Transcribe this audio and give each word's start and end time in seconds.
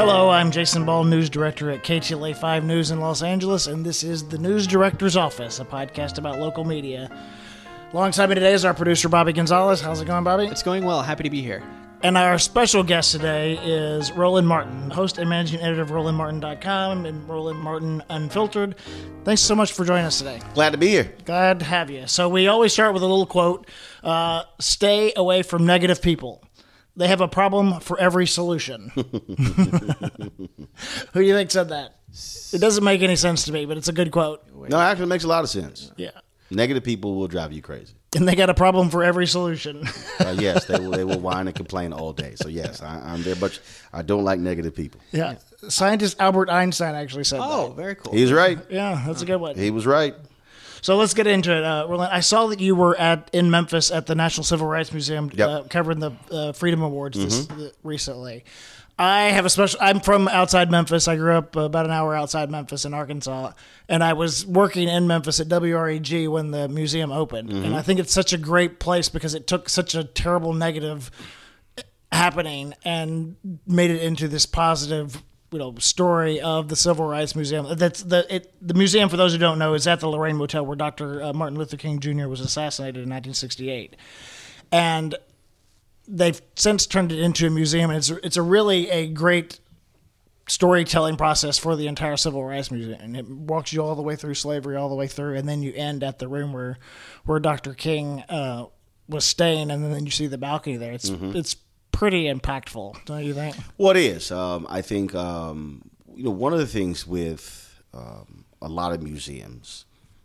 Hello, 0.00 0.30
I'm 0.30 0.50
Jason 0.50 0.86
Ball, 0.86 1.04
news 1.04 1.28
director 1.28 1.70
at 1.70 1.84
KTLA 1.84 2.34
5 2.34 2.64
News 2.64 2.90
in 2.90 3.00
Los 3.00 3.22
Angeles, 3.22 3.66
and 3.66 3.84
this 3.84 4.02
is 4.02 4.26
the 4.26 4.38
News 4.38 4.66
Director's 4.66 5.14
Office, 5.14 5.60
a 5.60 5.64
podcast 5.66 6.16
about 6.16 6.38
local 6.38 6.64
media. 6.64 7.14
Alongside 7.92 8.30
me 8.30 8.34
today 8.34 8.54
is 8.54 8.64
our 8.64 8.72
producer, 8.72 9.10
Bobby 9.10 9.34
Gonzalez. 9.34 9.82
How's 9.82 10.00
it 10.00 10.06
going, 10.06 10.24
Bobby? 10.24 10.46
It's 10.46 10.62
going 10.62 10.86
well. 10.86 11.02
Happy 11.02 11.24
to 11.24 11.28
be 11.28 11.42
here. 11.42 11.62
And 12.02 12.16
our 12.16 12.38
special 12.38 12.82
guest 12.82 13.12
today 13.12 13.58
is 13.62 14.10
Roland 14.12 14.48
Martin, 14.48 14.88
host 14.88 15.18
and 15.18 15.28
managing 15.28 15.60
editor 15.60 15.82
of 15.82 15.90
RolandMartin.com 15.90 17.04
and 17.04 17.28
Roland 17.28 17.58
Martin 17.58 18.02
Unfiltered. 18.08 18.76
Thanks 19.24 19.42
so 19.42 19.54
much 19.54 19.72
for 19.74 19.84
joining 19.84 20.06
us 20.06 20.16
today. 20.16 20.40
Glad 20.54 20.70
to 20.70 20.78
be 20.78 20.88
here. 20.88 21.12
Glad 21.26 21.58
to 21.58 21.66
have 21.66 21.90
you. 21.90 22.06
So, 22.06 22.26
we 22.30 22.48
always 22.48 22.72
start 22.72 22.94
with 22.94 23.02
a 23.02 23.06
little 23.06 23.26
quote 23.26 23.68
uh, 24.02 24.44
Stay 24.60 25.12
away 25.14 25.42
from 25.42 25.66
negative 25.66 26.00
people. 26.00 26.42
They 26.96 27.08
have 27.08 27.20
a 27.20 27.28
problem 27.28 27.80
for 27.80 27.98
every 27.98 28.26
solution. 28.26 28.90
Who 28.94 29.02
do 31.14 31.20
you 31.20 31.34
think 31.34 31.50
said 31.50 31.68
that? 31.70 31.96
It 32.52 32.60
doesn't 32.60 32.82
make 32.84 33.02
any 33.02 33.16
sense 33.16 33.44
to 33.44 33.52
me, 33.52 33.64
but 33.66 33.76
it's 33.76 33.88
a 33.88 33.92
good 33.92 34.10
quote. 34.10 34.42
No, 34.68 34.78
actually, 34.78 35.04
it 35.04 35.08
makes 35.08 35.24
a 35.24 35.28
lot 35.28 35.44
of 35.44 35.50
sense. 35.50 35.92
Yeah. 35.96 36.10
Negative 36.50 36.82
people 36.82 37.14
will 37.14 37.28
drive 37.28 37.52
you 37.52 37.62
crazy. 37.62 37.94
And 38.16 38.26
they 38.26 38.34
got 38.34 38.50
a 38.50 38.54
problem 38.54 38.90
for 38.90 39.04
every 39.04 39.26
solution. 39.26 39.84
Uh, 40.20 40.36
yes, 40.38 40.66
they 40.66 40.78
will. 40.78 40.90
They 40.90 41.02
will 41.04 41.18
whine 41.18 41.46
and 41.46 41.56
complain 41.56 41.94
all 41.94 42.12
day. 42.12 42.34
So 42.36 42.48
yes, 42.48 42.82
I, 42.82 43.00
I'm 43.14 43.22
there, 43.22 43.36
but 43.36 43.58
I 43.90 44.02
don't 44.02 44.22
like 44.22 44.38
negative 44.38 44.74
people. 44.76 45.00
yeah. 45.12 45.36
Scientist 45.66 46.20
Albert 46.20 46.50
Einstein 46.50 46.94
actually 46.94 47.24
said 47.24 47.40
Oh, 47.42 47.68
that. 47.68 47.76
very 47.76 47.94
cool. 47.94 48.12
He's 48.12 48.30
right. 48.30 48.58
Yeah, 48.68 49.02
that's 49.06 49.22
a 49.22 49.24
good 49.24 49.40
one. 49.40 49.56
He 49.56 49.70
was 49.70 49.86
right. 49.86 50.14
So 50.82 50.96
let's 50.96 51.14
get 51.14 51.26
into 51.26 51.56
it. 51.56 51.64
Uh, 51.64 51.86
Roland, 51.88 52.12
I 52.12 52.20
saw 52.20 52.46
that 52.48 52.60
you 52.60 52.74
were 52.74 52.96
at 52.96 53.28
in 53.32 53.50
Memphis 53.50 53.90
at 53.90 54.06
the 54.06 54.14
National 54.14 54.44
Civil 54.44 54.66
Rights 54.66 54.92
Museum 54.92 55.30
Yep. 55.32 55.48
uh, 55.48 55.62
covering 55.68 55.98
the 56.00 56.12
uh, 56.30 56.52
Freedom 56.52 56.82
Awards 56.82 57.18
this, 57.18 57.50
uh, 57.50 57.70
recently. 57.82 58.44
I 58.98 59.30
have 59.30 59.46
a 59.46 59.50
special. 59.50 59.78
I'm 59.80 60.00
from 60.00 60.28
outside 60.28 60.70
Memphis. 60.70 61.08
I 61.08 61.16
grew 61.16 61.32
up 61.32 61.56
about 61.56 61.86
an 61.86 61.90
hour 61.90 62.14
outside 62.14 62.50
Memphis 62.50 62.84
in 62.84 62.92
Arkansas, 62.92 63.52
and 63.88 64.04
I 64.04 64.12
was 64.12 64.44
working 64.44 64.88
in 64.88 65.06
Memphis 65.06 65.40
at 65.40 65.48
WREG 65.48 66.28
when 66.28 66.50
the 66.50 66.68
museum 66.68 67.10
opened. 67.10 67.50
And 67.50 67.74
I 67.74 67.80
think 67.80 67.98
it's 67.98 68.12
such 68.12 68.34
a 68.34 68.36
great 68.36 68.78
place 68.78 69.08
because 69.08 69.34
it 69.34 69.46
took 69.46 69.70
such 69.70 69.94
a 69.94 70.04
terrible 70.04 70.52
negative 70.52 71.10
happening 72.12 72.74
and 72.84 73.36
made 73.66 73.90
it 73.90 74.02
into 74.02 74.28
this 74.28 74.44
positive 74.44 75.22
you 75.50 75.58
know 75.58 75.74
story 75.78 76.40
of 76.40 76.68
the 76.68 76.76
civil 76.76 77.06
rights 77.06 77.34
museum. 77.34 77.66
That's 77.76 78.02
the 78.02 78.26
it, 78.34 78.54
the 78.60 78.74
museum 78.74 79.08
for 79.08 79.16
those 79.16 79.32
who 79.32 79.38
don't 79.38 79.58
know 79.58 79.74
is 79.74 79.86
at 79.86 80.00
the 80.00 80.08
lorraine 80.08 80.36
motel 80.36 80.64
where 80.64 80.76
dr 80.76 81.22
uh, 81.22 81.32
martin 81.32 81.58
luther 81.58 81.76
king 81.76 81.98
jr 81.98 82.26
was 82.28 82.40
assassinated 82.40 82.96
in 82.96 83.10
1968 83.10 83.96
and 84.70 85.14
they've 86.06 86.40
since 86.56 86.86
turned 86.86 87.12
it 87.12 87.18
into 87.18 87.46
a 87.46 87.50
museum 87.50 87.90
and 87.90 87.98
it's 87.98 88.10
it's 88.10 88.36
a 88.36 88.42
really 88.42 88.88
a 88.90 89.08
great 89.08 89.60
storytelling 90.46 91.16
process 91.16 91.58
for 91.58 91.76
the 91.76 91.86
entire 91.86 92.16
civil 92.16 92.44
rights 92.44 92.72
museum. 92.72 92.98
And 93.00 93.16
it 93.16 93.28
walks 93.28 93.72
you 93.72 93.82
all 93.82 93.94
the 93.94 94.02
way 94.02 94.16
through 94.16 94.34
slavery 94.34 94.74
all 94.76 94.88
the 94.88 94.96
way 94.96 95.06
through 95.06 95.36
and 95.36 95.48
then 95.48 95.62
you 95.62 95.72
end 95.74 96.02
at 96.02 96.18
the 96.18 96.26
room 96.26 96.52
where 96.52 96.78
where 97.24 97.38
dr 97.38 97.72
king 97.74 98.24
uh, 98.28 98.66
was 99.08 99.24
staying 99.24 99.70
and 99.70 99.92
then 99.92 100.04
you 100.04 100.10
see 100.10 100.26
the 100.26 100.38
balcony 100.38 100.76
there. 100.76 100.92
It's 100.92 101.08
it's 101.36 101.56
pretty 102.00 102.24
impactful 102.32 102.96
don't 103.04 103.24
you 103.24 103.34
think 103.34 103.54
What 103.76 103.96
is? 103.96 104.32
Um, 104.32 104.66
I 104.70 104.80
think 104.80 105.14
um, 105.14 105.82
you 106.14 106.24
know 106.24 106.30
one 106.30 106.54
of 106.54 106.58
the 106.58 106.66
things 106.66 107.06
with 107.06 107.82
um, 107.92 108.46
a 108.62 108.68
lot 108.68 108.92
of 108.92 109.02
museums, 109.02 109.84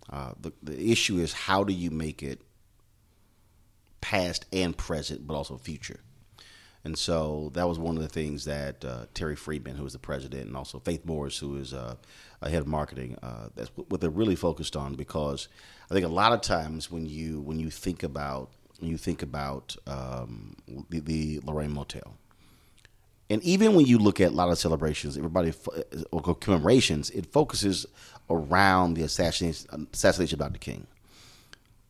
uh, 0.09 0.31
the 0.39 0.53
the 0.63 0.91
issue 0.91 1.17
is 1.17 1.33
how 1.33 1.65
do 1.65 1.73
you 1.73 1.91
make 1.91 2.23
it 2.23 2.39
past 3.99 4.45
and 4.53 4.77
present, 4.77 5.27
but 5.27 5.33
also 5.33 5.57
future. 5.57 5.99
And 6.85 6.97
so 6.97 7.49
that 7.55 7.67
was 7.67 7.79
one 7.79 7.97
of 7.97 8.03
the 8.03 8.15
things 8.19 8.45
that 8.45 8.85
uh, 8.85 9.07
Terri 9.15 9.37
Freeman, 9.37 9.75
who 9.75 9.85
is 9.85 9.93
the 9.93 9.99
president, 9.99 10.45
and 10.45 10.55
also 10.55 10.79
Faith 10.79 11.03
Morris, 11.03 11.39
who 11.39 11.57
is 11.57 11.73
uh, 11.73 11.95
a 12.41 12.49
head 12.49 12.61
of 12.61 12.67
marketing, 12.67 13.17
uh, 13.23 13.49
that's 13.55 13.71
what 13.75 13.99
they're 13.99 14.09
really 14.11 14.35
focused 14.35 14.75
on. 14.77 14.93
Because 14.93 15.49
I 15.89 15.93
think 15.93 16.05
a 16.05 16.09
lot 16.09 16.31
of 16.31 16.41
times 16.41 16.91
when 16.91 17.05
you 17.05 17.41
when 17.41 17.59
you 17.59 17.69
think 17.69 18.03
about 18.03 18.51
you 18.81 18.97
think 18.97 19.21
about 19.21 19.75
um, 19.87 20.55
the, 20.89 20.99
the 20.99 21.39
Lorraine 21.43 21.71
Motel, 21.71 22.15
and 23.29 23.41
even 23.43 23.73
when 23.73 23.85
you 23.85 23.97
look 23.97 24.21
at 24.21 24.31
a 24.31 24.35
lot 24.35 24.49
of 24.49 24.57
celebrations, 24.57 25.17
everybody 25.17 25.53
or 26.11 26.35
commemorations, 26.35 27.09
it 27.09 27.25
focuses 27.25 27.85
around 28.29 28.93
the 28.93 29.03
assassination, 29.03 29.87
assassination 29.93 30.41
of 30.41 30.47
Dr. 30.47 30.59
King. 30.59 30.87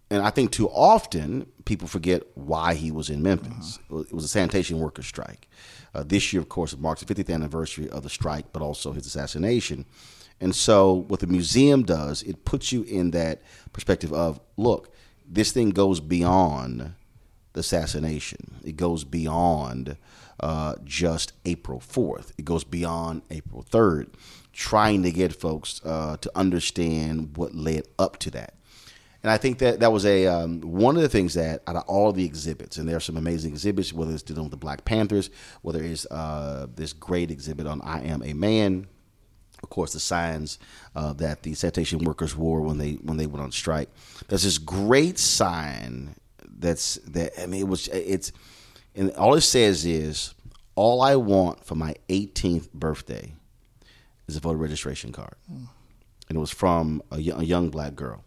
And 0.10 0.22
I 0.22 0.30
think 0.30 0.52
too 0.52 0.70
often 0.70 1.48
people 1.66 1.88
forget 1.88 2.24
why 2.36 2.76
he 2.76 2.92
was 2.92 3.10
in 3.10 3.22
Memphis. 3.22 3.80
It 3.90 4.14
was 4.14 4.24
a 4.24 4.30
sanitation 4.30 4.80
workers' 4.80 5.08
strike. 5.08 5.50
Uh, 5.94 6.04
this 6.04 6.32
year, 6.32 6.42
of 6.42 6.48
course, 6.48 6.74
it 6.74 6.80
marks 6.80 7.04
the 7.04 7.14
50th 7.14 7.34
anniversary 7.34 7.90
of 7.90 8.04
the 8.04 8.10
strike, 8.10 8.54
but 8.54 8.62
also 8.62 8.92
his 8.92 9.06
assassination. 9.06 9.86
And 10.40 10.56
so, 10.56 10.94
what 10.94 11.22
the 11.22 11.28
museum 11.28 11.84
does, 11.84 12.22
it 12.24 12.46
puts 12.46 12.72
you 12.72 12.84
in 12.84 13.12
that 13.12 13.42
perspective 13.74 14.14
of 14.14 14.40
look, 14.58 14.94
this 15.28 15.52
thing 15.52 15.72
goes 15.72 16.00
beyond 16.00 16.94
the 17.54 17.60
assassination. 17.60 18.56
It 18.64 18.76
goes 18.76 19.04
beyond 19.04 19.98
uh, 20.40 20.76
just 20.84 21.34
April 21.46 21.80
4th. 21.80 22.32
It 22.38 22.46
goes 22.46 22.64
beyond 22.64 23.24
April 23.32 23.64
3rd, 23.64 24.14
trying 24.54 25.04
to 25.04 25.12
get 25.12 25.34
folks 25.34 25.82
uh, 25.84 26.18
to 26.18 26.32
understand 26.36 27.38
what 27.38 27.56
led 27.56 27.88
up 27.98 28.18
to 28.20 28.32
that. 28.32 28.56
And 29.24 29.32
I 29.32 29.38
think 29.38 29.58
that 29.58 29.80
that 29.80 29.92
was 29.92 30.06
a 30.06 30.28
um, 30.28 30.62
one 30.62 30.96
of 30.96 31.02
the 31.02 31.10
things 31.10 31.34
that 31.34 31.64
out 31.66 31.76
of 31.76 31.84
all 31.88 32.12
the 32.12 32.24
exhibits, 32.24 32.78
and 32.78 32.88
there 32.88 32.96
are 32.96 33.00
some 33.00 33.18
amazing 33.18 33.54
exhibits, 33.54 33.92
whether 33.92 34.14
it's 34.14 34.22
dealing 34.22 34.44
with 34.44 34.52
the 34.52 34.58
Black 34.58 34.86
Panthers, 34.86 35.32
whether 35.64 35.82
it's 35.82 36.06
uh, 36.12 36.68
this 36.76 36.94
great 36.94 37.32
exhibit 37.32 37.66
on 37.66 37.82
I 37.82 38.04
Am 38.04 38.22
a 38.22 38.34
Man, 38.34 38.86
of 39.64 39.70
course, 39.70 39.94
the 39.94 40.00
signs 40.00 40.60
uh, 40.96 41.14
that 41.14 41.44
the 41.44 41.54
sanitation 41.54 42.00
workers 42.00 42.36
wore 42.36 42.62
when 42.62 42.78
they 42.78 42.94
when 42.94 43.18
they 43.18 43.26
went 43.26 43.44
on 43.44 43.52
strike. 43.52 43.90
There's 44.28 44.44
this 44.44 44.58
great 44.58 45.18
sign 45.20 46.16
that's 46.58 46.96
that 47.08 47.34
I 47.42 47.46
mean 47.46 47.62
it 47.62 47.68
was 47.68 47.88
it's 47.90 48.32
and 48.96 49.12
all 49.12 49.36
it 49.36 49.42
says 49.42 49.86
is 49.86 50.34
all 50.76 51.02
I 51.02 51.16
want 51.16 51.66
for 51.66 51.76
my 51.76 51.96
18th 52.10 52.72
birthday 52.74 53.34
is 54.28 54.36
a 54.36 54.40
voter 54.40 54.58
registration 54.58 55.12
card, 55.12 55.36
and 55.48 56.38
it 56.38 56.40
was 56.40 56.52
from 56.52 57.02
a 57.12 57.20
young 57.20 57.70
black 57.70 57.96
girl. 57.96 58.24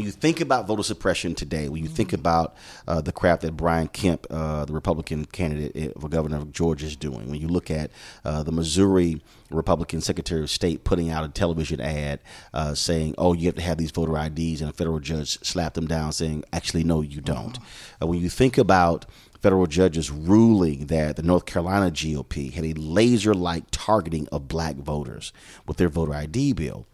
When 0.00 0.06
you 0.06 0.12
think 0.12 0.40
about 0.40 0.66
voter 0.66 0.82
suppression 0.82 1.34
today, 1.34 1.68
when 1.68 1.82
you 1.82 1.88
think 1.90 2.14
about 2.14 2.56
uh, 2.88 3.02
the 3.02 3.12
crap 3.12 3.40
that 3.40 3.54
Brian 3.54 3.86
Kemp, 3.86 4.26
uh, 4.30 4.64
the 4.64 4.72
Republican 4.72 5.26
candidate 5.26 5.92
for 6.00 6.08
governor 6.08 6.38
of 6.38 6.52
Georgia, 6.52 6.86
is 6.86 6.96
doing, 6.96 7.30
when 7.30 7.38
you 7.38 7.48
look 7.48 7.70
at 7.70 7.90
uh, 8.24 8.42
the 8.42 8.50
Missouri 8.50 9.20
Republican 9.50 10.00
Secretary 10.00 10.40
of 10.40 10.48
State 10.48 10.84
putting 10.84 11.10
out 11.10 11.22
a 11.22 11.28
television 11.28 11.82
ad 11.82 12.20
uh, 12.54 12.74
saying, 12.74 13.14
"Oh, 13.18 13.34
you 13.34 13.44
have 13.44 13.56
to 13.56 13.60
have 13.60 13.76
these 13.76 13.90
voter 13.90 14.16
IDs," 14.16 14.62
and 14.62 14.70
a 14.70 14.72
federal 14.72 15.00
judge 15.00 15.38
slapped 15.44 15.74
them 15.74 15.86
down, 15.86 16.12
saying, 16.12 16.44
"Actually, 16.50 16.82
no, 16.82 17.02
you 17.02 17.20
don't." 17.20 17.58
Uh, 18.00 18.06
when 18.06 18.20
you 18.20 18.30
think 18.30 18.56
about 18.56 19.04
federal 19.42 19.66
judges 19.66 20.10
ruling 20.10 20.86
that 20.86 21.16
the 21.16 21.22
North 21.22 21.44
Carolina 21.44 21.90
GOP 21.90 22.50
had 22.54 22.64
a 22.64 22.72
laser-like 22.72 23.64
targeting 23.70 24.28
of 24.28 24.48
black 24.48 24.76
voters 24.76 25.34
with 25.66 25.76
their 25.76 25.90
voter 25.90 26.14
ID 26.14 26.54
bill, 26.54 26.86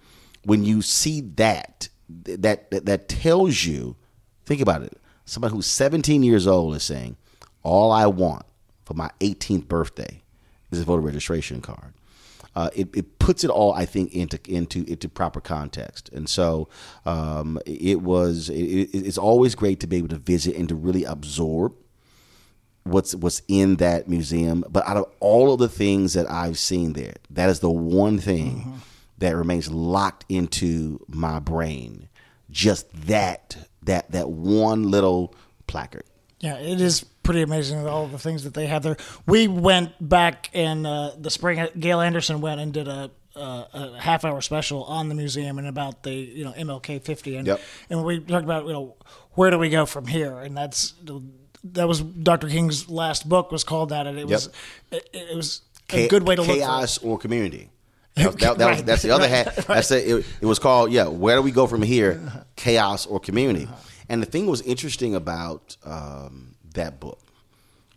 when 0.42 0.64
you 0.64 0.82
see 0.82 1.20
that 1.20 1.88
that 2.08 2.70
that, 2.70 2.86
that 2.86 3.08
tells 3.08 3.64
you 3.64 3.96
think 4.44 4.60
about 4.60 4.82
it 4.82 4.98
somebody 5.24 5.54
who's 5.54 5.66
17 5.66 6.22
years 6.22 6.46
old 6.46 6.74
is 6.74 6.82
saying 6.82 7.16
all 7.62 7.90
i 7.90 8.06
want 8.06 8.44
for 8.84 8.94
my 8.94 9.10
18th 9.20 9.66
birthday 9.66 10.22
is 10.70 10.80
a 10.80 10.84
voter 10.84 11.02
registration 11.02 11.60
card 11.60 11.92
uh, 12.56 12.70
it, 12.74 12.88
it 12.96 13.18
puts 13.18 13.44
it 13.44 13.50
all, 13.50 13.74
I 13.74 13.84
think, 13.84 14.14
into 14.14 14.40
into 14.48 14.82
into 14.90 15.10
proper 15.10 15.42
context, 15.42 16.08
and 16.08 16.26
so 16.26 16.70
um, 17.04 17.58
it 17.66 18.00
was. 18.00 18.48
It, 18.48 18.88
it's 18.94 19.18
always 19.18 19.54
great 19.54 19.78
to 19.80 19.86
be 19.86 19.98
able 19.98 20.08
to 20.08 20.16
visit 20.16 20.56
and 20.56 20.66
to 20.70 20.74
really 20.74 21.04
absorb 21.04 21.74
what's 22.84 23.14
what's 23.14 23.42
in 23.46 23.76
that 23.76 24.08
museum. 24.08 24.64
But 24.70 24.88
out 24.88 24.96
of 24.96 25.12
all 25.20 25.52
of 25.52 25.58
the 25.58 25.68
things 25.68 26.14
that 26.14 26.30
I've 26.30 26.58
seen 26.58 26.94
there, 26.94 27.16
that 27.28 27.50
is 27.50 27.60
the 27.60 27.70
one 27.70 28.18
thing 28.18 28.80
that 29.18 29.34
remains 29.36 29.70
locked 29.70 30.24
into 30.28 31.00
my 31.08 31.38
brain. 31.38 32.08
Just 32.50 32.90
that 33.06 33.56
that 33.82 34.10
that 34.12 34.30
one 34.30 34.90
little 34.90 35.34
placard. 35.66 36.04
Yeah, 36.40 36.56
it 36.58 36.80
is 36.80 37.02
pretty 37.22 37.42
amazing 37.42 37.86
all 37.86 38.06
the 38.06 38.18
things 38.18 38.44
that 38.44 38.54
they 38.54 38.66
have 38.66 38.82
there. 38.82 38.96
We 39.26 39.48
went 39.48 39.92
back 40.06 40.50
in 40.54 40.84
uh, 40.86 41.14
the 41.18 41.30
spring. 41.30 41.66
Gail 41.78 42.00
Anderson 42.00 42.40
went 42.40 42.60
and 42.60 42.72
did 42.72 42.86
a, 42.88 43.10
uh, 43.34 43.64
a 43.72 43.98
half 43.98 44.24
hour 44.24 44.40
special 44.42 44.84
on 44.84 45.08
the 45.08 45.14
museum 45.14 45.58
and 45.58 45.66
about 45.66 46.02
the 46.02 46.12
you 46.12 46.44
know 46.44 46.52
MLK 46.52 47.02
50, 47.02 47.36
and 47.36 47.46
Yep. 47.46 47.60
and 47.90 48.04
we 48.04 48.20
talked 48.20 48.44
about 48.44 48.66
you 48.66 48.72
know 48.72 48.96
where 49.32 49.50
do 49.50 49.58
we 49.58 49.70
go 49.70 49.86
from 49.86 50.06
here, 50.06 50.38
and 50.38 50.56
that's 50.56 50.94
that 51.64 51.88
was 51.88 52.00
Dr. 52.00 52.48
King's 52.48 52.88
last 52.88 53.28
book 53.28 53.50
was 53.50 53.64
called 53.64 53.88
that, 53.88 54.06
and 54.06 54.18
it 54.18 54.26
was 54.28 54.50
it, 54.92 55.08
it 55.12 55.36
was 55.36 55.62
a 55.90 56.02
Cha- 56.04 56.08
good 56.08 56.22
way 56.28 56.36
to 56.36 56.42
look. 56.42 56.50
For 56.50 56.56
it. 56.56 56.60
chaos 56.60 56.98
or 56.98 57.18
community. 57.18 57.70
That, 58.16 58.38
that- 58.38 58.58
that 58.58 58.70
was, 58.70 58.82
that's 58.84 59.02
the 59.02 59.10
other 59.10 59.24
right, 59.24 59.46
hat. 59.46 59.56
That's 59.66 59.90
it, 59.90 60.08
it. 60.08 60.26
It 60.40 60.46
was 60.46 60.58
called 60.58 60.90
yeah. 60.90 61.06
Where 61.08 61.36
do 61.36 61.42
we 61.42 61.50
go 61.52 61.66
from 61.66 61.82
here? 61.82 62.44
Chaos 62.56 63.06
or 63.06 63.20
community? 63.20 63.64
Uh-huh. 63.66 63.74
And 64.08 64.22
the 64.22 64.26
thing 64.26 64.46
was 64.46 64.60
interesting 64.62 65.14
about 65.14 65.76
um, 65.84 66.54
that 66.74 67.00
book 67.00 67.20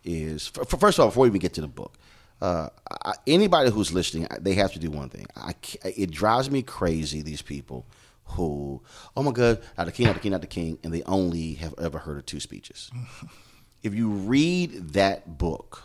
is 0.04 0.50
f- 0.56 0.72
f- 0.72 0.80
first 0.80 0.98
of 0.98 1.02
all, 1.04 1.08
before 1.08 1.22
we 1.22 1.28
even 1.28 1.40
get 1.40 1.54
to 1.54 1.60
the 1.60 1.68
book, 1.68 1.96
uh, 2.42 2.68
I, 3.04 3.14
anybody 3.26 3.70
who's 3.70 3.92
listening, 3.92 4.26
they 4.40 4.54
have 4.54 4.72
to 4.72 4.78
do 4.78 4.90
one 4.90 5.08
thing. 5.08 5.26
I, 5.36 5.54
it 5.84 6.10
drives 6.10 6.50
me 6.50 6.62
crazy. 6.62 7.22
These 7.22 7.42
people 7.42 7.86
who, 8.24 8.82
oh 9.16 9.22
my 9.22 9.30
God, 9.32 9.60
not 9.78 9.86
the 9.86 9.92
king, 9.92 10.06
not 10.06 10.14
the 10.14 10.20
king, 10.20 10.32
not 10.32 10.40
the 10.40 10.46
king, 10.46 10.78
and 10.82 10.92
they 10.92 11.02
only 11.04 11.54
have 11.54 11.74
ever 11.78 11.98
heard 11.98 12.18
of 12.18 12.26
two 12.26 12.40
speeches. 12.40 12.90
if 13.82 13.94
you 13.94 14.08
read 14.10 14.72
that 14.94 15.38
book, 15.38 15.82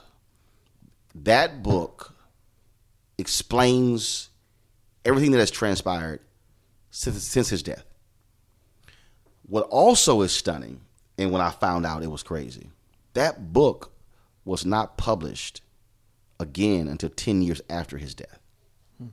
that 1.13 1.61
book 1.61 2.14
explains 3.17 4.29
everything 5.03 5.31
that 5.31 5.39
has 5.39 5.51
transpired 5.51 6.19
since, 6.91 7.23
since 7.23 7.49
his 7.49 7.63
death. 7.63 7.85
What 9.47 9.67
also 9.69 10.21
is 10.21 10.31
stunning, 10.31 10.81
and 11.17 11.31
when 11.31 11.41
I 11.41 11.51
found 11.51 11.85
out 11.85 12.03
it 12.03 12.11
was 12.11 12.23
crazy, 12.23 12.71
that 13.13 13.53
book 13.53 13.91
was 14.43 14.65
not 14.65 14.97
published 14.97 15.61
again 16.39 16.87
until 16.87 17.09
10 17.09 17.41
years 17.41 17.61
after 17.69 17.97
his 17.97 18.15
death. 18.15 18.39
Hmm. 18.97 19.07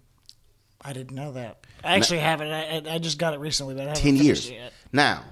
I 0.81 0.93
didn't 0.93 1.15
know 1.15 1.33
that. 1.33 1.67
I 1.85 1.97
actually 1.97 2.19
now, 2.19 2.25
haven't. 2.25 2.53
I, 2.53 2.95
I, 2.95 2.99
just 2.99 3.19
got 3.19 3.35
it 3.35 3.41
recently, 3.41 3.75
but 3.75 3.83
I 3.83 3.89
haven't 3.89 4.03
10 4.03 4.17
years. 4.17 4.51
Now, 4.93 5.25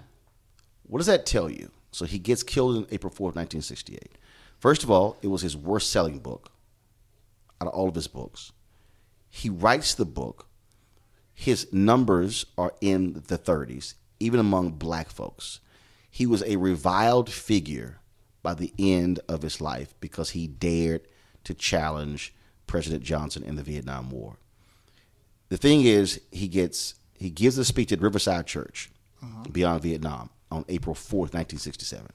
what 0.87 0.99
does 0.99 1.07
that 1.07 1.27
tell 1.27 1.51
you? 1.51 1.71
So 1.93 2.05
he 2.05 2.19
gets 2.19 2.43
killed 2.43 2.77
in 2.77 2.87
April 2.91 3.13
4th, 3.13 3.37
1968. 3.37 4.13
First 4.59 4.85
of 4.85 4.91
all, 4.91 5.17
it 5.23 5.29
was 5.29 5.43
his 5.43 5.57
worst 5.57 5.91
selling 5.91 6.19
book 6.19 6.53
out 7.61 7.69
of 7.69 7.75
all 7.75 7.89
of 7.89 7.95
his 7.95 8.07
books. 8.07 8.53
He 9.31 9.49
writes 9.49 9.95
the 9.95 10.05
book. 10.05 10.49
His 11.33 11.73
numbers 11.73 12.45
are 12.59 12.75
in 12.81 13.15
the 13.15 13.39
30s, 13.39 13.95
even 14.19 14.41
among 14.41 14.73
black 14.73 15.09
folks. 15.09 15.61
He 16.11 16.27
was 16.27 16.43
a 16.43 16.57
reviled 16.57 17.31
figure 17.31 18.01
by 18.43 18.55
the 18.55 18.75
end 18.79 19.21
of 19.29 19.43
his 19.43 19.61
life 19.61 19.95
because 20.01 20.31
he 20.31 20.47
dared 20.47 21.07
to 21.45 21.55
challenge 21.55 22.35
President 22.67 23.03
Johnson 23.03 23.43
in 23.43 23.57
the 23.57 23.63
Vietnam 23.63 24.11
War. 24.11 24.37
The 25.49 25.57
thing 25.57 25.83
is, 25.83 26.21
he 26.31 26.49
gets 26.49 26.95
he 27.15 27.31
gives 27.31 27.59
a 27.59 27.65
speech 27.65 27.93
at 27.93 28.01
Riverside 28.01 28.47
Church 28.47 28.91
uh-huh. 29.23 29.45
beyond 29.53 29.83
Vietnam 29.83 30.31
on 30.51 30.65
April 30.69 30.95
4th, 30.95 31.35
1967. 31.35 32.07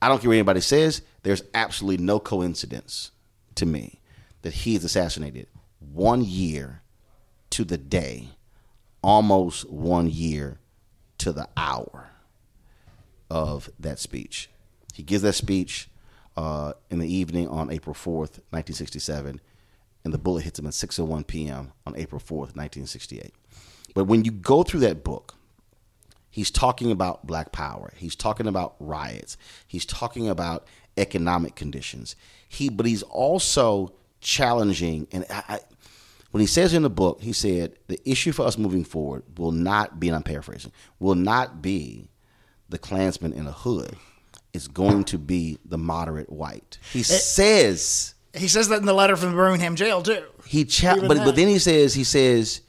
I 0.00 0.08
don't 0.08 0.20
care 0.20 0.28
what 0.28 0.34
anybody 0.34 0.60
says, 0.60 1.02
there's 1.24 1.42
absolutely 1.54 2.04
no 2.04 2.18
coincidence 2.18 3.10
to 3.56 3.66
me 3.66 4.00
that 4.42 4.54
he 4.54 4.76
is 4.76 4.84
assassinated 4.84 5.48
one 5.92 6.22
year 6.22 6.82
to 7.50 7.64
the 7.64 7.78
day, 7.78 8.28
almost 9.02 9.68
one 9.68 10.08
year 10.08 10.58
to 11.18 11.32
the 11.32 11.48
hour 11.56 12.10
of 13.30 13.70
that 13.78 13.98
speech. 13.98 14.50
He 14.94 15.02
gives 15.02 15.22
that 15.22 15.34
speech 15.34 15.88
uh, 16.36 16.72
in 16.90 16.98
the 16.98 17.12
evening 17.12 17.48
on 17.48 17.70
April 17.70 17.94
4th, 17.94 18.40
1967, 18.50 19.40
and 20.04 20.14
the 20.14 20.18
bullet 20.18 20.44
hits 20.44 20.58
him 20.58 20.66
at 20.66 20.72
6:01 20.72 21.26
p.m. 21.26 21.72
on 21.86 21.96
April 21.96 22.20
4th, 22.20 22.54
1968. 22.54 23.32
But 23.94 24.04
when 24.04 24.24
you 24.24 24.30
go 24.30 24.62
through 24.62 24.80
that 24.80 25.02
book, 25.02 25.34
he's 26.30 26.50
talking 26.50 26.90
about 26.90 27.26
black 27.26 27.52
power. 27.52 27.92
He's 27.96 28.14
talking 28.14 28.46
about 28.46 28.76
riots. 28.78 29.36
He's 29.66 29.84
talking 29.84 30.28
about 30.28 30.66
economic 30.96 31.56
conditions. 31.56 32.14
He, 32.48 32.68
but 32.68 32.86
he's 32.86 33.02
also 33.02 33.92
challenging. 34.20 35.08
And 35.10 35.24
I, 35.30 35.42
I, 35.48 35.60
when 36.30 36.40
he 36.40 36.46
says 36.46 36.74
in 36.74 36.82
the 36.82 36.90
book, 36.90 37.20
he 37.20 37.32
said 37.32 37.74
the 37.86 37.98
issue 38.08 38.32
for 38.32 38.46
us 38.46 38.58
moving 38.58 38.84
forward 38.84 39.22
will 39.36 39.52
not 39.52 39.98
be, 39.98 40.08
and 40.08 40.16
I'm 40.16 40.22
paraphrasing, 40.22 40.72
will 40.98 41.14
not 41.14 41.62
be 41.62 42.10
the 42.68 42.78
Klansman 42.78 43.32
in 43.32 43.46
a 43.46 43.52
hood 43.52 43.96
is 44.52 44.68
going 44.68 45.04
to 45.04 45.18
be 45.18 45.58
the 45.64 45.78
moderate 45.78 46.30
white. 46.30 46.78
He 46.92 47.00
it, 47.00 47.04
says 47.04 48.14
he 48.34 48.48
says 48.48 48.68
that 48.68 48.80
in 48.80 48.86
the 48.86 48.92
letter 48.92 49.16
from 49.16 49.30
the 49.30 49.36
Birmingham 49.36 49.76
jail 49.76 50.02
too. 50.02 50.24
He 50.44 50.64
cha- 50.64 51.00
but 51.00 51.18
but 51.18 51.36
then 51.36 51.48
he 51.48 51.58
says 51.58 51.94
he 51.94 52.04
says 52.04 52.60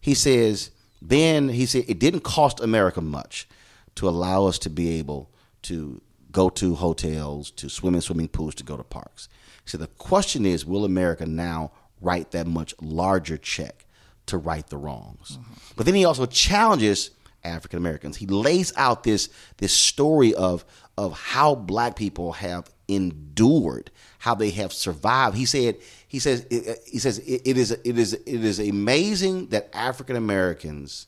he 0.00 0.14
says 0.14 0.70
then 1.00 1.48
he 1.48 1.66
said 1.66 1.84
it 1.88 1.98
didn't 1.98 2.20
cost 2.20 2.60
America 2.60 3.00
much 3.00 3.48
to 3.96 4.08
allow 4.08 4.46
us 4.46 4.58
to 4.60 4.70
be 4.70 4.98
able 4.98 5.30
to 5.62 6.00
go 6.30 6.48
to 6.48 6.74
hotels, 6.74 7.50
to 7.52 7.68
swim 7.68 7.94
in 7.94 8.00
swimming 8.00 8.28
pools, 8.28 8.54
to 8.56 8.64
go 8.64 8.76
to 8.76 8.82
parks. 8.82 9.28
So 9.66 9.78
the 9.78 9.86
question 9.86 10.44
is, 10.44 10.66
will 10.66 10.84
America 10.84 11.24
now 11.24 11.70
write 12.04 12.30
that 12.32 12.46
much 12.46 12.74
larger 12.80 13.36
check 13.36 13.86
to 14.26 14.36
right 14.38 14.66
the 14.68 14.76
wrongs? 14.76 15.38
Mm-hmm. 15.38 15.54
But 15.76 15.86
then 15.86 15.94
he 15.94 16.04
also 16.04 16.26
challenges 16.26 17.10
African 17.42 17.78
Americans. 17.78 18.16
He 18.16 18.26
lays 18.26 18.72
out 18.76 19.02
this 19.02 19.28
this 19.58 19.72
story 19.72 20.34
of 20.34 20.64
of 20.96 21.12
how 21.18 21.54
black 21.54 21.96
people 21.96 22.32
have 22.32 22.70
endured, 22.86 23.90
how 24.18 24.34
they 24.34 24.50
have 24.50 24.72
survived. 24.72 25.36
He 25.36 25.46
said 25.46 25.76
he 26.08 26.18
says 26.18 26.46
he 26.50 26.98
says 26.98 27.18
it 27.18 27.56
is 27.56 27.70
it 27.72 27.98
is 27.98 28.14
it 28.14 28.26
is 28.26 28.58
amazing 28.58 29.48
that 29.48 29.68
African 29.74 30.16
Americans 30.16 31.06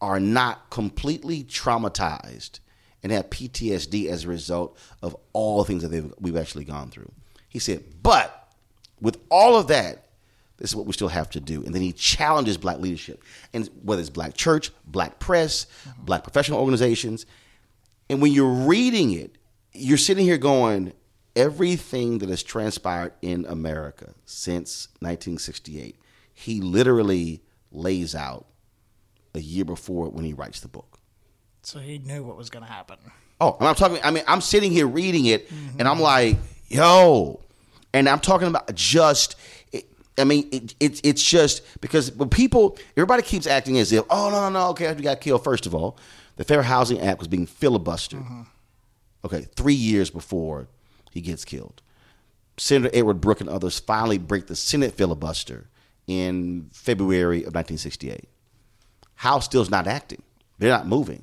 are 0.00 0.20
not 0.20 0.70
completely 0.70 1.44
traumatized 1.44 2.60
and 3.02 3.12
have 3.12 3.30
PTSD 3.30 4.08
as 4.08 4.24
a 4.24 4.28
result 4.28 4.78
of 5.02 5.16
all 5.32 5.58
the 5.58 5.64
things 5.64 5.82
that 5.82 6.20
we've 6.20 6.36
actually 6.36 6.64
gone 6.64 6.90
through. 6.90 7.10
He 7.48 7.58
said, 7.58 7.84
but 8.02 8.48
with 9.00 9.18
all 9.30 9.56
of 9.56 9.68
that, 9.68 10.06
this 10.60 10.70
is 10.70 10.76
what 10.76 10.86
we 10.86 10.92
still 10.92 11.08
have 11.08 11.30
to 11.30 11.40
do. 11.40 11.64
And 11.64 11.74
then 11.74 11.82
he 11.82 11.92
challenges 11.92 12.56
black 12.56 12.78
leadership, 12.78 13.24
and 13.52 13.68
whether 13.82 14.00
it's 14.00 14.10
black 14.10 14.34
church, 14.34 14.70
black 14.86 15.18
press, 15.18 15.66
black 15.98 16.22
professional 16.22 16.60
organizations. 16.60 17.26
And 18.08 18.20
when 18.20 18.32
you're 18.32 18.66
reading 18.68 19.12
it, 19.12 19.36
you're 19.72 19.98
sitting 19.98 20.24
here 20.24 20.38
going, 20.38 20.92
everything 21.34 22.18
that 22.18 22.28
has 22.28 22.42
transpired 22.42 23.12
in 23.22 23.46
America 23.46 24.14
since 24.26 24.88
1968, 25.00 25.96
he 26.34 26.60
literally 26.60 27.42
lays 27.72 28.14
out 28.14 28.46
a 29.34 29.40
year 29.40 29.64
before 29.64 30.08
when 30.10 30.24
he 30.24 30.32
writes 30.32 30.60
the 30.60 30.68
book. 30.68 30.98
So 31.62 31.78
he 31.78 31.98
knew 31.98 32.22
what 32.22 32.36
was 32.36 32.50
going 32.50 32.64
to 32.64 32.70
happen. 32.70 32.98
Oh, 33.40 33.56
and 33.58 33.68
I'm 33.68 33.74
talking. 33.74 33.98
I 34.02 34.10
mean, 34.10 34.24
I'm 34.26 34.40
sitting 34.40 34.70
here 34.70 34.86
reading 34.86 35.26
it, 35.26 35.48
mm-hmm. 35.48 35.78
and 35.78 35.88
I'm 35.88 36.00
like, 36.00 36.36
"Yo," 36.68 37.40
and 37.94 38.08
I'm 38.08 38.20
talking 38.20 38.48
about 38.48 38.74
just 38.74 39.36
I 40.20 40.24
mean, 40.24 40.48
it, 40.52 40.74
it, 40.80 41.00
it's 41.04 41.22
just 41.22 41.62
because 41.80 42.12
when 42.12 42.28
people, 42.28 42.78
everybody 42.96 43.22
keeps 43.22 43.46
acting 43.46 43.78
as 43.78 43.92
if, 43.92 44.04
oh, 44.10 44.30
no, 44.30 44.40
no, 44.42 44.50
no, 44.50 44.68
okay, 44.70 44.92
we 44.92 45.02
got 45.02 45.20
killed. 45.20 45.42
First 45.42 45.66
of 45.66 45.74
all, 45.74 45.98
the 46.36 46.44
Fair 46.44 46.62
Housing 46.62 47.00
Act 47.00 47.18
was 47.18 47.28
being 47.28 47.46
filibustered. 47.46 48.22
Mm-hmm. 48.22 48.42
Okay, 49.24 49.46
three 49.56 49.74
years 49.74 50.10
before 50.10 50.68
he 51.10 51.20
gets 51.20 51.44
killed. 51.44 51.82
Senator 52.56 52.90
Edward 52.94 53.20
Brooke 53.20 53.40
and 53.40 53.50
others 53.50 53.78
finally 53.78 54.18
break 54.18 54.46
the 54.46 54.56
Senate 54.56 54.94
filibuster 54.94 55.68
in 56.06 56.68
February 56.72 57.38
of 57.38 57.54
1968. 57.54 58.28
House 59.16 59.44
still's 59.46 59.70
not 59.70 59.86
acting. 59.86 60.22
They're 60.58 60.70
not 60.70 60.86
moving. 60.86 61.22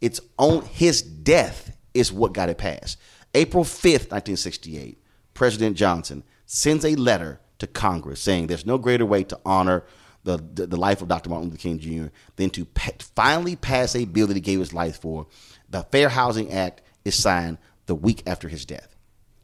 It's 0.00 0.20
on 0.38 0.64
his 0.64 1.02
death 1.02 1.76
is 1.94 2.12
what 2.12 2.32
got 2.32 2.48
it 2.48 2.58
passed. 2.58 2.98
April 3.34 3.64
5th, 3.64 4.10
1968, 4.10 4.98
President 5.34 5.76
Johnson 5.76 6.24
sends 6.46 6.84
a 6.84 6.94
letter 6.96 7.40
to 7.60 7.66
Congress, 7.66 8.20
saying 8.20 8.48
there's 8.48 8.66
no 8.66 8.78
greater 8.78 9.06
way 9.06 9.22
to 9.24 9.38
honor 9.46 9.84
the, 10.24 10.36
the, 10.36 10.66
the 10.66 10.76
life 10.76 11.00
of 11.00 11.08
Dr. 11.08 11.30
Martin 11.30 11.48
Luther 11.48 11.60
King 11.60 11.78
Jr. 11.78 12.12
than 12.36 12.50
to 12.50 12.66
finally 13.14 13.56
pass 13.56 13.94
a 13.94 14.04
bill 14.04 14.26
that 14.26 14.34
he 14.34 14.40
gave 14.40 14.58
his 14.58 14.74
life 14.74 15.00
for. 15.00 15.26
The 15.70 15.82
Fair 15.84 16.08
Housing 16.08 16.52
Act 16.52 16.82
is 17.04 17.14
signed 17.14 17.58
the 17.86 17.94
week 17.94 18.22
after 18.26 18.48
his 18.48 18.66
death. 18.66 18.94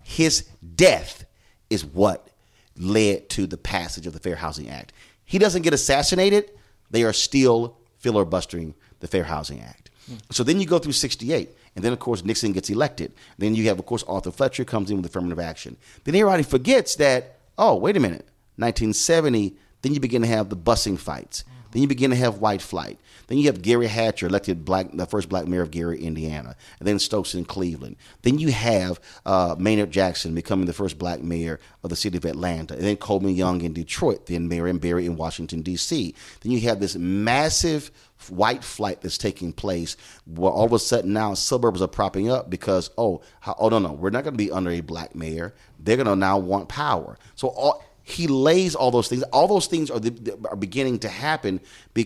His 0.03 0.49
death 0.75 1.25
is 1.71 1.85
what 1.85 2.29
led 2.77 3.29
to 3.31 3.47
the 3.47 3.57
passage 3.57 4.07
of 4.07 4.13
the 4.13 4.21
Fair 4.21 4.37
Housing 4.37 4.69
Act. 4.69 4.93
He 5.25 5.39
doesn't 5.39 5.63
get 5.63 5.75
assassinated, 5.75 6.51
they 6.91 7.03
are 7.05 7.13
still 7.13 7.79
filibustering 7.99 8.75
the 9.01 9.09
Fair 9.09 9.25
Housing 9.25 9.61
Act. 9.61 9.91
Hmm. 10.07 10.17
So 10.31 10.45
then 10.45 10.61
you 10.61 10.67
go 10.67 10.79
through 10.79 10.93
68. 10.93 11.51
And 11.75 11.85
then, 11.85 11.93
of 11.93 11.99
course, 11.99 12.25
Nixon 12.25 12.53
gets 12.53 12.71
elected. 12.71 13.13
Then 13.37 13.55
you 13.55 13.65
have, 13.69 13.79
of 13.79 13.85
course, 13.85 14.03
Arthur 14.05 14.31
Fletcher 14.31 14.65
comes 14.65 14.91
in 14.91 14.97
with 14.97 15.07
affirmative 15.07 15.39
action. 15.39 15.77
Then 16.05 16.15
everybody 16.15 16.43
forgets 16.43 16.95
that 16.97 17.36
oh, 17.59 17.77
wait 17.77 17.97
a 17.97 18.01
minute, 18.01 18.29
1970, 18.57 19.57
then 19.83 19.95
you 19.95 20.01
begin 20.01 20.23
to 20.23 20.29
have 20.29 20.49
the 20.49 20.57
busing 20.57 20.99
fights. 20.99 21.45
Then 21.77 21.83
you 21.83 21.89
begin 21.89 22.09
to 22.09 22.17
have 22.17 22.39
white 22.39 22.63
flight. 22.63 22.99
Then 23.27 23.37
you 23.37 23.49
have 23.49 23.61
Gary 23.61 23.87
Hatcher 23.87 24.29
elected 24.29 24.65
black, 24.65 24.93
the 24.95 25.05
first 25.05 25.29
black 25.29 25.47
mayor 25.47 25.61
of 25.61 25.71
Gary, 25.71 26.01
Indiana, 26.01 26.57
and 26.79 26.89
then 26.89 26.99
Stokes 26.99 27.35
in 27.35 27.45
Cleveland. 27.45 27.97
Then 28.23 28.39
you 28.39 28.51
have 28.51 28.99
uh, 29.27 29.57
Maynard 29.59 29.91
Jackson 29.91 30.35
becoming 30.35 30.65
the 30.65 30.73
first 30.73 30.99
black 30.99 31.23
mayor 31.23 31.61
of 31.85 31.91
the 31.91 31.97
city 31.97 32.17
of 32.17 32.25
Atlanta, 32.25 32.73
and 32.73 32.83
then 32.83 32.97
Coleman 32.97 33.35
Young 33.35 33.61
in 33.61 33.75
Detroit, 33.75 34.25
then 34.25 34.49
Marion 34.49 34.79
Barry 34.79 35.05
in 35.05 35.17
Washington 35.17 35.61
D.C. 35.61 36.15
Then 36.41 36.53
you 36.53 36.61
have 36.61 36.81
this 36.81 36.97
massive 36.97 37.91
white 38.31 38.65
flight 38.65 39.03
that's 39.03 39.19
taking 39.19 39.53
place 39.53 39.99
where 40.25 40.51
all 40.51 40.65
of 40.65 40.73
a 40.73 40.79
sudden 40.79 41.13
now 41.13 41.35
suburbs 41.35 41.83
are 41.83 41.87
propping 41.89 42.31
up 42.31 42.49
because 42.49 42.91
oh 42.97 43.21
how, 43.41 43.55
oh 43.59 43.69
no 43.69 43.79
no 43.79 43.93
we're 43.93 44.11
not 44.11 44.25
going 44.25 44.33
to 44.33 44.39
be 44.39 44.51
under 44.51 44.71
a 44.71 44.81
black 44.81 45.15
mayor 45.15 45.55
they're 45.79 45.97
going 45.97 46.07
to 46.07 46.17
now 46.17 46.39
want 46.39 46.67
power 46.69 47.19
so 47.35 47.49
all, 47.49 47.85
he 48.09 48.27
lays 48.29 48.75
all 48.75 48.91
those 48.91 49.09
things 49.09 49.23
all 49.25 49.49
those 49.49 49.67
things 49.67 49.91
are, 49.91 49.99
the, 49.99 50.39
are 50.49 50.57
beginning 50.57 50.99
to 50.99 51.09
happen 51.09 51.61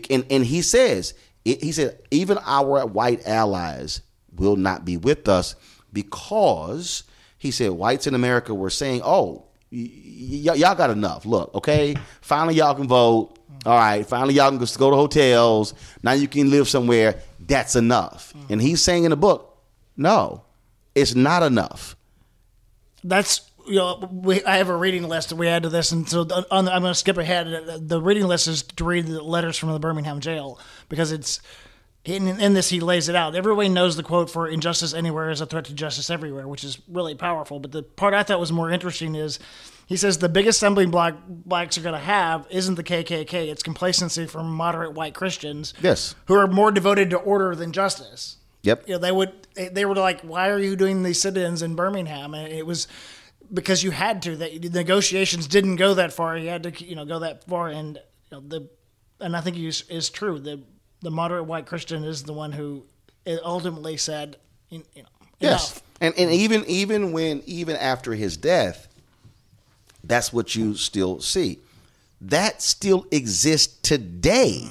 and, 0.08 0.24
and 0.30 0.44
he 0.46 0.62
says 0.62 1.14
he 1.44 1.70
said 1.72 1.98
even 2.10 2.38
our 2.46 2.86
white 2.86 3.26
allies 3.26 4.00
will 4.34 4.56
not 4.56 4.84
be 4.84 4.96
with 4.96 5.28
us 5.28 5.54
because 5.92 7.04
he 7.38 7.50
said 7.50 7.70
whites 7.70 8.06
in 8.06 8.14
america 8.14 8.54
were 8.54 8.70
saying 8.70 9.02
oh 9.04 9.44
y- 9.70 9.90
y- 10.46 10.54
y'all 10.54 10.74
got 10.74 10.90
enough. 10.90 11.24
Look, 11.24 11.54
okay, 11.54 11.94
finally 12.20 12.54
y'all 12.56 12.74
can 12.74 12.88
vote. 12.88 13.36
All 13.66 13.76
right, 13.78 14.06
finally 14.06 14.34
y'all 14.34 14.48
can 14.50 14.58
go 14.58 14.90
to 14.90 14.96
hotels. 14.96 15.74
Now 16.02 16.12
you 16.12 16.28
can 16.28 16.50
live 16.50 16.68
somewhere. 16.68 17.20
That's 17.38 17.76
enough. 17.76 18.32
And 18.48 18.60
he's 18.60 18.82
saying 18.82 19.04
in 19.04 19.10
the 19.10 19.16
book, 19.16 19.58
no, 19.96 20.42
it's 20.94 21.14
not 21.14 21.42
enough. 21.42 21.96
That's 23.02 23.49
you 23.70 23.76
know 23.76 24.08
we, 24.12 24.42
I 24.44 24.56
have 24.58 24.68
a 24.68 24.76
reading 24.76 25.04
list 25.08 25.30
that 25.30 25.36
we 25.36 25.46
add 25.48 25.62
to 25.62 25.68
this, 25.68 25.92
and 25.92 26.08
so 26.08 26.24
the, 26.24 26.46
on 26.50 26.64
the, 26.66 26.74
I'm 26.74 26.82
going 26.82 26.90
to 26.92 26.98
skip 26.98 27.16
ahead. 27.16 27.46
The 27.88 28.00
reading 28.02 28.24
list 28.24 28.48
is 28.48 28.62
to 28.62 28.84
read 28.84 29.06
the 29.06 29.22
letters 29.22 29.56
from 29.56 29.70
the 29.72 29.78
Birmingham 29.78 30.20
jail 30.20 30.58
because 30.88 31.12
it's 31.12 31.40
in, 32.04 32.28
in 32.40 32.54
this 32.54 32.68
he 32.70 32.80
lays 32.80 33.08
it 33.08 33.16
out. 33.16 33.34
Everybody 33.34 33.68
knows 33.68 33.96
the 33.96 34.02
quote 34.02 34.30
for 34.30 34.48
"injustice 34.48 34.92
anywhere 34.94 35.30
is 35.30 35.40
a 35.40 35.46
threat 35.46 35.66
to 35.66 35.74
justice 35.74 36.10
everywhere," 36.10 36.48
which 36.48 36.64
is 36.64 36.78
really 36.88 37.14
powerful. 37.14 37.60
But 37.60 37.72
the 37.72 37.82
part 37.82 38.12
I 38.14 38.22
thought 38.22 38.40
was 38.40 38.52
more 38.52 38.70
interesting 38.70 39.14
is 39.14 39.38
he 39.86 39.96
says 39.96 40.18
the 40.18 40.28
biggest 40.28 40.58
stumbling 40.58 40.90
block 40.90 41.16
blacks 41.28 41.76
are 41.78 41.82
going 41.82 41.94
to 41.94 41.98
have 41.98 42.46
isn't 42.50 42.74
the 42.74 42.84
KKK; 42.84 43.32
it's 43.50 43.62
complacency 43.62 44.26
from 44.26 44.50
moderate 44.50 44.94
white 44.94 45.14
Christians, 45.14 45.74
Yes. 45.80 46.14
who 46.26 46.34
are 46.34 46.46
more 46.46 46.72
devoted 46.72 47.10
to 47.10 47.18
order 47.18 47.54
than 47.54 47.72
justice 47.72 48.36
Yep. 48.62 48.88
you 48.88 48.94
know, 48.94 48.98
they 48.98 49.12
would 49.12 49.32
they 49.72 49.84
were 49.84 49.94
like, 49.94 50.20
"Why 50.22 50.48
are 50.50 50.58
you 50.58 50.76
doing 50.76 51.02
these 51.02 51.20
sit-ins 51.20 51.62
in 51.62 51.74
Birmingham?" 51.74 52.34
And 52.34 52.52
it 52.52 52.66
was 52.66 52.88
because 53.52 53.82
you 53.82 53.90
had 53.90 54.22
to. 54.22 54.36
That 54.36 54.72
negotiations 54.72 55.46
didn't 55.46 55.76
go 55.76 55.94
that 55.94 56.12
far. 56.12 56.36
You 56.36 56.48
had 56.48 56.62
to, 56.64 56.84
you 56.84 56.96
know, 56.96 57.04
go 57.04 57.18
that 57.20 57.44
far. 57.44 57.68
And 57.68 57.96
you 58.30 58.36
know, 58.36 58.40
the 58.40 58.68
and 59.20 59.36
I 59.36 59.40
think 59.40 59.56
is 59.56 59.84
is 59.88 60.10
true. 60.10 60.38
The 60.38 60.62
the 61.02 61.10
moderate 61.10 61.46
white 61.46 61.66
Christian 61.66 62.04
is 62.04 62.24
the 62.24 62.32
one 62.32 62.52
who 62.52 62.84
ultimately 63.26 63.96
said, 63.96 64.36
you 64.68 64.78
know, 64.96 65.02
Yes. 65.38 65.70
enough. 65.70 65.82
And 66.00 66.14
and 66.18 66.30
even 66.30 66.64
even 66.66 67.12
when 67.12 67.42
even 67.46 67.76
after 67.76 68.14
his 68.14 68.36
death, 68.36 68.88
that's 70.04 70.32
what 70.32 70.54
you 70.54 70.74
still 70.74 71.20
see. 71.20 71.58
That 72.20 72.62
still 72.62 73.06
exists 73.10 73.78
today. 73.82 74.68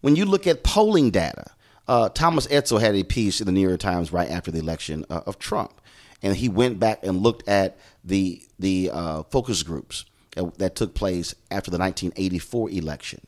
When 0.00 0.16
you 0.16 0.24
look 0.24 0.46
at 0.46 0.62
polling 0.62 1.10
data, 1.10 1.50
uh, 1.86 2.08
Thomas 2.08 2.46
Edsall 2.46 2.80
had 2.80 2.94
a 2.94 3.02
piece 3.02 3.40
in 3.40 3.46
the 3.46 3.52
New 3.52 3.66
York 3.66 3.80
Times 3.80 4.12
right 4.12 4.30
after 4.30 4.50
the 4.50 4.58
election 4.58 5.04
uh, 5.10 5.20
of 5.26 5.38
Trump, 5.38 5.79
and 6.22 6.36
he 6.36 6.48
went 6.48 6.78
back 6.78 7.04
and 7.04 7.22
looked 7.22 7.48
at 7.48 7.78
the 8.04 8.42
the 8.58 8.90
uh, 8.92 9.22
focus 9.24 9.62
groups 9.62 10.04
that, 10.36 10.58
that 10.58 10.74
took 10.74 10.94
place 10.94 11.34
after 11.50 11.70
the 11.70 11.78
1984 11.78 12.70
election, 12.70 13.20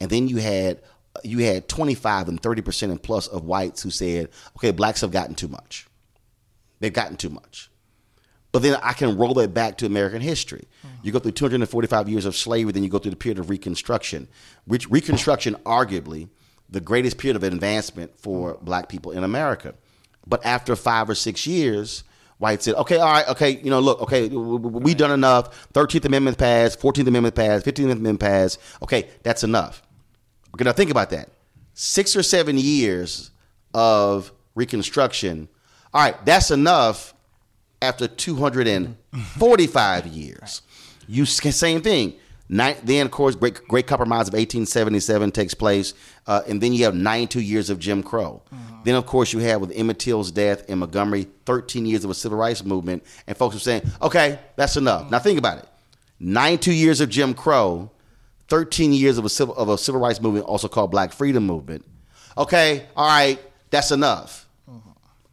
and 0.00 0.10
then 0.10 0.28
you 0.28 0.38
had 0.38 0.80
you 1.22 1.38
had 1.38 1.68
25 1.68 2.28
and 2.28 2.42
30 2.42 2.62
percent 2.62 2.92
and 2.92 3.02
plus 3.02 3.26
of 3.26 3.44
whites 3.44 3.82
who 3.82 3.90
said, 3.90 4.28
"Okay, 4.56 4.70
blacks 4.70 5.00
have 5.00 5.10
gotten 5.10 5.34
too 5.34 5.48
much." 5.48 5.86
They've 6.80 6.92
gotten 6.92 7.16
too 7.16 7.30
much. 7.30 7.70
But 8.50 8.62
then 8.62 8.76
I 8.82 8.92
can 8.92 9.16
roll 9.16 9.34
that 9.34 9.54
back 9.54 9.78
to 9.78 9.86
American 9.86 10.20
history. 10.20 10.66
You 11.02 11.10
go 11.10 11.18
through 11.18 11.32
245 11.32 12.08
years 12.08 12.26
of 12.26 12.36
slavery, 12.36 12.72
then 12.72 12.82
you 12.82 12.90
go 12.90 12.98
through 12.98 13.12
the 13.12 13.16
period 13.16 13.38
of 13.38 13.48
Reconstruction. 13.48 14.28
Which 14.66 14.90
Reconstruction, 14.90 15.54
arguably, 15.64 16.28
the 16.68 16.80
greatest 16.80 17.18
period 17.18 17.36
of 17.36 17.44
advancement 17.44 18.18
for 18.18 18.58
black 18.60 18.88
people 18.88 19.12
in 19.12 19.24
America. 19.24 19.74
But 20.26 20.44
after 20.44 20.76
five 20.76 21.08
or 21.08 21.14
six 21.14 21.46
years, 21.46 22.04
whites 22.42 22.64
said, 22.64 22.74
okay, 22.74 22.98
all 22.98 23.10
right, 23.10 23.26
okay, 23.28 23.50
you 23.62 23.70
know, 23.70 23.80
look, 23.80 24.02
okay, 24.02 24.28
we 24.28 24.92
done 24.94 25.12
enough. 25.12 25.72
13th 25.72 26.04
Amendment 26.04 26.36
passed, 26.36 26.80
14th 26.80 27.06
Amendment 27.06 27.34
passed, 27.34 27.64
15th 27.64 27.84
Amendment 27.84 28.20
passed. 28.20 28.60
Okay, 28.82 29.08
that's 29.22 29.44
enough. 29.44 29.82
Okay, 30.54 30.64
now 30.64 30.72
think 30.72 30.90
about 30.90 31.08
that. 31.10 31.30
Six 31.72 32.14
or 32.16 32.22
seven 32.22 32.58
years 32.58 33.30
of 33.72 34.32
Reconstruction. 34.54 35.48
All 35.94 36.02
right, 36.02 36.26
that's 36.26 36.50
enough 36.50 37.14
after 37.80 38.06
245 38.08 40.06
years. 40.08 40.62
You 41.08 41.24
same 41.24 41.80
thing. 41.80 42.14
Ni- 42.52 42.76
then, 42.84 43.06
of 43.06 43.12
course, 43.12 43.34
Great, 43.34 43.66
Great 43.66 43.86
Compromise 43.86 44.28
of 44.28 44.34
1877 44.34 45.32
takes 45.32 45.54
place, 45.54 45.94
uh, 46.26 46.42
and 46.46 46.62
then 46.62 46.74
you 46.74 46.84
have 46.84 46.94
92 46.94 47.40
years 47.40 47.70
of 47.70 47.78
Jim 47.78 48.02
Crow. 48.02 48.42
Then, 48.84 48.94
of 48.94 49.06
course, 49.06 49.32
you 49.32 49.38
have 49.38 49.62
with 49.62 49.72
Emmett 49.74 49.98
Till's 49.98 50.30
death 50.30 50.68
in 50.68 50.80
Montgomery, 50.80 51.28
13 51.46 51.86
years 51.86 52.04
of 52.04 52.10
a 52.10 52.14
civil 52.14 52.36
rights 52.36 52.62
movement, 52.62 53.04
and 53.26 53.34
folks 53.38 53.56
are 53.56 53.60
saying, 53.60 53.90
"Okay, 54.02 54.38
that's 54.56 54.76
enough." 54.76 55.10
Now, 55.10 55.18
think 55.18 55.38
about 55.38 55.58
it: 55.60 55.68
92 56.20 56.72
years 56.72 57.00
of 57.00 57.08
Jim 57.08 57.32
Crow, 57.32 57.90
13 58.48 58.92
years 58.92 59.16
of 59.16 59.24
a 59.24 59.30
civil 59.30 59.54
of 59.54 59.70
a 59.70 59.78
civil 59.78 60.02
rights 60.02 60.20
movement, 60.20 60.44
also 60.44 60.68
called 60.68 60.90
Black 60.90 61.14
Freedom 61.14 61.46
Movement. 61.46 61.86
Okay, 62.36 62.86
all 62.94 63.08
right, 63.08 63.40
that's 63.70 63.92
enough. 63.92 64.46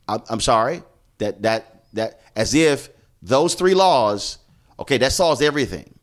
I'm, 0.07 0.21
I'm 0.29 0.39
sorry 0.39 0.83
that 1.17 1.41
that 1.41 1.83
that 1.93 2.21
as 2.37 2.53
if 2.53 2.87
those 3.21 3.55
three 3.55 3.73
laws, 3.73 4.37
okay, 4.79 4.97
that 4.99 5.11
solves 5.11 5.41
everything. 5.41 5.98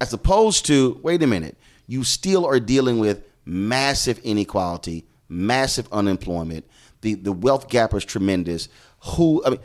As 0.00 0.12
opposed 0.12 0.66
to, 0.66 1.00
wait 1.02 1.22
a 1.22 1.26
minute, 1.26 1.56
you 1.86 2.04
still 2.04 2.46
are 2.46 2.60
dealing 2.60 2.98
with 2.98 3.24
massive 3.44 4.18
inequality, 4.20 5.06
massive 5.28 5.88
unemployment. 5.92 6.66
The 7.00 7.14
the 7.14 7.32
wealth 7.32 7.68
gap 7.68 7.94
is 7.94 8.04
tremendous. 8.04 8.68
Who 9.14 9.42
I 9.44 9.50
mean, 9.50 9.60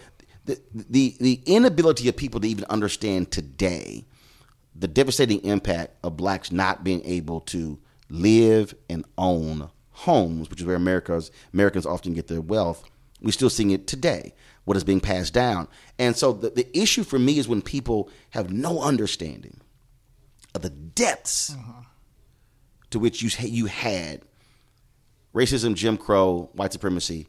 the 0.46 0.60
the 0.74 1.16
the 1.20 1.42
inability 1.46 2.08
of 2.08 2.16
people 2.16 2.40
to 2.40 2.48
even 2.48 2.66
understand 2.66 3.32
today 3.32 4.06
the 4.76 4.88
devastating 4.88 5.44
impact 5.44 5.96
of 6.04 6.18
blacks 6.18 6.52
not 6.52 6.84
being 6.84 7.04
able 7.06 7.42
to 7.42 7.80
live 8.10 8.74
and 8.90 9.06
own 9.18 9.70
homes, 9.92 10.50
which 10.50 10.60
is 10.60 10.66
where 10.66 10.76
America's 10.76 11.32
Americans 11.54 11.86
often 11.86 12.14
get 12.14 12.28
their 12.28 12.42
wealth. 12.42 12.84
We're 13.22 13.32
still 13.32 13.50
seeing 13.50 13.72
it 13.72 13.88
today, 13.88 14.34
what 14.66 14.76
is 14.76 14.84
being 14.84 15.00
passed 15.00 15.34
down. 15.34 15.68
And 15.98 16.16
so 16.16 16.34
the, 16.34 16.50
the 16.50 16.78
issue 16.78 17.04
for 17.04 17.18
me 17.20 17.38
is 17.38 17.48
when 17.48 17.62
people 17.62 18.10
have 18.32 18.52
no 18.52 18.82
understanding 18.82 19.62
of 20.54 20.62
the 20.62 20.70
depths 20.70 21.56
to 22.92 23.00
which 23.00 23.22
you 23.22 23.30
you 23.48 23.66
had 23.66 24.22
racism, 25.34 25.76
Jim 25.76 25.98
Crow, 25.98 26.50
white 26.54 26.72
supremacy, 26.72 27.28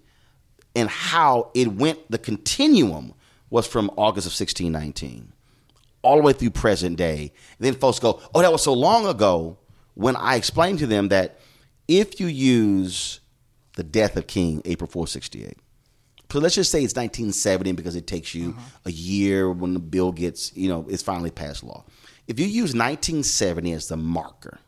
and 0.77 0.89
how 0.89 1.51
it 1.55 1.69
went. 1.69 2.11
The 2.11 2.19
continuum 2.19 3.15
was 3.51 3.67
from 3.67 3.91
August 3.97 4.27
of 4.27 4.33
1619 4.33 5.33
all 6.03 6.17
the 6.17 6.23
way 6.23 6.35
through 6.35 6.51
present 6.51 6.97
day. 6.97 7.33
And 7.59 7.67
then 7.67 7.75
folks 7.75 7.99
go, 7.99 8.21
"Oh, 8.35 8.43
that 8.43 8.53
was 8.53 8.63
so 8.63 8.75
long 8.75 9.07
ago." 9.07 9.59
When 9.95 10.17
I 10.17 10.35
explained 10.35 10.81
to 10.81 10.89
them 10.89 11.09
that 11.09 11.39
if 11.87 12.19
you 12.19 12.27
use 12.27 13.21
the 13.77 13.83
death 13.83 14.17
of 14.17 14.27
King, 14.27 14.63
April 14.65 14.89
4, 14.89 15.07
68. 15.07 15.57
So 16.31 16.41
let's 16.41 16.57
just 16.57 16.73
say 16.73 16.83
it's 16.83 16.97
1970 16.97 17.73
because 17.73 17.95
it 17.95 18.07
takes 18.09 18.35
you 18.35 18.51
mm-hmm. 18.51 18.61
a 18.87 18.91
year 18.91 19.51
when 19.51 19.73
the 19.73 19.79
bill 19.79 20.11
gets, 20.11 20.55
you 20.57 20.69
know, 20.69 20.85
it's 20.89 21.03
finally 21.03 21.31
passed 21.31 21.63
law. 21.63 21.85
If 22.27 22.41
you 22.41 22.47
use 22.47 22.75
1970 22.75 23.73
as 23.73 23.89
the 23.89 23.97
marker 23.97 24.59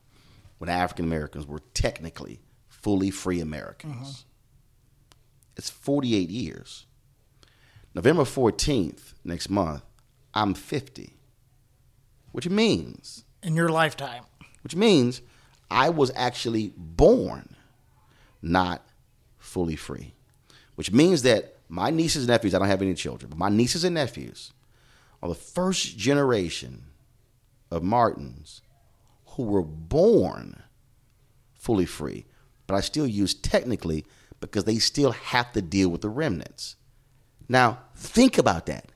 when 0.59 0.69
African 0.69 1.05
Americans 1.05 1.47
were 1.47 1.61
technically 1.75 2.41
fully 2.69 3.11
free 3.11 3.41
Americans, 3.41 3.95
mm-hmm. 3.95 5.19
it's 5.57 5.71
48 5.71 6.29
years. 6.29 6.87
November 7.95 8.25
14th, 8.25 9.15
next 9.25 9.49
month, 9.49 9.83
I'm 10.35 10.53
50. 10.53 11.15
Which 12.33 12.49
means, 12.49 13.25
in 13.43 13.57
your 13.57 13.71
lifetime. 13.71 14.25
which 14.63 14.77
means 14.77 15.23
I 15.71 15.89
was 15.89 16.13
actually 16.15 16.75
born 16.77 17.57
not 18.43 18.87
fully 19.39 19.77
free. 19.77 20.13
Which 20.75 20.93
means 20.93 21.23
that 21.23 21.57
my 21.71 21.89
nieces 21.89 22.25
and 22.25 22.29
nephews, 22.29 22.55
I 22.55 22.59
don't 22.59 22.69
have 22.69 22.83
any 22.83 22.93
children, 22.93 23.31
but 23.31 23.39
my 23.39 23.49
nieces 23.49 23.83
and 23.85 23.95
nephews 23.95 24.53
are 25.23 25.31
the 25.31 25.35
first 25.35 25.97
generation 25.97 26.85
of 27.71 27.83
Martins 27.83 28.63
who 29.31 29.45
were 29.45 29.63
born 29.63 30.63
fully 31.55 31.87
free. 31.87 32.27
But 32.67 32.75
I 32.75 32.81
still 32.81 33.07
use 33.07 33.35
technically 33.35 34.05
because 34.41 34.65
they 34.65 34.79
still 34.79 35.13
have 35.13 35.53
to 35.53 35.63
deal 35.63 35.89
with 35.89 36.01
the 36.01 36.09
remnants. 36.09 36.77
Now, 37.49 37.79
think 37.95 38.39
about 38.39 38.67
that. 38.67 38.93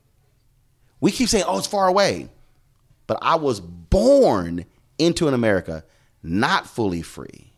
We 1.00 1.10
keep 1.12 1.28
saying, 1.28 1.44
oh, 1.46 1.58
it's 1.58 1.66
far 1.66 1.88
away. 1.88 2.28
But 3.06 3.18
I 3.22 3.36
was 3.36 3.60
born 3.60 4.66
into 4.98 5.28
an 5.28 5.34
America 5.34 5.84
not 6.22 6.66
fully 6.66 7.02
free. 7.02 7.52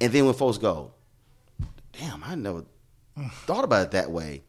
And 0.00 0.12
then 0.12 0.26
when 0.26 0.34
folks 0.34 0.58
go, 0.58 0.92
damn, 1.92 2.22
I 2.24 2.34
never 2.34 2.64
thought 3.46 3.64
about 3.64 3.86
it 3.86 3.90
that 3.92 4.10
way. 4.10 4.42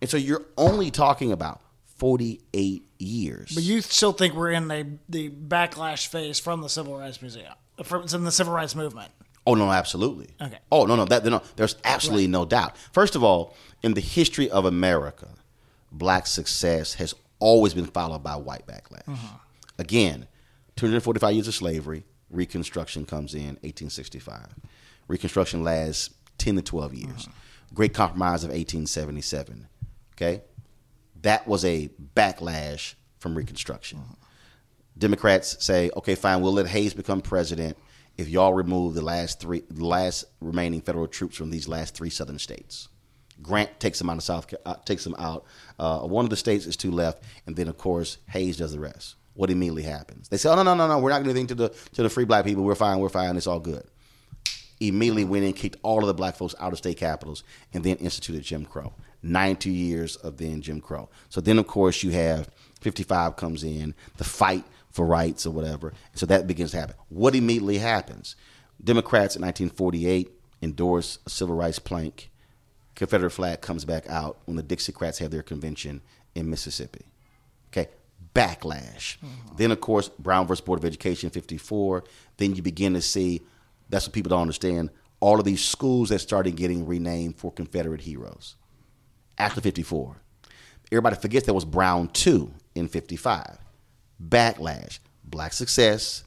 And 0.00 0.10
so 0.10 0.16
you're 0.16 0.44
only 0.56 0.90
talking 0.90 1.32
about 1.32 1.60
48 2.04 2.86
years. 2.98 3.52
But 3.54 3.62
you 3.62 3.80
still 3.80 4.12
think 4.12 4.34
we're 4.34 4.50
in 4.50 4.68
the 4.68 4.86
the 5.08 5.30
backlash 5.30 6.06
phase 6.06 6.38
from 6.38 6.60
the 6.60 6.68
Civil 6.68 6.98
Rights 6.98 7.22
Museum, 7.22 7.54
from, 7.82 8.06
from 8.06 8.24
the 8.24 8.30
Civil 8.30 8.52
Rights 8.52 8.74
Movement. 8.74 9.10
Oh 9.46 9.54
no, 9.54 9.72
absolutely. 9.72 10.28
Okay. 10.38 10.58
Oh 10.70 10.84
no, 10.84 10.96
no, 10.96 11.06
that 11.06 11.24
no, 11.24 11.40
there's 11.56 11.76
absolutely 11.82 12.26
no 12.26 12.44
doubt. 12.44 12.76
First 12.92 13.16
of 13.16 13.24
all, 13.24 13.56
in 13.82 13.94
the 13.94 14.02
history 14.02 14.50
of 14.50 14.66
America, 14.66 15.28
black 15.92 16.26
success 16.26 16.92
has 16.92 17.14
always 17.38 17.72
been 17.72 17.86
followed 17.86 18.22
by 18.22 18.36
white 18.36 18.66
backlash. 18.66 19.08
Uh-huh. 19.08 19.38
Again, 19.78 20.26
245 20.76 21.32
years 21.32 21.48
of 21.48 21.54
slavery, 21.54 22.04
Reconstruction 22.28 23.06
comes 23.06 23.32
in 23.32 23.56
1865. 23.62 24.54
Reconstruction 25.08 25.64
lasts 25.64 26.10
10 26.36 26.56
to 26.56 26.62
12 26.62 26.92
years. 26.92 27.26
Uh-huh. 27.28 27.32
Great 27.72 27.94
Compromise 27.94 28.44
of 28.44 28.50
1877. 28.50 29.68
Okay, 30.12 30.42
that 31.24 31.48
was 31.48 31.64
a 31.64 31.90
backlash 32.14 32.94
from 33.18 33.34
Reconstruction. 33.34 34.00
Democrats 34.96 35.64
say, 35.64 35.90
okay, 35.96 36.14
fine, 36.14 36.40
we'll 36.40 36.52
let 36.52 36.66
Hayes 36.68 36.94
become 36.94 37.20
president 37.20 37.76
if 38.16 38.28
y'all 38.28 38.54
remove 38.54 38.94
the 38.94 39.02
last 39.02 39.40
three, 39.40 39.64
last 39.74 40.26
remaining 40.40 40.80
federal 40.80 41.08
troops 41.08 41.36
from 41.36 41.50
these 41.50 41.66
last 41.66 41.94
three 41.94 42.10
southern 42.10 42.38
states. 42.38 42.88
Grant 43.42 43.80
takes 43.80 43.98
them 43.98 44.08
out 44.10 44.18
of 44.18 44.22
South, 44.22 44.54
uh, 44.64 44.74
takes 44.84 45.02
them 45.02 45.16
out. 45.18 45.44
Uh, 45.78 46.00
one 46.00 46.24
of 46.24 46.30
the 46.30 46.36
states 46.36 46.66
is 46.66 46.76
two 46.76 46.92
left, 46.92 47.24
and 47.46 47.56
then 47.56 47.68
of 47.68 47.76
course 47.76 48.18
Hayes 48.28 48.58
does 48.58 48.72
the 48.72 48.78
rest. 48.78 49.16
What 49.32 49.50
immediately 49.50 49.82
happens? 49.82 50.28
They 50.28 50.36
say, 50.36 50.48
"Oh 50.48 50.54
no, 50.54 50.62
no, 50.62 50.74
no, 50.74 50.86
no, 50.86 50.98
we're 51.00 51.10
not 51.10 51.24
going 51.24 51.28
to 51.28 51.32
do 51.34 51.40
anything 51.40 51.48
to 51.48 51.54
the 51.56 51.68
to 51.94 52.04
the 52.04 52.08
free 52.08 52.24
black 52.24 52.44
people. 52.44 52.62
We're 52.62 52.76
fine. 52.76 53.00
We're 53.00 53.08
fine. 53.08 53.36
It's 53.36 53.48
all 53.48 53.58
good." 53.58 53.82
Immediately 54.78 55.24
went 55.24 55.44
in, 55.44 55.52
kicked 55.52 55.78
all 55.82 56.00
of 56.00 56.06
the 56.06 56.14
black 56.14 56.36
folks 56.36 56.54
out 56.60 56.72
of 56.72 56.78
state 56.78 56.98
capitals, 56.98 57.42
and 57.72 57.82
then 57.82 57.96
instituted 57.96 58.42
Jim 58.44 58.64
Crow. 58.64 58.92
Ninety 59.26 59.70
years 59.70 60.16
of 60.16 60.36
then 60.36 60.60
Jim 60.60 60.82
Crow. 60.82 61.08
So 61.30 61.40
then, 61.40 61.58
of 61.58 61.66
course, 61.66 62.02
you 62.02 62.10
have 62.10 62.50
55 62.82 63.36
comes 63.36 63.64
in, 63.64 63.94
the 64.18 64.24
fight 64.24 64.64
for 64.90 65.06
rights 65.06 65.46
or 65.46 65.50
whatever. 65.50 65.94
So 66.14 66.26
that 66.26 66.46
begins 66.46 66.72
to 66.72 66.80
happen. 66.80 66.96
What 67.08 67.34
immediately 67.34 67.78
happens? 67.78 68.36
Democrats 68.82 69.34
in 69.34 69.40
1948 69.40 70.30
endorse 70.60 71.20
a 71.26 71.30
civil 71.30 71.56
rights 71.56 71.78
plank. 71.78 72.30
Confederate 72.94 73.30
flag 73.30 73.62
comes 73.62 73.86
back 73.86 74.06
out 74.10 74.40
when 74.44 74.58
the 74.58 74.62
Dixiecrats 74.62 75.20
have 75.20 75.30
their 75.30 75.42
convention 75.42 76.02
in 76.34 76.50
Mississippi. 76.50 77.06
Okay, 77.68 77.88
backlash. 78.34 79.16
Mm-hmm. 79.16 79.56
Then, 79.56 79.70
of 79.70 79.80
course, 79.80 80.10
Brown 80.10 80.46
versus 80.46 80.62
Board 80.62 80.80
of 80.80 80.84
Education, 80.84 81.30
54. 81.30 82.04
Then 82.36 82.54
you 82.54 82.60
begin 82.60 82.92
to 82.92 83.00
see, 83.00 83.40
that's 83.88 84.06
what 84.06 84.12
people 84.12 84.28
don't 84.28 84.42
understand, 84.42 84.90
all 85.20 85.38
of 85.38 85.46
these 85.46 85.64
schools 85.64 86.10
that 86.10 86.18
started 86.18 86.56
getting 86.56 86.86
renamed 86.86 87.38
for 87.38 87.50
Confederate 87.50 88.02
heroes 88.02 88.56
after 89.38 89.60
54. 89.60 90.16
Everybody 90.92 91.16
forgets 91.16 91.46
there 91.46 91.54
was 91.54 91.64
Brown 91.64 92.08
2 92.08 92.52
in 92.74 92.88
55 92.88 93.58
backlash, 94.22 94.98
black 95.24 95.52
success, 95.52 96.24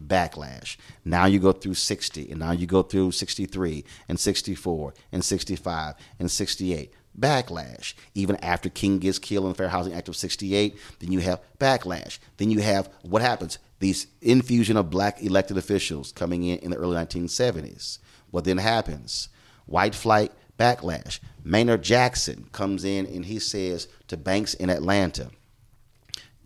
backlash. 0.00 0.76
Now 1.04 1.26
you 1.26 1.38
go 1.38 1.52
through 1.52 1.74
60, 1.74 2.30
and 2.30 2.40
now 2.40 2.52
you 2.52 2.66
go 2.66 2.82
through 2.82 3.12
63, 3.12 3.84
and 4.08 4.18
64, 4.18 4.94
and 5.12 5.24
65, 5.24 5.94
and 6.18 6.30
68. 6.30 6.94
Backlash. 7.18 7.94
Even 8.14 8.36
after 8.36 8.68
King 8.68 8.98
gets 8.98 9.18
killed 9.18 9.44
in 9.44 9.50
the 9.50 9.56
Fair 9.56 9.68
Housing 9.68 9.92
Act 9.92 10.08
of 10.08 10.16
68, 10.16 10.78
then 11.00 11.10
you 11.12 11.18
have 11.20 11.40
backlash. 11.58 12.18
Then 12.36 12.50
you 12.50 12.60
have 12.60 12.88
what 13.02 13.20
happens? 13.20 13.58
These 13.80 14.06
infusion 14.22 14.76
of 14.76 14.90
black 14.90 15.22
elected 15.22 15.58
officials 15.58 16.12
coming 16.12 16.44
in 16.44 16.58
in 16.60 16.70
the 16.70 16.76
early 16.76 16.96
1970s. 16.96 17.98
What 18.30 18.44
then 18.44 18.58
happens? 18.58 19.28
White 19.66 19.94
flight, 19.94 20.32
backlash. 20.60 21.20
Maynard 21.42 21.82
Jackson 21.82 22.48
comes 22.52 22.84
in 22.84 23.06
and 23.06 23.24
he 23.24 23.38
says 23.38 23.88
to 24.08 24.16
banks 24.16 24.54
in 24.54 24.68
Atlanta, 24.68 25.30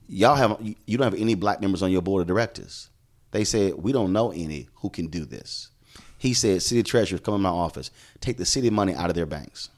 y'all 0.07 0.37
have 0.37 0.59
you 0.61 0.97
don't 0.97 1.13
have 1.13 1.21
any 1.21 1.35
black 1.35 1.61
members 1.61 1.83
on 1.83 1.91
your 1.91 2.03
board 2.03 2.23
of 2.23 2.29
directors. 2.29 2.91
They 3.33 3.45
said 3.45 3.75
we 3.75 3.93
don't 3.93 4.13
know 4.13 4.31
any 4.31 4.69
who 4.77 4.91
can 4.91 5.09
do 5.09 5.25
this. 5.25 5.71
He 6.19 6.33
said, 6.33 6.63
city 6.63 6.83
treasurers 6.83 7.21
come 7.21 7.35
in 7.35 7.43
my 7.43 7.51
office, 7.51 7.91
take 8.21 8.39
the 8.39 8.47
city 8.47 8.71
money 8.71 8.95
out 8.95 9.11
of 9.11 9.17
their 9.17 9.27
banks. 9.27 9.69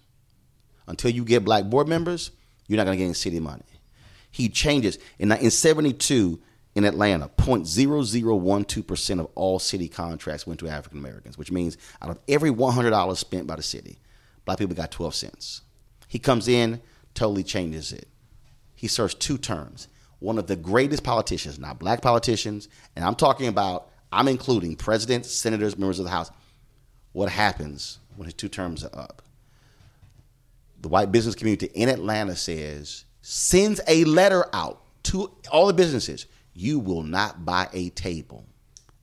Until 0.86 1.10
you 1.10 1.24
get 1.24 1.44
black 1.44 1.64
board 1.64 1.88
members, 1.88 2.30
you're 2.68 2.76
not 2.76 2.84
going 2.84 2.96
to 2.96 2.98
get 2.98 3.06
any 3.06 3.14
city 3.14 3.40
money. 3.40 3.64
He 4.30 4.48
changes 4.48 4.98
in 5.18 5.32
in 5.32 5.50
72 5.50 6.38
in 6.76 6.84
Atlanta, 6.84 7.30
0.0012% 7.38 9.20
of 9.20 9.28
all 9.34 9.58
city 9.58 9.88
contracts 9.88 10.46
went 10.46 10.60
to 10.60 10.68
African 10.68 10.98
Americans, 10.98 11.38
which 11.38 11.50
means 11.50 11.78
out 12.02 12.10
of 12.10 12.18
every 12.28 12.50
$100 12.50 13.16
spent 13.16 13.46
by 13.46 13.56
the 13.56 13.62
city, 13.62 13.98
black 14.46 14.58
people 14.58 14.74
got 14.74 14.90
12 14.90 15.14
cents. 15.14 15.60
He 16.08 16.18
comes 16.18 16.48
in, 16.48 16.80
totally 17.12 17.42
changes 17.42 17.92
it. 17.92 18.08
He 18.74 18.88
serves 18.88 19.14
two 19.14 19.36
terms 19.36 19.88
one 20.18 20.38
of 20.38 20.46
the 20.46 20.56
greatest 20.56 21.04
politicians, 21.04 21.58
not 21.58 21.78
black 21.78 22.00
politicians, 22.00 22.70
and 22.96 23.04
I'm 23.04 23.14
talking 23.14 23.48
about, 23.48 23.90
I'm 24.10 24.28
including 24.28 24.74
presidents, 24.74 25.30
senators, 25.30 25.76
members 25.76 25.98
of 25.98 26.06
the 26.06 26.10
House. 26.10 26.30
What 27.12 27.28
happens 27.28 27.98
when 28.16 28.24
his 28.24 28.32
two 28.32 28.48
terms 28.48 28.82
are 28.82 28.98
up? 28.98 29.20
The 30.80 30.88
white 30.88 31.12
business 31.12 31.34
community 31.34 31.66
in 31.74 31.90
Atlanta 31.90 32.34
says, 32.34 33.04
sends 33.20 33.80
a 33.86 34.04
letter 34.04 34.46
out 34.54 34.82
to 35.04 35.30
all 35.52 35.66
the 35.66 35.74
businesses 35.74 36.26
you 36.54 36.78
will 36.78 37.02
not 37.02 37.44
buy 37.44 37.68
a 37.74 37.90
table 37.90 38.46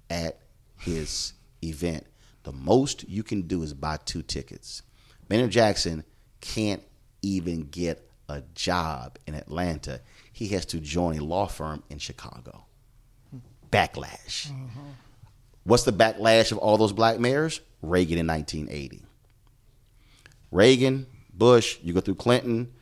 at 0.10 0.39
his 0.80 1.34
event. 1.63 2.06
The 2.44 2.52
most 2.52 3.08
you 3.08 3.22
can 3.22 3.44
do 3.44 3.62
is 3.62 3.74
buy 3.74 3.98
two 4.04 4.24
tickets. 4.24 4.82
Maynard 5.30 5.52
Jackson 5.52 6.04
can't 6.42 6.84
even 7.22 7.64
get 7.70 8.10
a 8.30 8.42
job 8.54 9.18
in 9.26 9.36
Atlanta 9.36 10.02
he 10.34 10.48
has 10.50 10.66
to 10.66 10.80
join 10.80 11.18
a 11.18 11.24
law 11.24 11.46
firm 11.46 11.84
in 11.90 12.00
Chicago. 12.00 12.66
Backlash. 13.72 14.48
Mm-hmm. 14.48 14.90
What's 15.64 15.84
the 15.84 15.94
backlash 15.94 16.52
of 16.52 16.58
all 16.58 16.78
those 16.78 16.92
black 16.92 17.20
mayors? 17.20 17.62
Reagan 17.82 18.18
in 18.18 18.28
1980. 18.28 19.06
Reagan, 20.52 21.06
Bush, 21.34 21.78
you 21.82 21.94
go 21.94 22.02
through 22.02 22.16
Clinton, 22.16 22.74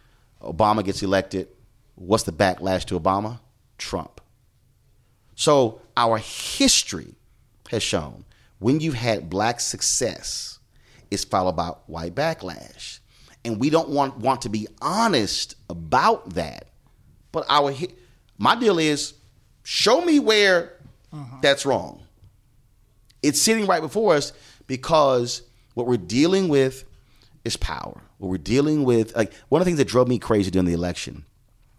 Obama 0.41 0.83
gets 0.83 1.03
elected. 1.03 1.49
What's 1.95 2.23
the 2.23 2.31
backlash 2.31 2.85
to 2.85 2.99
Obama? 2.99 3.39
Trump. 3.77 4.21
So 5.35 5.81
our 5.95 6.17
history 6.17 7.15
has 7.69 7.83
shown 7.83 8.25
when 8.59 8.79
you've 8.79 8.95
had 8.95 9.29
black 9.29 9.59
success, 9.59 10.59
it's 11.11 11.23
followed 11.23 11.55
by 11.55 11.67
white 11.85 12.15
backlash. 12.15 12.99
And 13.43 13.59
we 13.59 13.69
don't 13.69 13.89
want, 13.89 14.17
want 14.17 14.43
to 14.43 14.49
be 14.49 14.67
honest 14.81 15.55
about 15.69 16.31
that 16.31 16.71
but 17.31 17.45
our 17.49 17.73
my 18.37 18.55
deal 18.55 18.79
is 18.79 19.13
show 19.63 20.01
me 20.01 20.19
where 20.19 20.73
uh-huh. 21.13 21.37
that's 21.41 21.65
wrong. 21.65 22.03
It's 23.23 23.41
sitting 23.41 23.67
right 23.67 23.81
before 23.81 24.15
us 24.15 24.33
because 24.67 25.43
what 25.73 25.87
we're 25.87 25.97
dealing 25.97 26.47
with 26.47 26.83
is 27.45 27.55
power. 27.57 28.01
What 28.17 28.29
we're 28.29 28.37
dealing 28.37 28.83
with, 28.83 29.15
like 29.15 29.33
one 29.49 29.61
of 29.61 29.65
the 29.65 29.69
things 29.69 29.77
that 29.77 29.87
drove 29.87 30.07
me 30.07 30.19
crazy 30.19 30.51
during 30.51 30.65
the 30.65 30.73
election, 30.73 31.25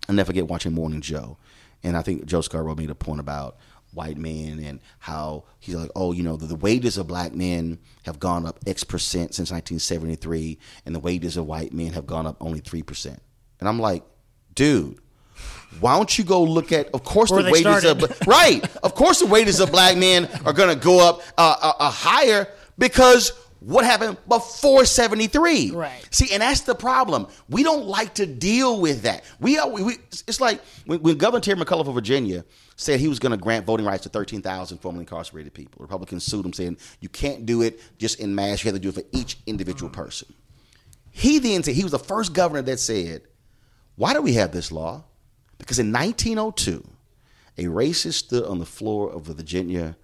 I 0.08 0.12
never 0.12 0.28
forget 0.28 0.48
watching 0.48 0.72
Morning 0.72 1.00
Joe, 1.00 1.36
and 1.82 1.96
I 1.96 2.02
think 2.02 2.26
Joe 2.26 2.40
Scarborough 2.40 2.74
made 2.74 2.90
a 2.90 2.94
point 2.94 3.20
about 3.20 3.56
white 3.92 4.16
men 4.16 4.58
and 4.60 4.80
how 4.98 5.44
he's 5.60 5.74
like, 5.74 5.90
oh, 5.94 6.12
you 6.12 6.22
know, 6.22 6.36
the, 6.36 6.46
the, 6.46 6.56
wages 6.56 6.96
of 6.98 7.06
black 7.06 7.34
men 7.34 7.78
have 8.04 8.18
gone 8.18 8.46
up 8.46 8.58
X 8.66 8.84
percent 8.84 9.34
since 9.34 9.50
1973, 9.50 10.58
and 10.86 10.94
the 10.94 11.00
wages 11.00 11.36
of 11.36 11.46
white 11.46 11.72
men 11.72 11.92
have 11.92 12.06
gone 12.06 12.26
up 12.26 12.36
only 12.40 12.60
three 12.60 12.82
percent. 12.82 13.20
And 13.60 13.68
I'm 13.68 13.78
like, 13.78 14.02
dude, 14.54 14.98
why 15.80 15.96
don't 15.96 16.16
you 16.18 16.24
go 16.24 16.42
look 16.42 16.72
at? 16.72 16.88
Of 16.94 17.04
course, 17.04 17.30
Where 17.30 17.42
the 17.42 17.50
wages 17.50 17.80
started. 17.80 18.02
of 18.02 18.26
right. 18.26 18.64
Of 18.82 18.94
course, 18.94 19.20
the 19.20 19.26
wages 19.26 19.60
of 19.60 19.70
black 19.70 19.96
men 19.96 20.28
are 20.44 20.52
going 20.52 20.68
to 20.76 20.82
go 20.82 21.06
up 21.06 21.22
uh, 21.38 21.56
uh, 21.60 21.72
uh, 21.78 21.90
higher 21.90 22.48
because 22.78 23.32
what 23.64 23.84
happened 23.84 24.16
before 24.28 24.84
73 24.84 25.70
right 25.70 26.08
see 26.10 26.32
and 26.32 26.42
that's 26.42 26.62
the 26.62 26.74
problem 26.74 27.28
we 27.48 27.62
don't 27.62 27.84
like 27.86 28.12
to 28.14 28.26
deal 28.26 28.80
with 28.80 29.02
that 29.02 29.22
we 29.38 29.56
are 29.56 29.68
we, 29.68 29.82
we 29.84 29.92
it's 30.26 30.40
like 30.40 30.60
when, 30.86 31.00
when, 31.00 31.16
governor 31.16 31.40
terry 31.40 31.56
McAuliffe 31.56 31.86
of 31.86 31.94
virginia 31.94 32.44
said 32.82 33.00
he 33.00 33.08
was 33.08 33.18
going 33.18 33.30
to 33.32 33.38
grant 33.38 33.64
voting 33.66 33.86
rights 33.86 34.02
to 34.02 34.08
13000 34.08 34.78
formerly 34.78 35.02
incarcerated 35.02 35.54
people. 35.54 35.80
Republicans 35.80 36.24
sued 36.24 36.44
him 36.44 36.52
saying 36.52 36.76
you 37.00 37.08
can't 37.08 37.46
do 37.46 37.62
it 37.62 37.80
just 37.98 38.20
in 38.20 38.34
mass 38.34 38.62
you 38.64 38.68
have 38.68 38.74
to 38.74 38.80
do 38.80 38.88
it 38.88 38.94
for 38.94 39.04
each 39.12 39.38
individual 39.46 39.90
person. 39.90 40.32
He 41.10 41.38
then 41.38 41.62
said 41.62 41.74
he 41.74 41.82
was 41.82 41.92
the 41.92 41.98
first 41.98 42.32
governor 42.32 42.62
that 42.62 42.80
said 42.80 43.22
why 43.96 44.14
do 44.14 44.22
we 44.22 44.34
have 44.34 44.52
this 44.52 44.72
law? 44.72 45.04
Because 45.58 45.78
in 45.78 45.92
1902, 45.92 46.88
a 47.58 47.64
racist 47.64 48.14
stood 48.14 48.44
on 48.44 48.58
the 48.58 48.66
floor 48.66 49.10
of 49.10 49.26
the 49.26 49.34
Virginia 49.34 49.96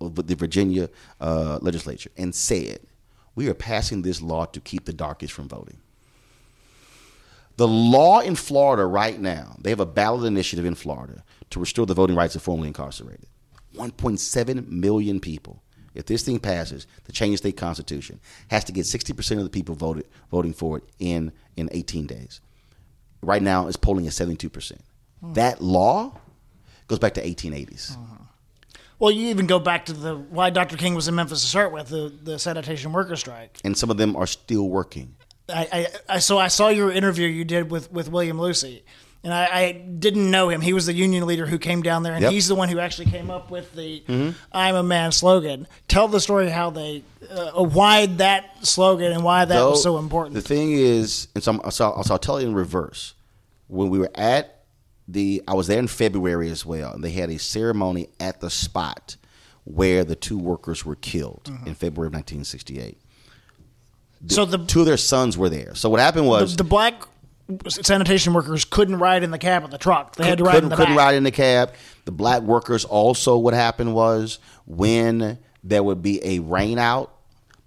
of 0.00 0.26
the 0.26 0.34
Virginia 0.34 0.88
uh, 1.20 1.58
legislature 1.60 2.10
and 2.16 2.34
said, 2.34 2.80
"We 3.34 3.48
are 3.48 3.54
passing 3.54 4.02
this 4.02 4.22
law 4.22 4.46
to 4.46 4.60
keep 4.60 4.84
the 4.84 4.92
darkest 4.92 5.32
from 5.32 5.48
voting." 5.48 5.78
The 7.56 7.68
law 7.68 8.20
in 8.20 8.36
Florida 8.36 8.84
right 8.86 9.18
now, 9.18 9.56
they 9.60 9.70
have 9.70 9.80
a 9.80 9.86
ballot 9.86 10.26
initiative 10.26 10.64
in 10.64 10.74
Florida 10.74 11.24
to 11.50 11.60
restore 11.60 11.86
the 11.86 11.94
voting 11.94 12.16
rights 12.16 12.34
of 12.34 12.42
formerly 12.42 12.68
incarcerated. 12.68 13.26
1.7 13.74 14.68
million 14.68 15.20
people. 15.20 15.62
If 15.94 16.06
this 16.06 16.22
thing 16.22 16.38
passes, 16.38 16.86
the 17.04 17.12
change 17.12 17.38
state 17.38 17.56
constitution 17.56 18.20
has 18.48 18.64
to 18.64 18.72
get 18.72 18.84
60% 18.84 19.38
of 19.38 19.44
the 19.44 19.50
people 19.50 19.74
voted 19.74 20.06
voting 20.30 20.52
for 20.52 20.78
it 20.78 20.84
in 20.98 21.32
in 21.56 21.70
18 21.72 22.06
days. 22.06 22.40
Right 23.22 23.42
now, 23.42 23.66
it's 23.66 23.78
polling 23.78 24.06
at 24.06 24.12
72%. 24.12 24.78
That 25.22 25.62
law 25.62 26.18
goes 26.86 26.98
back 26.98 27.14
to 27.14 27.22
1880s. 27.22 27.92
Uh-huh. 27.92 28.16
Well, 28.98 29.10
you 29.10 29.28
even 29.28 29.46
go 29.46 29.58
back 29.58 29.86
to 29.86 29.92
the 29.92 30.16
why 30.16 30.50
Dr. 30.50 30.76
King 30.76 30.94
was 30.94 31.08
in 31.08 31.14
Memphis 31.14 31.42
to 31.42 31.46
start 31.46 31.72
with 31.72 31.88
the, 31.88 32.12
the 32.22 32.38
sanitation 32.38 32.92
worker 32.92 33.16
strike, 33.16 33.58
and 33.64 33.76
some 33.76 33.90
of 33.90 33.98
them 33.98 34.16
are 34.16 34.26
still 34.26 34.68
working. 34.68 35.16
I, 35.48 35.68
I, 36.08 36.14
I 36.14 36.18
so 36.18 36.38
I 36.38 36.48
saw 36.48 36.68
your 36.68 36.90
interview 36.90 37.26
you 37.28 37.44
did 37.44 37.70
with 37.70 37.92
with 37.92 38.10
William 38.10 38.40
Lucy, 38.40 38.84
and 39.26 39.34
I, 39.34 39.44
I, 39.46 39.72
didn't 39.72 40.30
know 40.30 40.50
him. 40.50 40.60
He 40.60 40.72
was 40.72 40.86
the 40.86 40.92
union 40.92 41.26
leader 41.26 41.46
who 41.46 41.58
came 41.58 41.82
down 41.82 42.04
there, 42.04 42.12
and 42.12 42.22
yep. 42.22 42.30
he's 42.30 42.46
the 42.46 42.54
one 42.54 42.68
who 42.68 42.78
actually 42.78 43.06
came 43.06 43.28
up 43.28 43.50
with 43.50 43.74
the 43.74 44.00
mm-hmm. 44.06 44.30
"I'm 44.52 44.76
a 44.76 44.84
man" 44.84 45.10
slogan. 45.10 45.66
Tell 45.88 46.06
the 46.06 46.20
story 46.20 46.48
how 46.48 46.70
they, 46.70 47.02
uh, 47.28 47.64
why 47.64 48.06
that 48.06 48.64
slogan 48.64 49.10
and 49.10 49.24
why 49.24 49.44
that 49.44 49.52
so, 49.52 49.70
was 49.70 49.82
so 49.82 49.98
important. 49.98 50.34
The 50.34 50.42
thing 50.42 50.70
is, 50.70 51.26
and 51.34 51.42
so, 51.42 51.60
so, 51.70 51.90
I'll, 51.90 52.04
so 52.04 52.14
I'll 52.14 52.20
tell 52.20 52.40
you 52.40 52.46
in 52.46 52.54
reverse. 52.54 53.14
When 53.66 53.90
we 53.90 53.98
were 53.98 54.12
at 54.14 54.64
the 55.08 55.42
I 55.48 55.54
was 55.54 55.66
there 55.66 55.80
in 55.80 55.88
February 55.88 56.48
as 56.48 56.64
well, 56.64 56.92
and 56.92 57.02
they 57.02 57.10
had 57.10 57.28
a 57.28 57.38
ceremony 57.40 58.06
at 58.20 58.40
the 58.40 58.48
spot 58.48 59.16
where 59.64 60.04
the 60.04 60.14
two 60.14 60.38
workers 60.38 60.86
were 60.86 60.94
killed 60.94 61.46
Mm-hmm. 61.46 61.66
in 61.66 61.74
February 61.74 62.06
of 62.06 62.12
1968. 62.14 62.96
So 64.28 64.44
the 64.44 64.58
Two 64.58 64.80
of 64.80 64.86
their 64.86 64.96
sons 64.96 65.36
were 65.36 65.48
there. 65.48 65.74
So 65.74 65.90
what 65.90 66.00
happened 66.00 66.26
the, 66.26 66.30
was 66.30 66.56
the 66.56 66.64
black 66.64 67.02
sanitation 67.68 68.32
workers 68.32 68.64
couldn't 68.64 68.98
ride 68.98 69.22
in 69.22 69.30
the 69.30 69.38
cab 69.38 69.64
of 69.64 69.70
the 69.70 69.78
truck. 69.78 70.16
They 70.16 70.26
had 70.26 70.38
to 70.38 70.44
ride 70.44 70.62
in 70.62 70.68
the 70.68 70.76
couldn't 70.76 70.94
back. 70.96 71.04
ride 71.04 71.14
in 71.14 71.22
the 71.22 71.30
cab. 71.30 71.72
The 72.04 72.12
black 72.12 72.42
workers 72.42 72.84
also 72.84 73.38
what 73.38 73.54
happened 73.54 73.94
was 73.94 74.38
when 74.66 75.38
there 75.62 75.82
would 75.82 76.02
be 76.02 76.24
a 76.24 76.40
rain 76.40 76.78
out, 76.78 77.12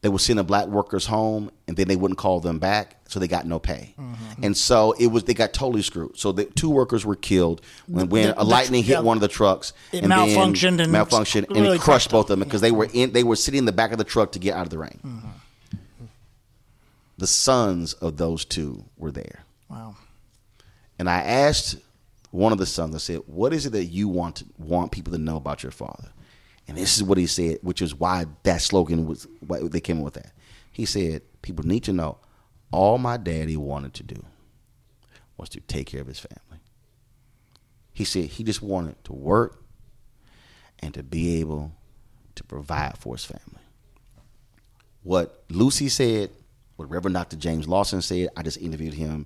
they 0.02 0.08
would 0.10 0.22
send 0.22 0.40
the 0.40 0.44
black 0.44 0.68
workers 0.68 1.06
home 1.06 1.52
and 1.68 1.76
then 1.76 1.88
they 1.88 1.96
wouldn't 1.98 2.18
call 2.18 2.40
them 2.40 2.58
back, 2.60 2.96
so 3.10 3.20
they 3.20 3.28
got 3.28 3.46
no 3.46 3.60
pay. 3.60 3.94
Mm-hmm. 4.00 4.44
And 4.46 4.56
so 4.56 4.94
it 4.94 5.08
was 5.08 5.26
they 5.26 5.34
got 5.34 5.52
totally 5.52 5.82
screwed. 5.82 6.18
So 6.18 6.32
the 6.32 6.46
two 6.46 6.70
workers 6.70 7.06
were 7.06 7.18
killed 7.18 7.62
when, 7.88 8.08
when 8.10 8.28
the- 8.28 8.36
a 8.42 8.44
the- 8.44 8.50
lightning 8.50 8.84
hit 8.84 8.94
yeah. 8.94 9.00
one 9.02 9.18
of 9.18 9.22
the 9.22 9.28
trucks. 9.28 9.74
It 9.92 10.04
and 10.04 10.12
malfunctioned 10.12 10.82
and 10.82 10.94
malfunctioned 10.94 11.48
and 11.50 11.58
really 11.58 11.76
it 11.76 11.82
crushed 11.82 12.12
both 12.12 12.30
of 12.30 12.40
them 12.40 12.48
because 12.48 12.62
they 12.62 12.72
were 12.72 12.88
in 12.94 13.12
they 13.12 13.24
were 13.24 13.36
sitting 13.36 13.60
in 13.60 13.66
the 13.66 13.74
back 13.74 13.92
of 13.92 13.98
the 13.98 14.04
truck 14.06 14.32
to 14.34 14.40
get 14.40 14.56
out 14.56 14.64
of 14.64 14.70
the 14.70 14.78
rain. 14.78 15.00
Mm-hmm. 15.06 15.28
The 17.18 17.28
sons 17.28 17.94
of 17.94 18.16
those 18.16 18.46
two 18.46 18.86
were 18.98 19.12
there. 19.12 19.44
Wow. 19.70 19.96
And 20.98 21.10
I 21.10 21.22
asked 21.22 21.78
one 22.32 22.52
of 22.52 22.58
the 22.58 22.66
sons, 22.66 22.96
I 22.96 23.00
said, 23.00 23.22
What 23.26 23.54
is 23.54 23.66
it 23.66 23.72
that 23.72 23.86
you 23.86 24.08
want 24.08 24.38
to, 24.38 24.46
want 24.58 24.92
people 24.92 25.14
to 25.14 25.20
know 25.20 25.38
about 25.38 25.64
your 25.64 25.72
father? 25.72 26.12
And 26.68 26.78
this 26.78 26.98
is 26.98 27.04
what 27.04 27.18
he 27.18 27.26
said, 27.26 27.60
which 27.62 27.82
is 27.82 27.96
why 27.96 28.26
that 28.44 28.62
slogan 28.62 29.08
was 29.08 29.28
why 29.40 29.60
they 29.62 29.80
came 29.80 30.00
up 30.00 30.06
with 30.06 30.14
that. 30.16 30.34
He 30.72 30.86
said, 30.86 31.22
People 31.42 31.66
need 31.66 31.84
to 31.86 31.94
know 31.94 32.18
all 32.72 32.98
my 32.98 33.18
daddy 33.18 33.58
wanted 33.58 33.94
to 33.96 34.04
do 34.04 34.24
was 35.38 35.50
to 35.50 35.60
take 35.62 35.88
care 35.88 36.02
of 36.02 36.08
his 36.08 36.20
family. 36.20 36.62
He 37.94 38.04
said 38.04 38.26
he 38.26 38.44
just 38.44 38.62
wanted 38.62 39.04
to 39.06 39.14
work 39.14 39.64
and 40.80 40.94
to 40.94 41.04
be 41.04 41.40
able 41.40 41.72
to 42.36 42.44
provide 42.44 42.98
for 42.98 43.16
his 43.16 43.26
family. 43.26 43.62
What 45.04 45.44
Lucy 45.50 45.90
said, 45.90 46.30
what 46.76 46.90
Reverend 46.90 47.16
Dr. 47.16 47.38
James 47.38 47.68
Lawson 47.68 48.02
said, 48.02 48.30
I 48.38 48.44
just 48.44 48.58
interviewed 48.58 48.94
him 48.94 49.26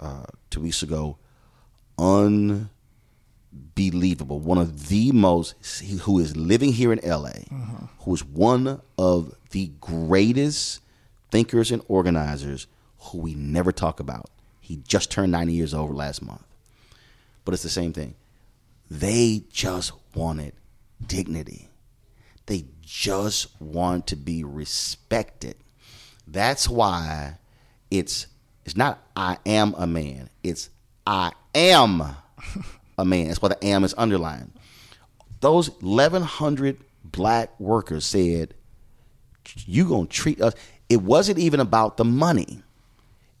uh, 0.00 0.24
two 0.50 0.60
weeks 0.60 0.82
ago. 0.82 1.18
Unbelievable. 1.98 2.68
One 4.40 4.58
of 4.58 4.88
the 4.88 5.12
most, 5.12 5.54
who 6.02 6.18
is 6.18 6.36
living 6.36 6.72
here 6.72 6.92
in 6.92 7.00
LA, 7.08 7.32
who 8.00 8.14
is 8.14 8.24
one 8.24 8.80
of 8.96 9.34
the 9.50 9.72
greatest 9.80 10.80
thinkers 11.30 11.70
and 11.70 11.82
organizers 11.88 12.66
who 12.98 13.18
we 13.18 13.34
never 13.34 13.72
talk 13.72 14.00
about. 14.00 14.30
He 14.60 14.76
just 14.76 15.10
turned 15.10 15.32
90 15.32 15.52
years 15.52 15.74
old 15.74 15.94
last 15.94 16.22
month. 16.22 16.44
But 17.44 17.54
it's 17.54 17.62
the 17.62 17.68
same 17.70 17.92
thing. 17.92 18.14
They 18.90 19.44
just 19.50 19.92
wanted 20.14 20.52
dignity. 21.04 21.68
They 22.46 22.64
just 22.80 23.48
want 23.60 24.06
to 24.08 24.16
be 24.16 24.44
respected. 24.44 25.56
That's 26.26 26.68
why 26.68 27.38
it's 27.90 28.26
it's 28.68 28.76
not 28.76 29.02
I 29.16 29.38
am 29.46 29.74
a 29.78 29.86
man. 29.86 30.28
It's 30.42 30.68
I 31.06 31.32
am 31.54 32.02
a 32.98 33.04
man. 33.04 33.28
That's 33.28 33.40
why 33.40 33.48
the 33.48 33.64
am 33.64 33.82
is 33.82 33.94
underlined. 33.96 34.52
Those 35.40 35.70
1100 35.80 36.76
black 37.02 37.58
workers 37.58 38.04
said 38.04 38.52
you 39.64 39.88
going 39.88 40.08
to 40.08 40.12
treat 40.12 40.42
us 40.42 40.52
it 40.90 41.00
wasn't 41.00 41.38
even 41.38 41.60
about 41.60 41.96
the 41.96 42.04
money. 42.04 42.62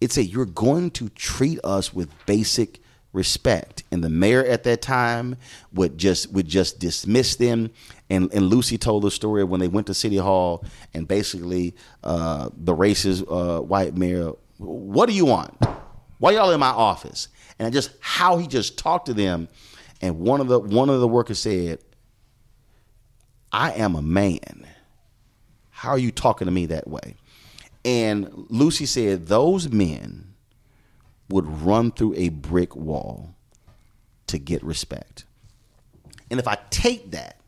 It 0.00 0.12
said 0.12 0.24
you're 0.26 0.46
going 0.46 0.92
to 0.92 1.10
treat 1.10 1.60
us 1.62 1.92
with 1.92 2.08
basic 2.24 2.80
respect. 3.12 3.82
And 3.92 4.02
the 4.02 4.08
mayor 4.08 4.42
at 4.46 4.64
that 4.64 4.80
time 4.80 5.36
would 5.74 5.98
just 5.98 6.32
would 6.32 6.48
just 6.48 6.78
dismiss 6.78 7.36
them. 7.36 7.70
And 8.08 8.32
and 8.32 8.46
Lucy 8.46 8.78
told 8.78 9.02
the 9.02 9.10
story 9.10 9.44
when 9.44 9.60
they 9.60 9.68
went 9.68 9.88
to 9.88 9.94
City 9.94 10.16
Hall 10.16 10.64
and 10.94 11.06
basically 11.06 11.74
uh, 12.02 12.48
the 12.56 12.74
racist 12.74 13.26
uh, 13.30 13.60
white 13.60 13.94
mayor, 13.94 14.32
what 14.58 15.08
do 15.08 15.14
you 15.14 15.24
want? 15.24 15.56
Why 16.18 16.32
y'all 16.32 16.50
in 16.50 16.60
my 16.60 16.68
office? 16.68 17.28
And 17.58 17.72
just 17.72 17.92
how 18.00 18.38
he 18.38 18.46
just 18.46 18.78
talked 18.78 19.06
to 19.06 19.14
them. 19.14 19.48
And 20.00 20.20
one 20.20 20.40
of 20.40 20.48
the 20.48 20.58
one 20.58 20.90
of 20.90 21.00
the 21.00 21.08
workers 21.08 21.38
said, 21.38 21.78
I 23.50 23.72
am 23.72 23.94
a 23.94 24.02
man. 24.02 24.66
How 25.70 25.90
are 25.90 25.98
you 25.98 26.10
talking 26.10 26.46
to 26.46 26.52
me 26.52 26.66
that 26.66 26.88
way? 26.88 27.16
And 27.84 28.46
Lucy 28.48 28.86
said 28.86 29.26
those 29.26 29.70
men 29.70 30.34
would 31.30 31.46
run 31.62 31.92
through 31.92 32.14
a 32.16 32.28
brick 32.30 32.74
wall 32.74 33.34
to 34.26 34.38
get 34.38 34.62
respect. 34.62 35.24
And 36.30 36.38
if 36.38 36.46
I 36.46 36.58
take 36.70 37.12
that, 37.12 37.40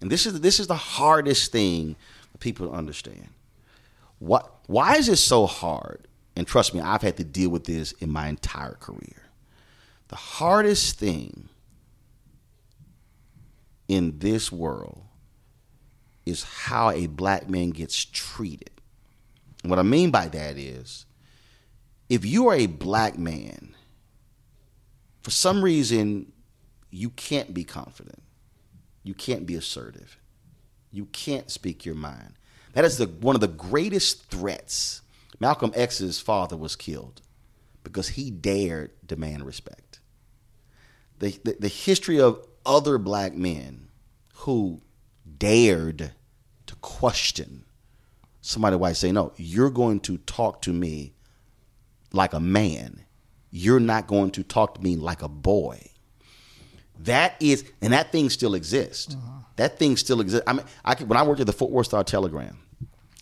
and 0.00 0.10
this 0.10 0.26
is 0.26 0.40
this 0.40 0.60
is 0.60 0.66
the 0.66 0.74
hardest 0.74 1.52
thing 1.52 1.96
for 2.32 2.38
people 2.38 2.68
to 2.68 2.72
understand. 2.72 3.28
What 4.18 4.52
why 4.66 4.96
is 4.96 5.08
it 5.08 5.16
so 5.16 5.46
hard? 5.46 6.06
And 6.40 6.46
trust 6.46 6.72
me, 6.72 6.80
I've 6.80 7.02
had 7.02 7.18
to 7.18 7.24
deal 7.24 7.50
with 7.50 7.64
this 7.64 7.92
in 7.92 8.10
my 8.10 8.26
entire 8.26 8.72
career. 8.72 9.24
The 10.08 10.16
hardest 10.16 10.98
thing 10.98 11.50
in 13.88 14.20
this 14.20 14.50
world 14.50 15.02
is 16.24 16.44
how 16.44 16.92
a 16.92 17.08
black 17.08 17.50
man 17.50 17.72
gets 17.72 18.06
treated. 18.06 18.70
What 19.64 19.78
I 19.78 19.82
mean 19.82 20.10
by 20.10 20.28
that 20.28 20.56
is 20.56 21.04
if 22.08 22.24
you 22.24 22.48
are 22.48 22.54
a 22.54 22.64
black 22.64 23.18
man, 23.18 23.74
for 25.22 25.30
some 25.30 25.62
reason, 25.62 26.32
you 26.90 27.10
can't 27.10 27.52
be 27.52 27.64
confident. 27.64 28.22
You 29.02 29.12
can't 29.12 29.44
be 29.44 29.56
assertive. 29.56 30.16
You 30.90 31.04
can't 31.04 31.50
speak 31.50 31.84
your 31.84 31.96
mind. 31.96 32.32
That 32.72 32.86
is 32.86 32.96
the, 32.96 33.08
one 33.08 33.34
of 33.34 33.42
the 33.42 33.46
greatest 33.46 34.30
threats. 34.30 35.02
Malcolm 35.40 35.72
X's 35.74 36.20
father 36.20 36.56
was 36.56 36.76
killed 36.76 37.22
because 37.82 38.10
he 38.10 38.30
dared 38.30 38.92
demand 39.04 39.44
respect. 39.44 40.00
The, 41.18 41.38
the, 41.44 41.56
the 41.58 41.68
history 41.68 42.20
of 42.20 42.46
other 42.64 42.98
black 42.98 43.34
men 43.34 43.88
who 44.34 44.82
dared 45.38 46.12
to 46.66 46.74
question 46.76 47.64
somebody 48.40 48.76
white 48.76 48.96
say, 48.96 49.12
no, 49.12 49.32
you're 49.36 49.70
going 49.70 50.00
to 50.00 50.18
talk 50.18 50.62
to 50.62 50.72
me 50.72 51.14
like 52.12 52.32
a 52.32 52.40
man. 52.40 53.04
You're 53.50 53.80
not 53.80 54.06
going 54.06 54.30
to 54.32 54.42
talk 54.42 54.76
to 54.76 54.82
me 54.82 54.96
like 54.96 55.22
a 55.22 55.28
boy. 55.28 55.90
That 57.00 57.34
is, 57.40 57.64
and 57.80 57.92
that 57.92 58.12
thing 58.12 58.30
still 58.30 58.54
exists. 58.54 59.14
Uh-huh. 59.14 59.40
That 59.56 59.78
thing 59.78 59.96
still 59.96 60.20
exists. 60.20 60.44
I 60.46 60.52
mean, 60.52 60.64
I 60.84 60.94
could, 60.94 61.08
when 61.08 61.16
I 61.16 61.22
worked 61.22 61.40
at 61.40 61.46
the 61.46 61.52
Fort 61.52 61.70
Worth 61.70 61.86
Star 61.86 62.04
Telegram, 62.04 62.58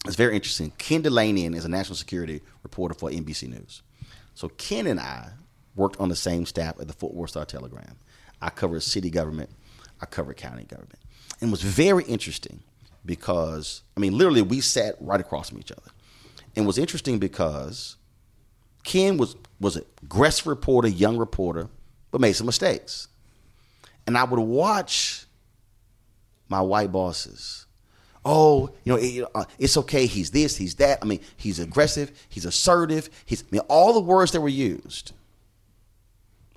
it's 0.07 0.17
very 0.17 0.35
interesting. 0.35 0.73
Ken 0.79 1.03
Delanian 1.03 1.55
is 1.55 1.65
a 1.65 1.69
national 1.69 1.97
security 1.97 2.41
reporter 2.63 2.95
for 2.95 3.11
NBC 3.11 3.49
News. 3.49 3.83
So 4.35 4.49
Ken 4.51 4.87
and 4.87 5.01
I 5.01 5.31
worked 5.75 5.99
on 6.01 6.09
the 6.09 6.17
same 6.17 6.47
staff 6.47 6.79
at 6.81 6.89
the 6.89 6.95
Fort 6.95 7.15
Worth 7.15 7.31
Star 7.31 7.45
Telegram. 7.45 7.97
I 8.41 8.51
covered 8.51 8.83
city 8.83 9.11
government. 9.11 9.51
I 10.01 10.07
covered 10.07 10.37
county 10.37 10.65
government. 10.65 10.99
And 11.41 11.49
it 11.49 11.51
was 11.51 11.63
very 11.63 12.05
interesting 12.05 12.61
because, 13.05 13.83
I 13.97 14.01
mean, 14.01 14.17
literally 14.17 14.43
we 14.43 14.61
sat 14.61 14.95
right 15.01 15.21
across 15.21 15.49
from 15.51 15.59
each 15.59 15.73
other. 15.73 15.91
And 16.57 16.65
it 16.65 16.67
was 16.67 16.79
interesting 16.79 17.19
because 17.19 17.97
Ken 18.85 19.17
was, 19.17 19.37
was 19.61 19.77
a 19.77 19.83
aggressive 20.03 20.47
reporter, 20.47 20.89
young 20.89 21.17
reporter, 21.17 21.69
but 22.11 22.21
made 22.21 22.33
some 22.33 22.47
mistakes. 22.47 23.09
And 24.07 24.17
I 24.17 24.25
would 24.25 24.41
watch 24.41 25.27
my 26.49 26.61
white 26.61 26.91
bosses. 26.91 27.67
Oh, 28.31 28.69
you 28.85 28.93
know, 28.93 28.99
it, 29.01 29.25
uh, 29.35 29.47
it's 29.59 29.79
okay. 29.79 30.05
He's 30.05 30.31
this, 30.31 30.55
he's 30.55 30.75
that. 30.75 30.99
I 31.01 31.07
mean, 31.07 31.21
he's 31.39 31.59
aggressive, 31.59 32.13
he's 32.29 32.45
assertive. 32.45 33.09
He's 33.25 33.43
I 33.43 33.47
mean, 33.51 33.63
all 33.69 33.95
the 33.95 34.01
words 34.01 34.33
that 34.33 34.43
were 34.43 34.51
used. 34.51 35.13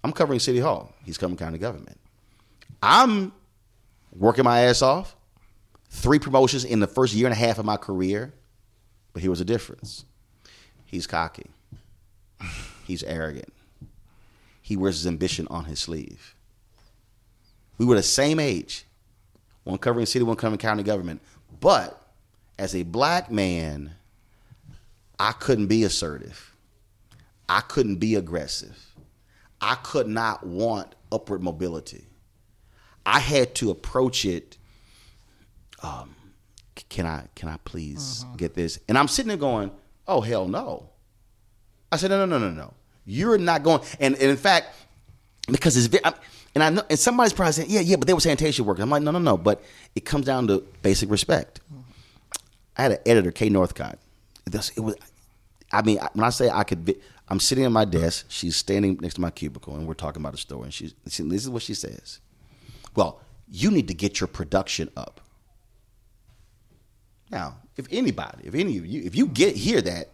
I'm 0.04 0.12
covering 0.12 0.40
City 0.40 0.60
Hall. 0.60 0.94
He's 1.06 1.18
covering 1.18 1.38
county 1.38 1.60
government. 1.60 1.98
I'm 2.84 3.32
working 4.12 4.44
my 4.44 4.62
ass 4.66 4.82
off. 4.82 5.16
Three 5.90 6.20
promotions 6.20 6.66
in 6.66 6.82
the 6.82 6.88
first 6.88 7.14
year 7.14 7.28
and 7.28 7.34
a 7.34 7.38
half 7.38 7.58
of 7.58 7.64
my 7.64 7.78
career. 7.78 8.34
But 9.14 9.22
here 9.22 9.30
was 9.30 9.40
a 9.40 9.46
difference. 9.46 10.04
He's 10.86 11.08
cocky. 11.08 11.52
He's 12.86 13.02
arrogant. 13.04 13.54
He 14.62 14.76
wears 14.76 14.98
his 14.98 15.08
ambition 15.08 15.48
on 15.50 15.66
his 15.66 15.80
sleeve. 15.80 16.36
We 17.78 17.86
were 17.86 17.96
the 17.96 18.04
same 18.04 18.42
age, 18.42 18.86
one 19.64 19.78
covering 19.78 20.06
city, 20.06 20.26
one 20.26 20.36
covering 20.36 20.60
county 20.60 20.84
government. 20.84 21.22
But 21.62 22.02
as 22.60 22.76
a 22.76 22.84
black 22.84 23.32
man, 23.32 23.92
I 25.18 25.32
couldn't 25.32 25.68
be 25.68 25.86
assertive. 25.86 26.54
I 27.48 27.62
couldn't 27.62 27.98
be 27.98 28.16
aggressive. 28.16 28.78
I 29.62 29.76
could 29.76 30.08
not 30.08 30.46
want 30.46 30.96
upward 31.12 31.42
mobility. 31.44 32.06
I 33.06 33.20
had 33.20 33.56
to 33.56 33.70
approach 33.70 34.26
it. 34.26 34.58
Um, 35.84 36.16
can 36.90 37.06
I 37.06 37.28
can 37.36 37.48
I 37.48 37.58
please 37.64 38.26
get 38.38 38.54
this? 38.56 38.80
And 38.88 38.98
I'm 38.98 39.08
sitting 39.08 39.28
there 39.28 39.38
going, 39.38 39.72
oh 40.08 40.22
hell 40.22 40.48
no. 40.48 40.90
I 41.92 41.98
said, 41.98 42.10
no, 42.10 42.26
no, 42.26 42.38
no, 42.38 42.50
no, 42.50 42.52
no. 42.52 42.74
You're 43.06 43.38
not 43.38 43.64
going. 43.64 43.82
And, 44.00 44.16
and 44.16 44.32
in 44.32 44.38
fact, 44.38 44.76
because 45.48 45.78
it's 45.78 46.04
I'm- 46.04 46.16
and 46.54 46.64
I 46.64 46.70
know, 46.70 46.84
and 46.90 47.00
somebody's 47.00 47.34
probably 47.34 47.54
saying, 47.54 47.70
yeah, 47.70 47.80
yeah, 47.80 47.96
but 47.96 48.08
they 48.08 48.14
were 48.14 48.20
sanitation 48.20 48.66
workers. 48.66 48.84
I'm 48.84 48.90
like, 48.90 49.04
no, 49.04 49.12
no, 49.12 49.20
no, 49.20 49.38
but 49.38 49.64
it 49.96 50.06
comes 50.06 50.26
down 50.26 50.48
to 50.48 50.66
basic 50.82 51.10
respect. 51.10 51.62
I 52.78 52.84
had 52.84 52.92
an 52.94 52.98
editor, 53.06 53.32
Kay 53.32 53.50
Northcott. 53.50 54.00
This, 54.46 54.70
it 54.76 54.82
was, 54.82 54.96
I 55.72 55.82
mean, 55.82 56.00
when 56.14 56.26
I 56.26 56.30
say 56.30 56.50
I 56.50 56.64
could, 56.64 56.96
I'm 57.30 57.40
sitting 57.40 57.64
at 57.64 57.72
my 57.72 57.86
desk. 57.86 58.26
She's 58.30 58.56
standing 58.56 58.98
next 59.02 59.16
to 59.16 59.22
my 59.22 59.32
cubicle, 59.32 59.76
and 59.76 59.88
we're 59.88 59.94
talking 59.94 60.22
about 60.22 60.34
a 60.34 60.38
story. 60.38 60.64
And 60.64 60.74
she's, 60.74 60.94
this 61.06 61.20
is 61.20 61.50
what 61.50 61.64
she 61.64 61.74
says. 61.74 62.20
Well, 62.96 63.22
you 63.50 63.72
need 63.72 63.88
to 63.88 63.94
get 63.94 64.20
your 64.20 64.28
production 64.28 64.90
up. 64.98 65.22
Now, 67.30 67.58
if 67.78 67.88
anybody, 67.92 68.48
if 68.48 68.56
any 68.56 68.78
of 68.78 68.86
you, 68.86 69.02
if 69.04 69.16
you 69.16 69.28
get 69.28 69.56
hear 69.56 69.82
that, 69.82 70.10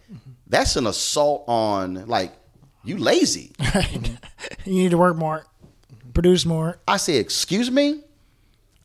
that's 0.45 0.75
an 0.75 0.85
assault 0.85 1.45
on 1.47 2.05
like 2.07 2.31
you 2.83 2.97
lazy. 2.97 3.53
You 4.65 4.73
need 4.73 4.91
to 4.91 4.97
work 4.97 5.15
more, 5.15 5.45
produce 6.17 6.47
more. 6.47 6.79
I 6.87 6.97
said, 6.97 7.17
"Excuse 7.17 7.69
me." 7.69 8.01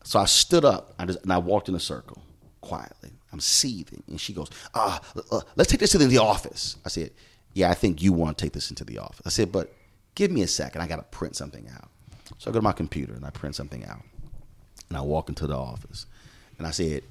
So 0.04 0.18
I 0.18 0.26
stood 0.26 0.66
up 0.66 0.94
I 0.98 1.06
just, 1.06 1.22
and 1.22 1.32
I 1.32 1.38
walked 1.38 1.66
in 1.70 1.74
a 1.74 1.80
circle 1.80 2.22
quietly. 2.60 3.12
I'm 3.32 3.40
seething, 3.40 4.02
and 4.06 4.20
she 4.20 4.34
goes, 4.34 4.50
"Ah, 4.74 5.00
uh, 5.30 5.40
let's 5.56 5.70
take 5.70 5.80
this 5.80 5.92
to 5.92 5.98
the 5.98 6.18
office." 6.18 6.76
I 6.84 6.90
said, 6.90 7.10
"Yeah, 7.54 7.70
I 7.70 7.74
think 7.74 8.02
you 8.02 8.12
want 8.12 8.36
to 8.36 8.44
take 8.44 8.52
this 8.52 8.68
into 8.68 8.84
the 8.84 8.98
office." 8.98 9.22
I 9.24 9.30
said, 9.30 9.50
"But 9.50 9.74
give 10.14 10.30
me 10.30 10.42
a 10.42 10.46
second. 10.46 10.82
I 10.82 10.86
got 10.86 10.96
to 10.96 11.04
print 11.04 11.34
something 11.34 11.66
out." 11.70 11.88
So 12.36 12.50
I 12.50 12.52
go 12.52 12.58
to 12.58 12.62
my 12.62 12.72
computer 12.72 13.14
and 13.14 13.24
I 13.24 13.30
print 13.30 13.54
something 13.56 13.82
out, 13.86 14.02
and 14.90 14.98
I 14.98 15.00
walk 15.00 15.30
into 15.30 15.46
the 15.46 15.56
office, 15.56 16.04
and 16.58 16.66
I 16.66 16.70
said, 16.70 17.02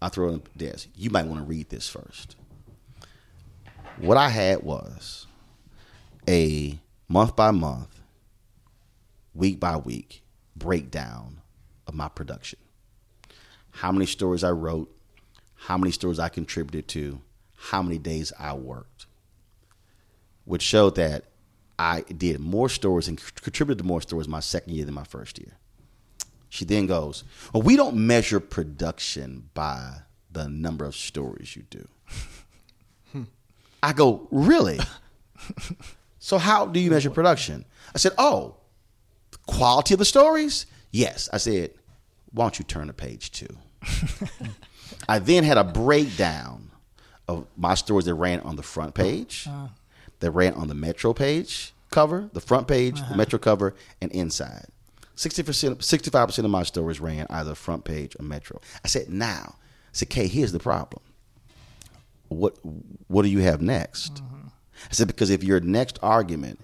"I 0.00 0.08
throw 0.08 0.30
it 0.30 0.32
on 0.32 0.42
the 0.56 0.64
desk. 0.64 0.88
You 0.96 1.10
might 1.10 1.26
want 1.26 1.40
to 1.40 1.44
read 1.44 1.68
this 1.68 1.90
first. 1.90 2.36
What 3.98 4.16
I 4.16 4.30
had 4.30 4.62
was 4.62 5.26
a 6.26 6.78
month 7.06 7.36
by 7.36 7.50
month 7.50 7.97
week 9.38 9.60
by 9.60 9.76
week 9.76 10.22
breakdown 10.56 11.40
of 11.86 11.94
my 11.94 12.08
production. 12.08 12.58
How 13.70 13.92
many 13.92 14.06
stories 14.06 14.42
I 14.42 14.50
wrote, 14.50 14.94
how 15.54 15.78
many 15.78 15.92
stories 15.92 16.18
I 16.18 16.28
contributed 16.28 16.88
to, 16.88 17.20
how 17.56 17.80
many 17.82 17.98
days 17.98 18.32
I 18.38 18.54
worked, 18.54 19.06
which 20.44 20.62
showed 20.62 20.96
that 20.96 21.24
I 21.78 22.00
did 22.02 22.40
more 22.40 22.68
stories 22.68 23.06
and 23.06 23.22
contributed 23.40 23.78
to 23.78 23.84
more 23.84 24.02
stories 24.02 24.26
my 24.26 24.40
second 24.40 24.74
year 24.74 24.84
than 24.84 24.94
my 24.94 25.04
first 25.04 25.38
year. 25.38 25.56
She 26.48 26.64
then 26.64 26.86
goes, 26.86 27.22
Well, 27.52 27.62
we 27.62 27.76
don't 27.76 27.94
measure 27.96 28.40
production 28.40 29.50
by 29.54 29.98
the 30.32 30.48
number 30.48 30.84
of 30.84 30.96
stories 30.96 31.54
you 31.54 31.62
do. 31.70 31.86
Hmm. 33.12 33.24
I 33.82 33.92
go, 33.92 34.26
Really? 34.30 34.80
so, 36.18 36.38
how 36.38 36.66
do 36.66 36.80
you 36.80 36.90
measure 36.90 37.10
production? 37.10 37.64
I 37.94 37.98
said, 37.98 38.12
Oh, 38.18 38.56
quality 39.48 39.94
of 39.94 39.98
the 39.98 40.04
stories? 40.04 40.66
Yes. 40.92 41.28
I 41.32 41.38
said, 41.38 41.72
why 42.32 42.44
don't 42.44 42.58
you 42.58 42.64
turn 42.64 42.86
to 42.86 42.92
page 42.92 43.32
two? 43.32 43.48
I 45.08 45.18
then 45.18 45.42
had 45.42 45.58
a 45.58 45.64
breakdown 45.64 46.70
of 47.26 47.46
my 47.56 47.74
stories 47.74 48.04
that 48.04 48.14
ran 48.14 48.40
on 48.40 48.56
the 48.56 48.62
front 48.62 48.94
page, 48.94 49.46
uh-huh. 49.48 49.68
that 50.20 50.30
ran 50.30 50.54
on 50.54 50.68
the 50.68 50.74
Metro 50.74 51.12
page 51.12 51.72
cover, 51.90 52.28
the 52.32 52.40
front 52.40 52.68
page, 52.68 52.96
the 52.96 53.06
uh-huh. 53.06 53.16
Metro 53.16 53.38
cover, 53.38 53.74
and 54.00 54.12
inside. 54.12 54.66
60%, 55.16 55.76
65% 55.76 56.44
of 56.44 56.50
my 56.50 56.62
stories 56.62 57.00
ran 57.00 57.26
either 57.30 57.54
front 57.54 57.84
page 57.84 58.14
or 58.20 58.24
Metro. 58.24 58.60
I 58.84 58.88
said, 58.88 59.08
now, 59.08 59.56
I 59.56 59.92
said, 59.92 60.10
Kay, 60.10 60.28
here's 60.28 60.52
the 60.52 60.58
problem. 60.58 61.02
What 62.28 62.58
what 63.06 63.22
do 63.22 63.28
you 63.28 63.38
have 63.38 63.62
next? 63.62 64.16
Mm-hmm. 64.16 64.48
I 64.84 64.92
said, 64.92 65.06
because 65.06 65.30
if 65.30 65.42
your 65.42 65.60
next 65.60 65.98
argument 66.02 66.60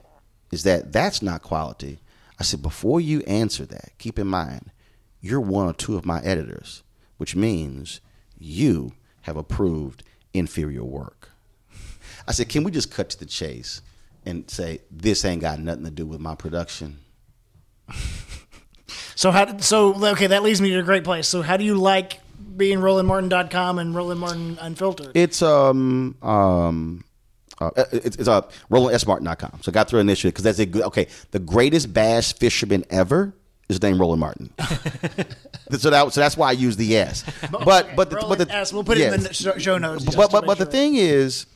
is 0.52 0.62
that 0.64 0.92
that's 0.92 1.22
not 1.22 1.42
quality, 1.42 2.00
I 2.38 2.42
said, 2.42 2.62
before 2.62 3.00
you 3.00 3.20
answer 3.22 3.64
that, 3.66 3.92
keep 3.98 4.18
in 4.18 4.26
mind, 4.26 4.70
you're 5.20 5.40
one 5.40 5.66
or 5.68 5.72
two 5.72 5.96
of 5.96 6.04
my 6.04 6.20
editors, 6.22 6.82
which 7.16 7.36
means 7.36 8.00
you 8.38 8.92
have 9.22 9.36
approved 9.36 10.02
inferior 10.32 10.84
work. 10.84 11.30
I 12.26 12.32
said, 12.32 12.48
can 12.48 12.64
we 12.64 12.70
just 12.70 12.90
cut 12.90 13.10
to 13.10 13.18
the 13.18 13.26
chase 13.26 13.82
and 14.26 14.50
say, 14.50 14.80
this 14.90 15.24
ain't 15.24 15.42
got 15.42 15.60
nothing 15.60 15.84
to 15.84 15.90
do 15.90 16.06
with 16.06 16.20
my 16.20 16.34
production? 16.34 16.98
So 19.16 19.30
how? 19.30 19.44
did, 19.44 19.62
So 19.62 19.94
okay, 20.12 20.28
that 20.28 20.42
leads 20.42 20.60
me 20.60 20.70
to 20.70 20.80
a 20.80 20.82
great 20.82 21.04
place. 21.04 21.28
So 21.28 21.42
how 21.42 21.56
do 21.56 21.64
you 21.64 21.76
like 21.76 22.20
being 22.56 22.78
RolandMartin.com 22.78 23.78
and 23.78 23.94
Roland 23.94 24.20
Martin 24.20 24.58
Unfiltered? 24.60 25.12
It's 25.16 25.42
um 25.42 26.16
um 26.22 27.04
uh, 27.60 27.70
it's, 27.92 28.16
it's 28.16 28.28
uh, 28.28 28.42
RolandSMartin.com. 28.70 29.60
So 29.62 29.70
I 29.70 29.72
got 29.72 29.88
through 29.88 30.00
initially 30.00 30.30
because 30.30 30.44
that's 30.44 30.58
a 30.58 30.66
good. 30.66 30.82
Okay, 30.84 31.08
the 31.30 31.38
greatest 31.38 31.92
bass 31.92 32.32
fisherman 32.32 32.84
ever 32.90 33.34
is 33.68 33.80
named 33.82 33.98
Roland 33.98 34.20
Martin. 34.20 34.52
so 35.70 35.90
that 35.90 36.12
so 36.12 36.20
that's 36.20 36.36
why 36.36 36.48
I 36.48 36.52
use 36.52 36.76
the 36.76 36.96
S. 36.96 37.24
But 37.50 37.96
but 37.96 38.10
the, 38.10 38.16
but 38.16 38.38
the 38.38 38.50
S. 38.50 38.72
We'll 38.72 38.84
put 38.84 38.98
it 38.98 39.12
in 39.12 39.22
the 39.22 39.32
show- 39.32 39.78
notes. 39.78 40.04
But 40.04 40.30
but, 40.30 40.46
but 40.46 40.58
the 40.58 40.66
thing 40.66 40.96
is, 40.96 41.46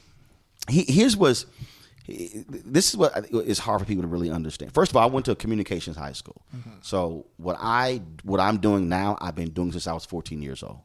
he, 0.68 0.84
here's 0.84 1.16
was. 1.16 1.46
This 2.10 2.88
is 2.88 2.96
what 2.96 3.14
I 3.14 3.52
hard 3.58 3.80
for 3.80 3.84
people 3.84 4.00
to 4.00 4.08
really 4.08 4.30
understand. 4.30 4.72
First 4.72 4.92
of 4.92 4.96
all, 4.96 5.02
I 5.02 5.12
went 5.12 5.26
to 5.26 5.32
a 5.32 5.36
communications 5.36 5.94
high 5.94 6.14
school, 6.14 6.40
so 6.80 7.26
what 7.36 7.58
I 7.60 8.00
what 8.22 8.40
I'm 8.40 8.56
doing 8.58 8.88
now, 8.88 9.18
I've 9.20 9.34
been 9.34 9.50
doing 9.50 9.72
since 9.72 9.86
I 9.86 9.92
was 9.92 10.06
14 10.06 10.40
years 10.40 10.62
old. 10.62 10.78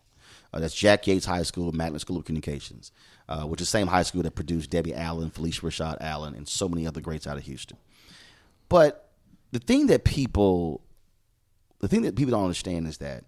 Uh, 0.53 0.59
that's 0.59 0.75
Jack 0.75 1.07
Yates 1.07 1.25
High 1.25 1.43
School, 1.43 1.71
Magnet 1.71 2.01
School 2.01 2.17
of 2.17 2.25
Communications, 2.25 2.91
uh, 3.29 3.43
which 3.43 3.61
is 3.61 3.67
the 3.67 3.71
same 3.71 3.87
high 3.87 4.03
school 4.03 4.23
that 4.23 4.35
produced 4.35 4.69
Debbie 4.69 4.93
Allen, 4.93 5.31
Phylicia 5.31 5.61
Rashad 5.61 5.97
Allen, 6.01 6.35
and 6.35 6.47
so 6.47 6.67
many 6.67 6.85
other 6.85 7.01
greats 7.01 7.27
out 7.27 7.37
of 7.37 7.43
Houston. 7.43 7.77
But 8.69 9.11
the 9.51 9.59
thing 9.59 9.87
that 9.87 10.03
people, 10.03 10.81
the 11.79 11.87
thing 11.87 12.03
that 12.03 12.15
people 12.15 12.31
don't 12.31 12.43
understand 12.43 12.87
is 12.87 12.97
that 12.99 13.25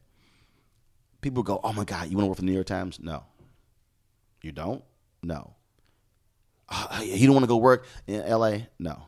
people 1.22 1.44
go, 1.44 1.60
"Oh 1.64 1.74
my 1.74 1.84
God, 1.84 2.10
you 2.10 2.18
want 2.18 2.26
to 2.26 2.30
work 2.30 2.38
for 2.38 2.42
the 2.42 2.48
New 2.48 2.54
York 2.54 2.68
Times?" 2.68 3.00
No, 3.00 3.24
you 4.42 4.52
don't. 4.52 4.84
No, 5.24 5.56
uh, 6.70 7.02
you 7.04 7.26
don't 7.28 7.36
want 7.36 7.44
to 7.44 7.48
go 7.48 7.58
work 7.58 7.86
in 8.08 8.22
L.A. 8.22 8.68
No. 8.80 9.04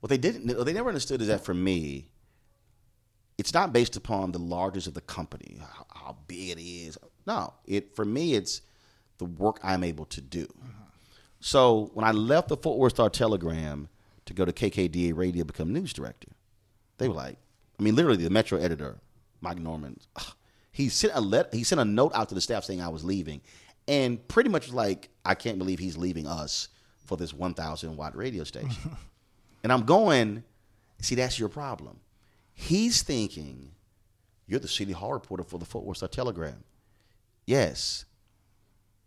What 0.00 0.10
they 0.10 0.18
didn't, 0.18 0.56
what 0.56 0.64
they 0.64 0.72
never 0.72 0.88
understood 0.88 1.20
is 1.20 1.28
that 1.28 1.44
for 1.44 1.54
me, 1.54 2.08
it's 3.38 3.54
not 3.54 3.72
based 3.72 3.96
upon 3.96 4.32
the 4.32 4.38
largest 4.38 4.86
of 4.86 4.94
the 4.94 5.00
company, 5.00 5.58
how, 5.60 5.86
how 5.94 6.16
big 6.26 6.50
it 6.50 6.60
is. 6.60 6.98
No, 7.26 7.54
it 7.66 7.94
for 7.94 8.04
me, 8.04 8.34
it's 8.34 8.62
the 9.22 9.42
work 9.42 9.60
I'm 9.62 9.84
able 9.84 10.04
to 10.06 10.20
do. 10.20 10.48
So 11.38 11.90
when 11.94 12.04
I 12.04 12.10
left 12.10 12.48
the 12.48 12.56
Fort 12.56 12.78
Worth 12.78 12.94
Star 12.94 13.08
Telegram 13.08 13.88
to 14.26 14.34
go 14.34 14.44
to 14.44 14.52
KKDA 14.52 15.16
Radio, 15.16 15.44
become 15.44 15.72
news 15.72 15.92
director, 15.92 16.28
they 16.98 17.08
were 17.08 17.14
like, 17.14 17.38
I 17.78 17.82
mean, 17.82 17.94
literally 17.94 18.22
the 18.22 18.30
Metro 18.30 18.58
editor, 18.58 18.98
Mike 19.40 19.58
Norman, 19.58 19.98
ugh, 20.16 20.34
he 20.72 20.88
sent 20.88 21.12
a 21.14 21.20
let, 21.20 21.54
he 21.54 21.62
sent 21.62 21.80
a 21.80 21.84
note 21.84 22.12
out 22.14 22.28
to 22.30 22.34
the 22.34 22.40
staff 22.40 22.64
saying 22.64 22.80
I 22.80 22.88
was 22.88 23.04
leaving, 23.04 23.40
and 23.86 24.26
pretty 24.26 24.50
much 24.50 24.72
like, 24.72 25.08
I 25.24 25.34
can't 25.34 25.58
believe 25.58 25.78
he's 25.78 25.96
leaving 25.96 26.26
us 26.26 26.68
for 27.06 27.16
this 27.16 27.32
1,000 27.32 27.96
watt 27.96 28.16
radio 28.16 28.42
station. 28.42 28.96
and 29.62 29.72
I'm 29.72 29.84
going, 29.84 30.42
see, 31.00 31.14
that's 31.14 31.38
your 31.38 31.48
problem. 31.48 32.00
He's 32.54 33.02
thinking, 33.02 33.70
you're 34.46 34.60
the 34.60 34.68
City 34.68 34.92
Hall 34.92 35.12
reporter 35.12 35.44
for 35.44 35.58
the 35.58 35.64
Fort 35.64 35.84
Worth 35.84 35.98
Star 35.98 36.08
Telegram. 36.08 36.64
Yes, 37.46 38.04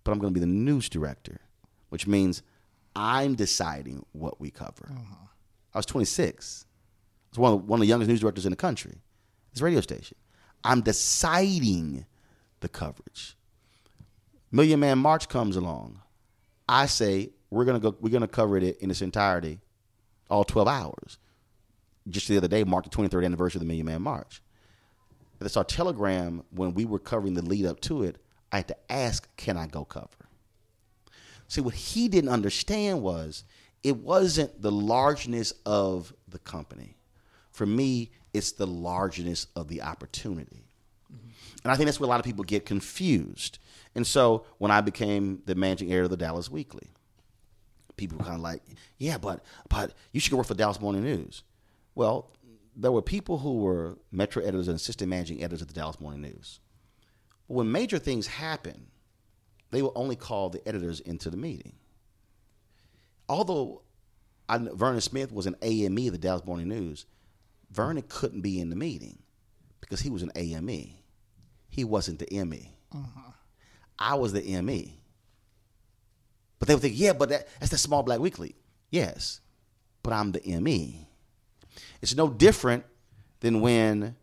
but 0.06 0.12
I'm 0.12 0.20
going 0.20 0.34
to 0.34 0.40
be 0.40 0.40
the 0.40 0.46
news 0.46 0.88
director, 0.88 1.42
which 1.90 2.08
means 2.08 2.42
I'm 2.96 3.36
deciding 3.36 4.06
what 4.14 4.40
we 4.40 4.52
cover. 4.52 4.90
Uh-huh. 4.90 5.28
I 5.74 5.78
was 5.78 5.86
26. 5.88 6.66
I 6.66 7.30
was 7.32 7.40
one 7.40 7.54
of, 7.54 7.68
one 7.68 7.80
of 7.80 7.82
the 7.82 7.88
youngest 7.88 8.08
news 8.08 8.22
directors 8.22 8.46
in 8.46 8.52
the 8.52 8.56
country. 8.56 9.02
This 9.52 9.62
radio 9.62 9.82
station. 9.82 10.16
I'm 10.64 10.82
deciding 10.82 12.06
the 12.62 12.70
coverage. 12.70 13.36
Million 14.52 14.80
Man 14.80 15.00
March 15.00 15.28
comes 15.28 15.58
along. 15.58 16.00
I 16.70 16.86
say 16.86 17.32
we're 17.50 17.66
gonna 17.66 17.80
go. 17.80 17.96
We're 18.00 18.10
gonna 18.10 18.28
cover 18.28 18.58
it 18.58 18.78
in 18.80 18.90
its 18.90 19.02
entirety, 19.02 19.60
all 20.30 20.44
12 20.44 20.68
hours. 20.68 21.18
Just 22.08 22.28
the 22.28 22.38
other 22.38 22.48
day 22.48 22.64
marked 22.64 22.90
the 22.90 22.98
23rd 22.98 23.26
anniversary 23.26 23.60
of 23.60 23.62
the 23.62 23.68
Million 23.68 23.86
Man 23.86 24.02
March. 24.02 24.42
That's 25.40 25.58
our 25.58 25.64
telegram. 25.64 26.44
When 26.50 26.74
we 26.74 26.86
were 26.86 27.00
covering 27.00 27.34
the 27.34 27.44
lead 27.44 27.66
up 27.66 27.82
to 27.82 28.04
it, 28.04 28.18
I 28.56 28.58
had 28.58 28.68
to 28.70 28.92
ask, 28.92 29.28
"Can 29.38 29.58
I 29.58 29.68
go 29.68 29.86
cover?" 29.86 30.30
See, 31.48 31.62
what 31.62 31.76
he 31.76 32.08
didn't 32.08 32.30
understand 32.32 33.02
was 33.02 33.44
it 33.84 33.98
wasn't 33.98 34.62
the 34.62 34.72
largeness 34.72 35.54
of 35.66 36.14
the 36.28 36.40
company. 36.40 36.98
For 37.52 37.66
me, 37.66 38.12
it's 38.34 38.52
the 38.52 38.68
largeness 38.68 39.48
of 39.56 39.68
the 39.68 39.82
opportunity. 39.82 40.66
And 41.64 41.72
I 41.72 41.76
think 41.76 41.86
that's 41.88 42.00
where 42.00 42.06
a 42.06 42.10
lot 42.10 42.20
of 42.20 42.26
people 42.26 42.44
get 42.44 42.66
confused. 42.66 43.60
And 43.96 44.06
so 44.06 44.46
when 44.58 44.72
I 44.72 44.82
became 44.82 45.42
the 45.46 45.56
managing 45.56 45.90
editor 45.90 46.04
of 46.04 46.10
the 46.12 46.18
Dallas 46.18 46.50
Weekly, 46.50 46.90
people 47.96 48.18
were 48.18 48.24
kind 48.24 48.36
of 48.36 48.42
like, 48.42 48.62
yeah, 48.98 49.18
but 49.18 49.44
but 49.70 49.94
you 50.12 50.20
should 50.20 50.32
go 50.32 50.38
work 50.38 50.48
for 50.48 50.54
Dallas 50.54 50.80
Morning 50.80 51.04
News. 51.04 51.44
Well, 51.96 52.32
there 52.76 52.92
were 52.92 53.02
people 53.02 53.40
who 53.40 53.60
were 53.60 53.98
metro 54.12 54.44
editors 54.44 54.68
and 54.68 54.76
assistant 54.76 55.10
managing 55.10 55.42
editors 55.42 55.62
at 55.62 55.68
the 55.68 55.74
Dallas 55.74 56.00
Morning 56.00 56.22
News. 56.22 56.60
But 57.48 57.56
when 57.56 57.72
major 57.72 58.00
things 58.00 58.28
happen, 58.28 58.88
they 59.72 59.82
will 59.82 59.94
only 59.96 60.16
call 60.16 60.50
the 60.50 60.66
editors 60.68 61.00
into 61.00 61.30
the 61.30 61.38
meeting. 61.38 61.74
Although 63.28 63.82
I, 64.48 64.58
Vernon 64.58 65.02
Smith 65.02 65.32
was 65.32 65.48
an 65.48 65.56
AME 65.62 65.98
of 66.08 66.12
the 66.14 66.18
Dallas 66.18 66.46
Morning 66.46 66.68
News, 66.68 67.06
Vernon 67.72 68.04
couldn't 68.08 68.42
be 68.42 68.60
in 68.60 68.70
the 68.70 68.76
meeting 68.76 69.20
because 69.82 70.00
he 70.00 70.10
was 70.10 70.24
an 70.24 70.32
AME. 70.36 70.94
He 71.70 71.84
wasn't 71.84 72.20
the 72.20 72.44
ME. 72.46 72.72
Mm-hmm. 72.94 73.30
I 74.00 74.16
was 74.16 74.34
the 74.34 74.62
ME. 74.62 75.00
But 76.60 76.68
they 76.68 76.74
would 76.74 76.82
think, 76.82 76.98
yeah, 76.98 77.14
but 77.14 77.30
that, 77.30 77.48
that's 77.60 77.72
the 77.72 77.78
small 77.78 78.04
black 78.04 78.20
weekly. 78.20 78.56
Yes, 78.90 79.42
but 80.04 80.14
I'm 80.14 80.32
the 80.32 80.60
ME. 80.62 81.08
It's 82.02 82.16
no 82.16 82.30
different 82.30 82.86
than 83.42 83.62
when 83.62 84.16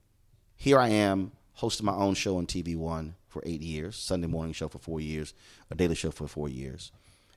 here 0.57 0.79
I 0.79 0.89
am 0.89 1.33
hosting 1.63 1.87
my 1.87 1.95
own 1.95 2.13
show 2.13 2.39
on 2.39 2.45
TV 2.45 2.77
One 2.77 3.15
for 3.29 3.41
eight 3.47 3.61
years, 3.61 3.95
Sunday 3.95 4.27
morning 4.27 4.53
show 4.53 4.67
for 4.67 4.81
four 4.81 5.01
years, 5.01 5.33
a 5.71 5.77
daily 5.77 5.95
show 5.95 6.11
for 6.11 6.27
four 6.27 6.49
years. 6.49 6.91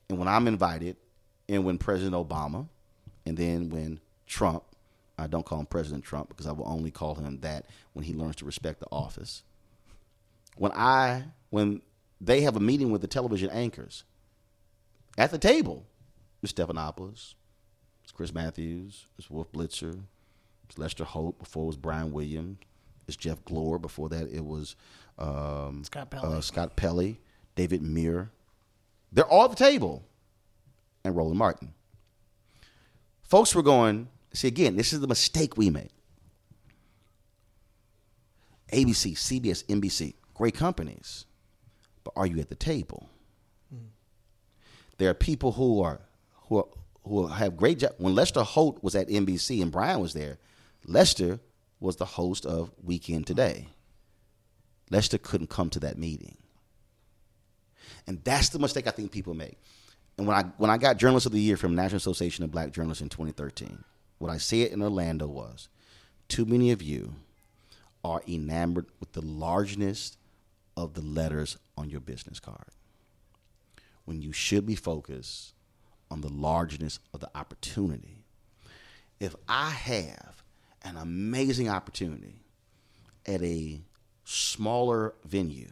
And 0.09 0.17
when 0.17 0.27
I'm 0.27 0.47
invited, 0.47 0.97
and 1.47 1.63
when 1.63 1.77
President 1.77 2.15
Obama, 2.15 2.67
and 3.27 3.37
then 3.37 3.69
when 3.69 3.99
Trump, 4.25 4.63
I 5.15 5.27
don't 5.27 5.45
call 5.45 5.59
him 5.59 5.67
President 5.67 6.03
Trump 6.03 6.29
because 6.29 6.47
I 6.47 6.53
will 6.53 6.67
only 6.67 6.89
call 6.89 7.13
him 7.13 7.37
that 7.41 7.67
when 7.93 8.03
he 8.03 8.15
learns 8.15 8.35
to 8.37 8.45
respect 8.45 8.79
the 8.79 8.87
office. 8.91 9.43
When 10.57 10.71
I, 10.71 11.25
when 11.51 11.83
they 12.19 12.41
have 12.41 12.55
a 12.55 12.59
meeting 12.59 12.89
with 12.89 13.01
the 13.01 13.07
television 13.07 13.51
anchors 13.51 14.05
at 15.19 15.29
the 15.29 15.37
table, 15.37 15.85
Ms. 16.41 16.53
Stephanopoulos, 16.53 17.35
it's 18.03 18.11
Chris 18.11 18.33
Matthews, 18.33 19.05
it's 19.19 19.29
Wolf 19.29 19.51
Blitzer, 19.51 19.99
it's 20.67 20.79
Lester 20.79 21.03
Holt. 21.03 21.37
Before 21.37 21.65
it 21.65 21.67
was 21.67 21.77
Brian 21.77 22.11
Williams, 22.11 22.57
it's 23.07 23.15
Jeff 23.17 23.43
Glor. 23.45 23.81
Before 23.81 24.09
that, 24.09 24.29
it 24.31 24.43
was 24.43 24.75
um, 25.17 25.83
Scott 25.85 26.09
Pelley. 26.11 26.37
uh, 26.37 26.41
Scott 26.41 26.75
Pelley, 26.75 27.19
David 27.55 27.81
Muir. 27.81 28.31
They're 29.11 29.25
all 29.25 29.45
at 29.45 29.51
the 29.51 29.55
table, 29.55 30.03
and 31.03 31.15
Roland 31.15 31.37
Martin. 31.37 31.73
Folks 33.23 33.55
were 33.55 33.63
going. 33.63 34.07
See 34.33 34.47
again, 34.49 34.75
this 34.75 34.91
is 34.91 34.99
the 34.99 35.07
mistake 35.07 35.55
we 35.57 35.69
made. 35.69 35.91
ABC, 38.73 39.13
CBS, 39.13 39.63
NBC, 39.65 40.15
great 40.33 40.55
companies, 40.55 41.25
but 42.03 42.13
are 42.17 42.25
you 42.25 42.39
at 42.39 42.49
the 42.49 42.55
table? 42.55 43.09
There 44.97 45.09
are 45.09 45.13
people 45.13 45.53
who 45.53 45.81
are 45.81 46.01
who 46.47 46.57
are, 46.59 46.65
who 47.05 47.27
have 47.27 47.57
great 47.57 47.79
job. 47.79 47.91
When 47.97 48.15
Lester 48.15 48.43
Holt 48.43 48.81
was 48.83 48.95
at 48.95 49.07
NBC 49.09 49.61
and 49.61 49.71
Brian 49.71 49.99
was 49.99 50.13
there, 50.13 50.37
Lester 50.85 51.39
was 51.79 51.97
the 51.97 52.05
host 52.05 52.45
of 52.45 52.71
Weekend 52.83 53.27
Today. 53.27 53.67
Lester 54.91 55.17
couldn't 55.17 55.49
come 55.49 55.69
to 55.71 55.79
that 55.79 55.97
meeting, 55.97 56.37
and 58.07 58.23
that's 58.23 58.49
the 58.49 58.59
mistake 58.59 58.87
I 58.87 58.91
think 58.91 59.11
people 59.11 59.33
make. 59.33 59.57
And 60.17 60.27
when 60.27 60.35
I 60.35 60.43
when 60.57 60.69
I 60.69 60.77
got 60.77 60.97
Journalist 60.97 61.25
of 61.25 61.31
the 61.31 61.39
Year 61.39 61.57
from 61.57 61.75
National 61.75 61.97
Association 61.97 62.43
of 62.43 62.51
Black 62.51 62.71
Journalists 62.71 63.01
in 63.01 63.09
2013, 63.09 63.83
what 64.19 64.31
I 64.31 64.37
said 64.37 64.71
in 64.71 64.81
Orlando 64.81 65.27
was, 65.27 65.67
too 66.27 66.45
many 66.45 66.71
of 66.71 66.81
you 66.81 67.15
are 68.03 68.21
enamored 68.27 68.85
with 68.99 69.13
the 69.13 69.21
largeness 69.21 70.17
of 70.77 70.93
the 70.93 71.01
letters 71.01 71.57
on 71.77 71.89
your 71.89 71.99
business 71.99 72.39
card 72.39 72.69
when 74.05 74.21
you 74.21 74.31
should 74.31 74.65
be 74.65 74.75
focused 74.75 75.53
on 76.11 76.21
the 76.21 76.31
largeness 76.31 76.99
of 77.13 77.19
the 77.19 77.29
opportunity. 77.35 78.23
If 79.19 79.35
I 79.49 79.71
have 79.71 80.43
an 80.85 80.97
amazing 80.97 81.67
opportunity 81.67 82.43
at 83.25 83.41
a 83.41 83.81
smaller 84.23 85.15
venue, 85.25 85.71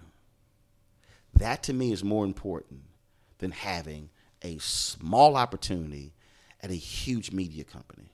that 1.36 1.64
to 1.64 1.74
me 1.74 1.92
is 1.92 2.04
more 2.04 2.26
important 2.26 2.82
than 3.38 3.52
having 3.52 4.10
a 4.42 4.58
small 4.58 5.38
opportunity 5.38 6.14
at 6.62 6.72
a 6.72 6.76
huge 6.76 7.32
media 7.32 7.64
company. 7.64 8.10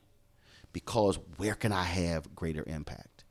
Because 0.72 1.18
where 1.38 1.56
can 1.56 1.72
I 1.72 1.84
have 1.84 2.36
greater 2.36 2.64
impact? 2.68 3.24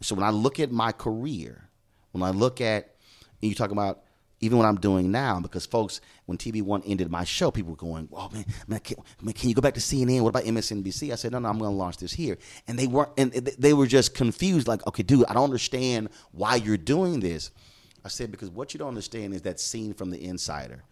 So 0.00 0.14
when 0.14 0.24
I 0.24 0.30
look 0.30 0.58
at 0.60 0.70
my 0.70 0.92
career, 0.92 1.68
when 2.12 2.22
I 2.22 2.30
look 2.30 2.60
at, 2.60 2.94
and 3.42 3.48
you 3.48 3.54
talk 3.54 3.70
about 3.70 4.02
even 4.40 4.58
what 4.58 4.66
I'm 4.66 4.76
doing 4.76 5.10
now, 5.10 5.40
because 5.40 5.66
folks, 5.66 6.00
when 6.26 6.38
TV 6.38 6.62
One 6.62 6.82
ended 6.82 7.10
my 7.10 7.24
show, 7.24 7.50
people 7.50 7.70
were 7.70 7.76
going, 7.76 8.08
"Oh 8.12 8.28
man, 8.30 8.44
man, 8.68 8.80
can, 8.80 8.96
man, 9.20 9.32
can 9.32 9.48
you 9.48 9.54
go 9.54 9.60
back 9.60 9.74
to 9.74 9.80
CNN? 9.80 10.22
What 10.22 10.30
about 10.30 10.44
MSNBC?" 10.44 11.12
I 11.12 11.16
said, 11.16 11.32
"No, 11.32 11.40
no, 11.40 11.48
I'm 11.48 11.58
going 11.58 11.70
to 11.70 11.76
launch 11.76 11.96
this 11.96 12.12
here." 12.12 12.38
And 12.68 12.78
they 12.78 12.86
weren't, 12.86 13.10
and 13.18 13.32
they 13.32 13.72
were 13.72 13.86
just 13.86 14.14
confused, 14.14 14.68
like, 14.68 14.86
"Okay, 14.86 15.02
dude, 15.02 15.24
I 15.26 15.34
don't 15.34 15.44
understand 15.44 16.10
why 16.30 16.56
you're 16.56 16.76
doing 16.76 17.20
this." 17.20 17.50
I 18.04 18.08
said, 18.08 18.30
"Because 18.30 18.50
what 18.50 18.72
you 18.72 18.78
don't 18.78 18.88
understand 18.88 19.34
is 19.34 19.42
that 19.42 19.58
scene 19.58 19.92
from 19.92 20.10
The 20.10 20.22
Insider 20.22 20.84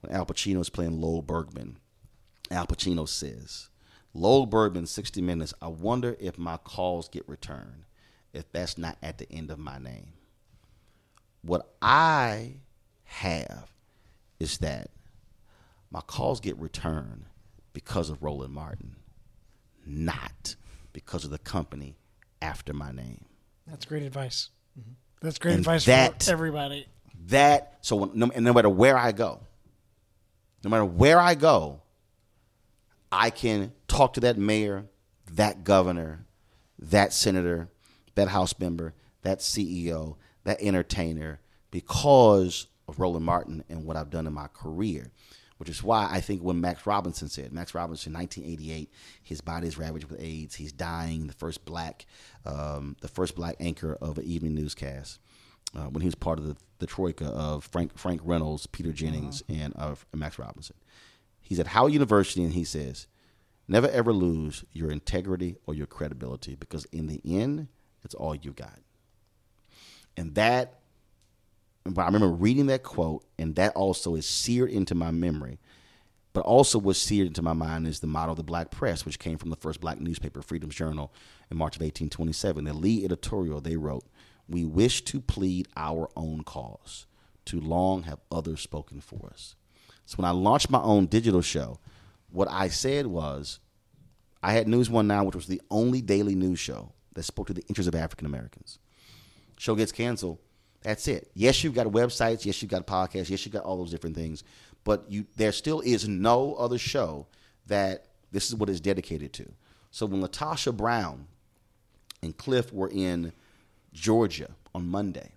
when 0.00 0.12
Al 0.12 0.26
Pacino 0.26 0.60
is 0.60 0.70
playing 0.70 1.00
Lowell 1.00 1.22
Bergman. 1.22 1.78
Al 2.50 2.66
Pacino 2.66 3.08
says, 3.08 3.68
Lowell 4.14 4.46
Bergman, 4.46 4.86
60 4.86 5.22
Minutes. 5.22 5.54
I 5.60 5.68
wonder 5.68 6.16
if 6.20 6.38
my 6.38 6.56
calls 6.58 7.08
get 7.08 7.28
returned 7.28 7.86
if 8.32 8.50
that's 8.52 8.78
not 8.78 8.96
at 9.02 9.18
the 9.18 9.30
end 9.32 9.50
of 9.50 9.58
my 9.58 9.78
name." 9.78 10.12
What 11.44 11.74
I 11.82 12.58
have 13.12 13.70
is 14.40 14.58
that 14.58 14.90
my 15.90 16.00
calls 16.00 16.40
get 16.40 16.56
returned 16.58 17.26
because 17.72 18.10
of 18.10 18.22
Roland 18.22 18.52
Martin, 18.54 18.96
not 19.86 20.56
because 20.92 21.24
of 21.24 21.30
the 21.30 21.38
company 21.38 21.96
after 22.40 22.72
my 22.72 22.90
name. 22.90 23.24
That's 23.66 23.84
great 23.84 24.02
advice. 24.02 24.50
Mm-hmm. 24.78 24.92
That's 25.20 25.38
great 25.38 25.52
And 25.52 25.60
advice 25.60 25.84
that- 25.86 26.22
for 26.22 26.32
everybody. 26.32 26.86
That 27.26 27.78
so 27.82 27.96
when, 27.96 28.10
no, 28.14 28.30
and 28.34 28.44
no 28.44 28.52
matter 28.52 28.68
where 28.68 28.96
I 28.96 29.12
go, 29.12 29.40
no 30.64 30.70
matter 30.70 30.84
where 30.84 31.20
I 31.20 31.34
go, 31.36 31.82
I 33.12 33.30
can 33.30 33.72
talk 33.86 34.14
to 34.14 34.20
that 34.20 34.36
mayor, 34.38 34.86
that 35.30 35.62
governor, 35.62 36.26
that 36.80 37.12
senator, 37.12 37.68
that 38.16 38.28
house 38.28 38.58
member, 38.58 38.94
that 39.22 39.38
CEO, 39.38 40.16
that 40.42 40.60
entertainer 40.60 41.40
because 41.70 42.66
of 42.88 43.00
Roland 43.00 43.24
Martin 43.24 43.64
and 43.68 43.84
what 43.84 43.96
I've 43.96 44.10
done 44.10 44.26
in 44.26 44.32
my 44.32 44.48
career. 44.48 45.10
Which 45.58 45.68
is 45.68 45.82
why 45.82 46.08
I 46.10 46.20
think 46.20 46.42
when 46.42 46.60
Max 46.60 46.86
Robinson 46.86 47.28
said, 47.28 47.52
Max 47.52 47.72
Robinson, 47.72 48.12
1988, 48.12 48.90
his 49.22 49.40
body 49.40 49.68
is 49.68 49.78
ravaged 49.78 50.06
with 50.06 50.20
AIDS. 50.20 50.56
He's 50.56 50.72
dying. 50.72 51.28
The 51.28 51.34
first 51.34 51.64
black, 51.64 52.04
um, 52.44 52.96
the 53.00 53.06
first 53.06 53.36
black 53.36 53.54
anchor 53.60 53.96
of 54.00 54.18
an 54.18 54.24
evening 54.24 54.56
newscast 54.56 55.20
uh, 55.76 55.84
when 55.84 56.02
he 56.02 56.06
was 56.06 56.14
part 56.14 56.38
of 56.38 56.46
the, 56.46 56.56
the 56.78 56.86
troika 56.86 57.26
of 57.26 57.64
Frank 57.64 57.96
Frank 57.96 58.20
Reynolds, 58.24 58.66
Peter 58.66 58.92
Jennings, 58.92 59.42
and 59.48 59.72
uh, 59.76 59.94
Max 60.14 60.38
Robinson. 60.38 60.76
He's 61.40 61.60
at 61.60 61.68
Howard 61.68 61.92
University, 61.92 62.42
and 62.44 62.52
he 62.52 62.64
says, 62.64 63.06
"Never 63.68 63.88
ever 63.88 64.12
lose 64.12 64.64
your 64.72 64.90
integrity 64.90 65.56
or 65.66 65.74
your 65.74 65.86
credibility, 65.86 66.54
because 66.54 66.84
in 66.86 67.06
the 67.06 67.20
end, 67.24 67.68
it's 68.04 68.14
all 68.14 68.34
you 68.34 68.52
got." 68.52 68.80
And 70.16 70.34
that, 70.34 70.80
but 71.84 72.02
I 72.02 72.06
remember 72.06 72.28
reading 72.28 72.66
that 72.66 72.82
quote, 72.82 73.24
and 73.38 73.54
that 73.56 73.74
also 73.74 74.14
is 74.14 74.26
seared 74.26 74.70
into 74.70 74.94
my 74.94 75.10
memory. 75.10 75.58
But 76.34 76.46
also 76.46 76.78
was 76.78 76.96
seared 76.96 77.26
into 77.26 77.42
my 77.42 77.52
mind 77.52 77.86
is 77.86 78.00
the 78.00 78.06
motto 78.06 78.30
of 78.30 78.38
the 78.38 78.42
black 78.42 78.70
press, 78.70 79.04
which 79.04 79.18
came 79.18 79.36
from 79.36 79.50
the 79.50 79.56
first 79.56 79.80
black 79.80 80.00
newspaper, 80.00 80.40
Freedom's 80.40 80.74
Journal, 80.74 81.12
in 81.50 81.58
March 81.58 81.76
of 81.76 81.82
1827. 81.82 82.64
The 82.64 82.72
lead 82.72 83.04
editorial 83.04 83.60
they 83.60 83.76
wrote, 83.76 84.06
"We 84.48 84.64
wish 84.64 85.02
to 85.04 85.20
plead 85.20 85.68
our 85.76 86.08
own 86.16 86.42
cause. 86.44 87.06
Too 87.44 87.60
long 87.60 88.04
have 88.04 88.20
others 88.30 88.62
spoken 88.62 89.02
for 89.02 89.28
us." 89.30 89.56
So 90.06 90.16
when 90.16 90.24
I 90.24 90.30
launched 90.30 90.70
my 90.70 90.80
own 90.80 91.04
digital 91.04 91.42
show, 91.42 91.80
what 92.30 92.50
I 92.50 92.68
said 92.68 93.08
was, 93.08 93.60
I 94.42 94.54
had 94.54 94.66
News 94.66 94.88
One 94.88 95.06
Now, 95.06 95.24
which 95.24 95.36
was 95.36 95.48
the 95.48 95.60
only 95.70 96.00
daily 96.00 96.34
news 96.34 96.58
show 96.58 96.94
that 97.12 97.24
spoke 97.24 97.48
to 97.48 97.54
the 97.54 97.64
interests 97.68 97.88
of 97.88 97.94
African 97.94 98.26
Americans. 98.26 98.78
Show 99.58 99.74
gets 99.74 99.92
canceled. 99.92 100.38
That's 100.82 101.06
it. 101.08 101.30
Yes, 101.34 101.62
you've 101.62 101.74
got 101.74 101.86
websites. 101.86 102.44
Yes, 102.44 102.60
you've 102.60 102.70
got 102.70 102.86
podcasts. 102.86 103.30
Yes, 103.30 103.44
you've 103.44 103.52
got 103.52 103.64
all 103.64 103.76
those 103.76 103.90
different 103.90 104.16
things. 104.16 104.42
But 104.84 105.04
you, 105.08 105.26
there 105.36 105.52
still 105.52 105.80
is 105.80 106.08
no 106.08 106.54
other 106.54 106.78
show 106.78 107.26
that 107.66 108.06
this 108.32 108.48
is 108.48 108.56
what 108.56 108.68
it's 108.68 108.80
dedicated 108.80 109.32
to. 109.34 109.52
So 109.90 110.06
when 110.06 110.22
LaTosha 110.22 110.76
Brown 110.76 111.26
and 112.22 112.36
Cliff 112.36 112.72
were 112.72 112.88
in 112.88 113.32
Georgia 113.92 114.50
on 114.74 114.88
Monday, 114.88 115.32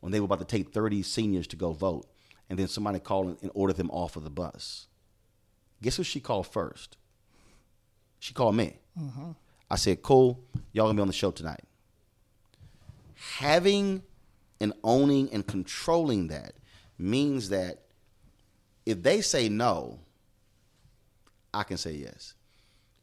when 0.00 0.12
they 0.12 0.20
were 0.20 0.26
about 0.26 0.38
to 0.38 0.44
take 0.44 0.72
30 0.72 1.02
seniors 1.02 1.46
to 1.48 1.56
go 1.56 1.72
vote, 1.72 2.06
and 2.48 2.58
then 2.58 2.68
somebody 2.68 3.00
called 3.00 3.38
and 3.42 3.50
ordered 3.54 3.76
them 3.76 3.90
off 3.90 4.14
of 4.14 4.22
the 4.22 4.30
bus, 4.30 4.86
guess 5.82 5.96
who 5.96 6.04
she 6.04 6.20
called 6.20 6.46
first? 6.46 6.96
She 8.20 8.32
called 8.32 8.54
me. 8.54 8.78
Mm-hmm. 8.98 9.32
I 9.68 9.76
said, 9.76 10.02
"Cool, 10.02 10.40
y'all 10.72 10.86
gonna 10.86 10.96
be 10.96 11.00
on 11.00 11.08
the 11.08 11.12
show 11.12 11.30
tonight." 11.32 11.64
Having 13.38 14.02
and 14.60 14.72
owning 14.82 15.32
and 15.32 15.46
controlling 15.46 16.28
that 16.28 16.54
means 16.98 17.50
that 17.50 17.82
if 18.84 19.02
they 19.02 19.20
say 19.20 19.48
no, 19.48 20.00
I 21.52 21.62
can 21.64 21.76
say 21.76 21.92
yes. 21.92 22.34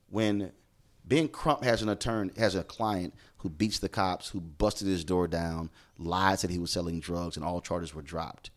When 0.10 0.52
Ben 1.06 1.28
Crump 1.28 1.64
has 1.64 1.82
an 1.82 1.90
attorney, 1.90 2.32
has 2.38 2.56
a 2.56 2.64
client 2.64 3.14
who 3.38 3.50
beats 3.50 3.80
the 3.80 3.90
cops, 3.90 4.30
who 4.30 4.40
busted 4.40 4.88
his 4.88 5.04
door 5.04 5.28
down, 5.28 5.70
lied 5.98 6.40
that 6.40 6.52
he 6.52 6.60
was 6.60 6.72
selling 6.72 7.00
drugs, 7.00 7.36
and 7.36 7.46
all 7.46 7.62
charges 7.62 7.94
were 7.94 8.02
dropped, 8.02 8.50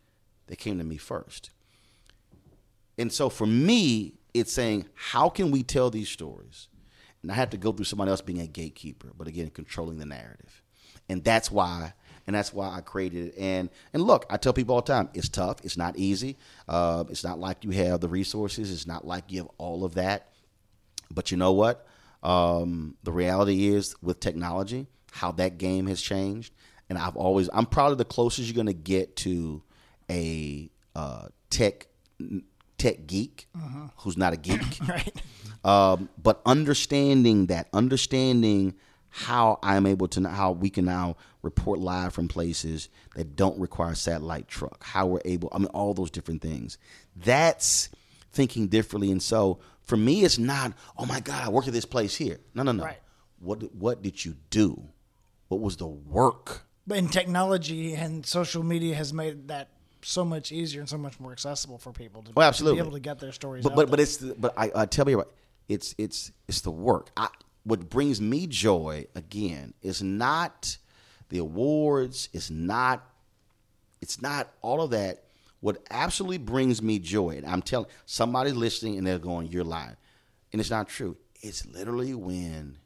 they 0.46 0.56
came 0.56 0.78
to 0.78 0.84
me 0.84 0.96
first. 0.96 1.50
And 2.96 3.12
so 3.12 3.28
for 3.28 3.46
me, 3.46 4.14
it's 4.32 4.52
saying, 4.52 4.86
how 4.94 5.28
can 5.28 5.50
we 5.50 5.62
tell 5.62 5.90
these 5.90 6.08
stories 6.08 6.68
and 7.26 7.32
I 7.32 7.34
have 7.34 7.50
to 7.50 7.56
go 7.56 7.72
through 7.72 7.86
somebody 7.86 8.12
else 8.12 8.20
being 8.20 8.40
a 8.40 8.46
gatekeeper, 8.46 9.10
but 9.18 9.26
again, 9.26 9.50
controlling 9.50 9.98
the 9.98 10.06
narrative, 10.06 10.62
and 11.08 11.24
that's 11.24 11.50
why. 11.50 11.94
And 12.26 12.34
that's 12.34 12.52
why 12.52 12.74
I 12.74 12.80
created 12.80 13.28
it. 13.28 13.34
And 13.38 13.70
and 13.92 14.02
look, 14.02 14.26
I 14.28 14.36
tell 14.36 14.52
people 14.52 14.74
all 14.74 14.82
the 14.82 14.92
time, 14.92 15.08
it's 15.14 15.28
tough. 15.28 15.58
It's 15.64 15.76
not 15.76 15.96
easy. 15.96 16.36
Uh, 16.68 17.04
it's 17.08 17.22
not 17.22 17.38
like 17.38 17.64
you 17.64 17.70
have 17.70 18.00
the 18.00 18.08
resources. 18.08 18.72
It's 18.72 18.86
not 18.86 19.06
like 19.06 19.30
you 19.30 19.38
have 19.42 19.50
all 19.58 19.84
of 19.84 19.94
that. 19.94 20.28
But 21.12 21.30
you 21.30 21.36
know 21.36 21.52
what? 21.52 21.86
Um, 22.22 22.96
the 23.04 23.12
reality 23.12 23.68
is 23.68 23.94
with 24.02 24.18
technology, 24.18 24.88
how 25.12 25.32
that 25.32 25.58
game 25.58 25.86
has 25.86 26.02
changed. 26.02 26.52
And 26.88 26.98
I've 26.98 27.16
always, 27.16 27.48
I'm 27.52 27.66
probably 27.66 27.96
the 27.96 28.04
closest 28.04 28.48
you're 28.48 28.54
going 28.54 28.66
to 28.66 28.72
get 28.72 29.16
to 29.16 29.62
a 30.10 30.70
uh, 30.94 31.28
tech 31.50 31.86
tech 32.78 33.06
geek 33.06 33.48
who's 33.98 34.16
not 34.16 34.32
a 34.32 34.36
geek. 34.36 34.60
Right. 34.88 35.12
Um, 35.64 36.08
but 36.22 36.42
understanding 36.46 37.46
that, 37.46 37.68
understanding 37.72 38.74
how 39.16 39.58
I'm 39.62 39.86
able 39.86 40.08
to, 40.08 40.28
how 40.28 40.52
we 40.52 40.68
can 40.68 40.84
now 40.84 41.16
report 41.40 41.78
live 41.78 42.12
from 42.12 42.28
places 42.28 42.90
that 43.14 43.34
don't 43.34 43.58
require 43.58 43.94
satellite 43.94 44.46
truck, 44.46 44.84
how 44.84 45.06
we're 45.06 45.22
able, 45.24 45.48
I 45.52 45.58
mean, 45.58 45.68
all 45.68 45.94
those 45.94 46.10
different 46.10 46.42
things. 46.42 46.76
That's 47.16 47.88
thinking 48.30 48.68
differently. 48.68 49.10
And 49.10 49.22
so 49.22 49.58
for 49.84 49.96
me, 49.96 50.22
it's 50.22 50.36
not, 50.36 50.74
oh 50.98 51.06
my 51.06 51.20
God, 51.20 51.42
I 51.46 51.48
work 51.48 51.66
at 51.66 51.72
this 51.72 51.86
place 51.86 52.14
here. 52.14 52.40
No, 52.54 52.62
no, 52.62 52.72
no. 52.72 52.84
Right. 52.84 52.98
What, 53.40 53.74
what 53.74 54.02
did 54.02 54.22
you 54.22 54.36
do? 54.50 54.82
What 55.48 55.62
was 55.62 55.78
the 55.78 55.86
work? 55.86 56.66
But 56.86 56.98
in 56.98 57.08
technology 57.08 57.94
and 57.94 58.26
social 58.26 58.62
media 58.62 58.96
has 58.96 59.14
made 59.14 59.48
that 59.48 59.70
so 60.02 60.26
much 60.26 60.52
easier 60.52 60.80
and 60.82 60.90
so 60.90 60.98
much 60.98 61.18
more 61.18 61.32
accessible 61.32 61.78
for 61.78 61.90
people 61.90 62.22
to, 62.24 62.32
Oh, 62.36 62.42
absolutely. 62.42 62.80
to 62.80 62.84
be 62.84 62.88
able 62.88 62.96
to 62.98 63.00
get 63.00 63.18
their 63.18 63.32
stories 63.32 63.62
But 63.64 63.72
out 63.72 63.76
but, 63.76 63.90
but 63.92 63.98
it's 64.00 64.18
the, 64.18 64.34
but 64.38 64.52
I, 64.58 64.70
I 64.74 64.84
tell 64.84 65.08
you 65.08 65.16
what, 65.16 65.32
it's 65.70 65.94
it's 65.96 66.30
it's 66.46 66.60
the 66.60 66.70
work. 66.70 67.08
I, 67.16 67.28
what 67.66 67.90
brings 67.90 68.20
me 68.20 68.46
joy 68.46 69.06
again 69.16 69.74
is 69.82 70.00
not 70.00 70.78
the 71.30 71.38
awards. 71.38 72.28
It's 72.32 72.48
not 72.48 73.04
it's 74.00 74.22
not 74.22 74.52
all 74.62 74.82
of 74.82 74.90
that. 74.90 75.24
What 75.58 75.84
absolutely 75.90 76.38
brings 76.38 76.80
me 76.80 77.00
joy, 77.00 77.30
and 77.30 77.44
I'm 77.44 77.62
telling 77.62 77.88
somebody 78.04 78.52
listening 78.52 78.98
and 78.98 79.06
they're 79.06 79.18
going, 79.18 79.48
"You're 79.48 79.64
lying," 79.64 79.96
and 80.52 80.60
it's 80.60 80.70
not 80.70 80.88
true. 80.88 81.16
It's 81.42 81.66
literally 81.66 82.14
when, 82.14 82.78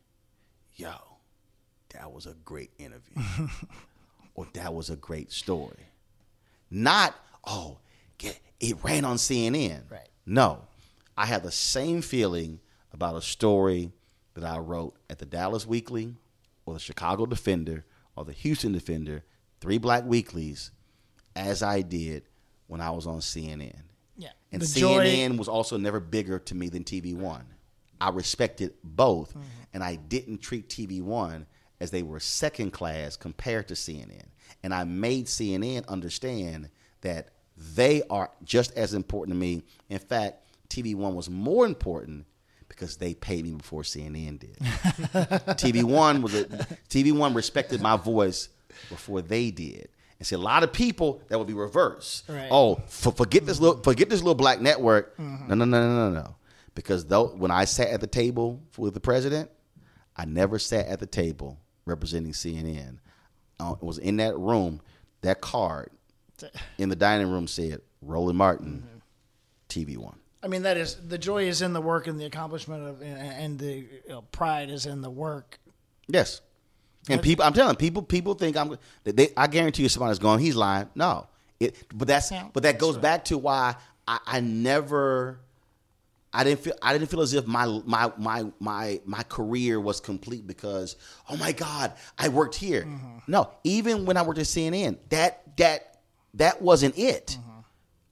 yo, 0.77 0.95
that 1.91 2.11
was 2.11 2.25
a 2.25 2.35
great 2.45 2.71
interview, 2.79 3.23
or 4.35 4.47
that 4.55 4.73
was 4.73 4.89
a 4.89 4.97
great 4.97 5.31
story. 5.31 5.89
Not, 6.71 7.15
oh, 7.45 7.81
get, 8.17 8.41
it 8.61 8.83
ran 8.83 9.05
on 9.05 9.17
CNN. 9.17 9.91
Right. 9.91 10.09
No, 10.25 10.63
I 11.19 11.27
have 11.27 11.43
the 11.43 11.53
same 11.53 12.01
feeling 12.01 12.61
about 12.93 13.17
a 13.17 13.23
story 13.23 13.93
that 14.35 14.45
I 14.45 14.59
wrote 14.59 14.97
at 15.09 15.19
the 15.19 15.27
Dallas 15.27 15.67
Weekly 15.67 16.17
or 16.67 16.75
the 16.75 16.81
Chicago 16.81 17.27
Defender 17.27 17.85
or 18.17 18.25
the 18.25 18.33
Houston 18.33 18.73
Defender, 18.73 19.25
three 19.61 19.79
black 19.79 20.05
weeklies, 20.05 20.71
as 21.37 21.63
I 21.63 21.83
did 21.83 22.25
when 22.67 22.81
I 22.81 22.91
was 22.91 23.07
on 23.07 23.19
CNN. 23.19 23.83
yeah. 24.17 24.31
And 24.53 24.63
the 24.63 24.67
joy, 24.81 25.07
CNN 25.07 25.39
was 25.39 25.49
also 25.49 25.77
never 25.77 26.01
bigger 26.01 26.39
to 26.39 26.55
me 26.55 26.69
than 26.69 26.85
TV 26.85 27.15
One. 27.15 27.47
I 28.01 28.11
respected 28.11 28.75
both, 28.83 29.31
mm-hmm. 29.31 29.43
and 29.75 29.85
I 29.85 29.97
didn't 29.97 30.39
treat 30.39 30.69
TV 30.69 31.03
One 31.03 31.47
as 31.81 31.91
they 31.91 32.03
were 32.03 32.21
second 32.21 32.73
class 32.73 33.17
compared 33.17 33.69
to 33.69 33.75
CNN. 33.75 34.27
And 34.63 34.75
I 34.75 34.85
made 34.85 35.27
CNN 35.27 35.87
understand 35.89 36.71
that 37.01 37.31
they 37.57 38.03
are 38.11 38.31
just 38.45 38.77
as 38.77 38.95
important 38.95 39.35
to 39.35 39.41
me. 39.41 39.63
In 39.89 39.99
fact, 39.99 40.47
TV 40.69 40.95
One 40.95 41.15
was 41.15 41.29
more 41.29 41.67
important 41.67 42.27
because 42.71 42.97
they 42.97 43.13
paid 43.13 43.45
me 43.45 43.51
before 43.51 43.83
CNN 43.83 44.39
did. 44.39 44.57
TV 45.59 45.83
One 45.85 46.23
was 46.23 46.35
a, 46.35 46.45
TV 46.89 47.13
One 47.13 47.35
respected 47.35 47.83
my 47.83 47.97
voice 47.97 48.49
before 48.89 49.21
they 49.21 49.51
did. 49.51 49.89
And 50.19 50.27
see, 50.27 50.37
a 50.37 50.39
lot 50.39 50.63
of 50.63 50.73
people 50.73 51.21
that 51.29 51.37
would 51.37 51.49
be 51.49 51.53
reverse. 51.53 52.23
Right. 52.29 52.49
Oh, 52.51 52.77
for, 52.87 53.13
forget 53.13 53.45
this 53.45 53.61
little 53.61 53.83
forget 53.83 54.09
this 54.09 54.21
little 54.21 54.35
black 54.35 54.61
network. 54.61 55.19
No, 55.19 55.49
no, 55.49 55.57
no, 55.57 55.67
no, 55.67 56.11
no, 56.11 56.11
no. 56.11 56.37
Because 56.75 57.05
though 57.05 57.27
when 57.29 57.51
I 57.51 57.65
sat 57.65 57.89
at 57.89 58.01
the 58.01 58.07
table 58.07 58.63
with 58.79 58.95
the 58.95 59.01
president, 59.01 59.51
I 60.17 60.25
never 60.25 60.59
sat 60.59 60.87
at 60.87 61.01
the 61.01 61.07
table 61.07 61.59
representing 61.85 62.33
CNN. 62.33 62.99
Uh, 63.59 63.75
it 63.81 63.85
was 63.85 63.99
in 63.99 64.17
that 64.19 64.39
room. 64.39 64.81
That 65.23 65.43
card 65.43 65.91
in 66.79 66.89
the 66.89 66.97
dining 66.97 67.29
room 67.31 67.47
said 67.47 67.83
Roland 68.01 68.39
Martin, 68.39 68.87
TV 69.69 69.99
One. 69.99 70.20
I 70.43 70.49
mean, 70.49 70.63
that 70.63 70.77
is 70.77 70.97
the 70.97 71.19
joy 71.19 71.45
is 71.45 71.63
in 71.63 71.73
the 71.73 71.81
work 71.81 72.07
and 72.07 72.19
the 72.19 72.25
accomplishment 72.25 72.87
of, 72.87 73.03
and- 73.03 73.59
the 73.59 73.73
you 73.73 74.01
know, 74.09 74.23
pride 74.33 74.71
is 74.71 74.87
in 74.87 75.03
the 75.03 75.11
work. 75.11 75.59
Yes. 76.09 76.41
And 77.09 77.23
people, 77.23 77.45
I'm 77.45 77.53
telling 77.53 77.77
people, 77.77 78.03
people 78.03 78.35
think 78.35 78.57
I'm. 78.57 78.79
They, 79.05 79.31
I 79.37 79.47
guarantee 79.47 79.83
you, 79.83 79.89
somebody's 79.89 80.19
going. 80.19 80.39
He's 80.39 80.55
lying. 80.55 80.89
No, 80.95 81.27
it. 81.59 81.75
But 81.97 82.09
that's. 82.09 82.31
Yeah, 82.31 82.49
but 82.53 82.63
that 82.65 82.79
goes 82.79 82.99
back 82.99 83.25
to 83.27 83.39
why 83.39 83.77
I, 84.07 84.19
I 84.27 84.41
never. 84.41 85.41
I 86.33 86.45
didn't 86.45 86.61
feel. 86.61 86.75
I 86.83 86.93
didn't 86.93 87.09
feel 87.09 87.23
as 87.23 87.33
if 87.33 87.47
my 87.47 87.67
my 87.87 88.13
my 88.19 88.45
my 88.61 89.01
my 89.07 89.23
career 89.25 89.81
was 89.81 89.99
complete 89.99 90.47
because 90.47 90.97
oh 91.29 91.37
my 91.37 91.53
God, 91.53 91.95
I 92.19 92.29
worked 92.29 92.55
here. 92.55 92.83
Mm-hmm. 92.83 93.19
No, 93.27 93.51
even 93.65 94.05
when 94.05 94.17
I 94.17 94.23
worked 94.23 94.39
at 94.39 94.45
CNN, 94.45 94.99
that 95.09 95.57
that 95.57 96.01
that 96.35 96.61
wasn't 96.61 96.99
it. 96.99 97.39
Mm-hmm. 97.41 97.61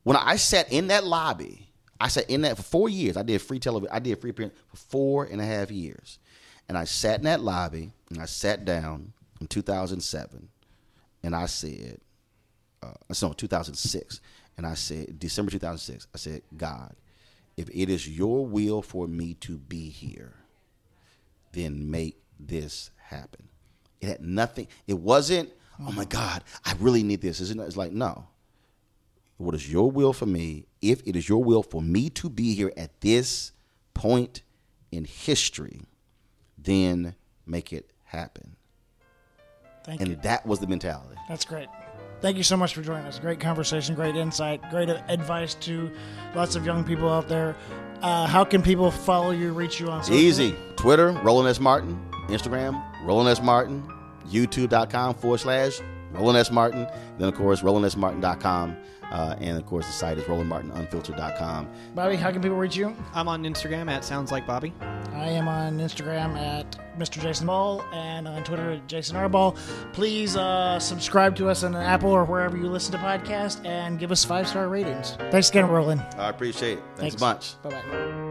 When 0.05 0.17
I 0.17 0.37
sat 0.37 0.73
in 0.73 0.89
that 0.89 1.05
lobby, 1.05 1.68
I 2.01 2.09
sat 2.09 2.31
in 2.31 2.43
that 2.43 2.57
for 2.57 2.63
four 2.63 2.89
years. 2.89 3.17
I 3.17 3.23
did 3.23 3.43
free 3.43 3.59
television. 3.59 3.95
I 3.95 3.99
did 3.99 4.21
free 4.21 4.31
appearance 4.31 4.55
for 4.69 4.77
four 4.77 5.25
and 5.25 5.41
a 5.41 5.45
half 5.45 5.71
years, 5.71 6.19
and 6.69 6.79
I 6.79 6.85
sat 6.85 7.19
in 7.19 7.25
that 7.25 7.41
lobby 7.41 7.93
and 8.11 8.21
I 8.21 8.27
sat 8.27 8.65
down 8.65 9.13
in 9.41 9.47
2007, 9.47 10.49
and 11.23 11.35
I 11.35 11.47
said, 11.47 12.01
uh, 12.83 12.93
no, 13.23 13.33
2006, 13.33 14.21
and 14.57 14.67
I 14.67 14.75
said 14.75 15.19
December 15.19 15.51
2006. 15.51 16.07
I 16.15 16.19
said, 16.19 16.43
God, 16.57 16.95
if 17.57 17.69
it 17.71 17.91
is 17.91 18.09
your 18.09 18.47
will 18.47 18.83
for 18.83 19.09
me 19.09 19.35
to 19.35 19.59
be 19.59 19.89
here, 19.89 20.35
then 21.53 21.91
make 21.91 22.23
this 22.39 22.91
happen. 22.97 23.49
It 24.01 24.09
had 24.09 24.21
nothing. 24.21 24.69
It 24.87 24.99
wasn't. 24.99 25.51
Oh 25.81 25.93
my 25.93 26.05
God, 26.05 26.43
I 26.65 26.75
really 26.81 27.03
need 27.03 27.21
this. 27.21 27.41
It's 27.41 27.77
like 27.77 27.93
no. 27.93 28.27
What 29.39 29.55
is 29.55 29.71
your 29.71 29.91
will 29.91 30.13
for 30.13 30.27
me? 30.27 30.67
If 30.83 31.03
it 31.07 31.17
is 31.17 31.29
your 31.29 31.43
will 31.43 31.63
for 31.63 31.81
me 31.81 32.11
to 32.11 32.29
be 32.29 32.55
here 32.55 32.73
at 32.77 33.01
this 33.01 33.53
point 33.95 34.43
in 34.93 35.05
history, 35.05 35.83
then 36.57 37.15
make 37.47 37.73
it 37.73 37.91
happen. 38.05 38.57
Thank 39.85 40.01
And 40.01 40.11
you. 40.11 40.17
that 40.23 40.45
was 40.47 40.59
the 40.59 40.67
mentality. 40.67 41.15
That's 41.29 41.45
great. 41.45 41.69
Thank 42.21 42.37
you 42.37 42.43
so 42.43 42.57
much 42.57 42.75
for 42.75 42.83
joining 42.83 43.07
us. 43.07 43.19
Great 43.21 43.39
conversation, 43.39 43.95
great 43.95 44.17
insight, 44.17 44.61
great 44.71 44.89
advice 44.89 45.55
to 45.55 45.91
lots 46.35 46.57
of 46.57 46.67
young 46.67 46.83
people 46.83 47.09
out 47.09 47.29
there. 47.29 47.55
Uh, 48.03 48.27
how 48.27 48.45
can 48.45 48.61
people 48.61 48.91
follow 48.91 49.31
you, 49.31 49.53
reach 49.53 49.79
you 49.79 49.89
on 49.89 50.03
social? 50.03 50.17
Easy. 50.17 50.55
Twitter, 50.77 51.13
Roland 51.23 51.49
S. 51.49 51.61
Martin. 51.61 51.99
Instagram, 52.27 52.83
Roland 53.05 53.29
S. 53.29 53.41
Martin. 53.41 53.83
YouTube.com 54.29 55.15
forward 55.15 55.39
slash 55.39 55.79
Roland 56.13 56.39
S. 56.39 56.51
Martin. 56.51 56.87
Then, 57.19 57.29
of 57.29 57.35
course, 57.35 57.63
RolandSMartin.com. 57.63 58.77
Uh, 59.11 59.37
and, 59.41 59.57
of 59.57 59.67
course, 59.67 59.87
the 59.87 59.93
site 59.93 60.19
is 60.19 60.25
RolandMartinUnfiltered.com. 60.25 61.69
Bobby, 61.95 62.17
how 62.17 62.31
can 62.31 62.43
people 62.43 62.57
reach 62.57 62.77
you? 62.77 62.95
I'm 63.15 63.29
on 63.29 63.45
Instagram 63.45 63.91
at 63.91 64.05
Sounds 64.05 64.31
Like 64.31 64.47
Bobby. 64.47 64.73
I 65.13 65.29
am 65.31 65.49
on 65.49 65.79
Instagram 65.79 66.37
at 66.37 66.77
Mr. 66.99 67.21
Jason 67.21 67.47
Ball 67.47 67.83
and 67.93 68.29
on 68.29 68.45
Twitter 68.45 68.73
at 68.73 68.87
Jason 68.87 69.17
Arball. 69.17 69.57
Please 69.93 70.37
uh, 70.37 70.79
subscribe 70.79 71.37
to 71.37 71.49
us 71.49 71.63
on 71.65 71.75
Apple 71.75 72.11
or 72.11 72.25
wherever 72.25 72.57
you 72.57 72.69
listen 72.69 72.93
to 72.93 72.99
podcasts 72.99 73.65
and 73.65 73.99
give 73.99 74.13
us 74.13 74.25
five 74.25 74.47
star 74.49 74.69
ratings. 74.69 75.13
Thanks 75.31 75.49
again, 75.51 75.69
Roland. 75.69 76.05
I 76.17 76.29
appreciate 76.29 76.79
it. 76.79 76.85
Thanks, 76.97 77.15
a 77.17 77.19
bunch. 77.19 77.61
Bye 77.63 77.71
bye. 77.71 78.28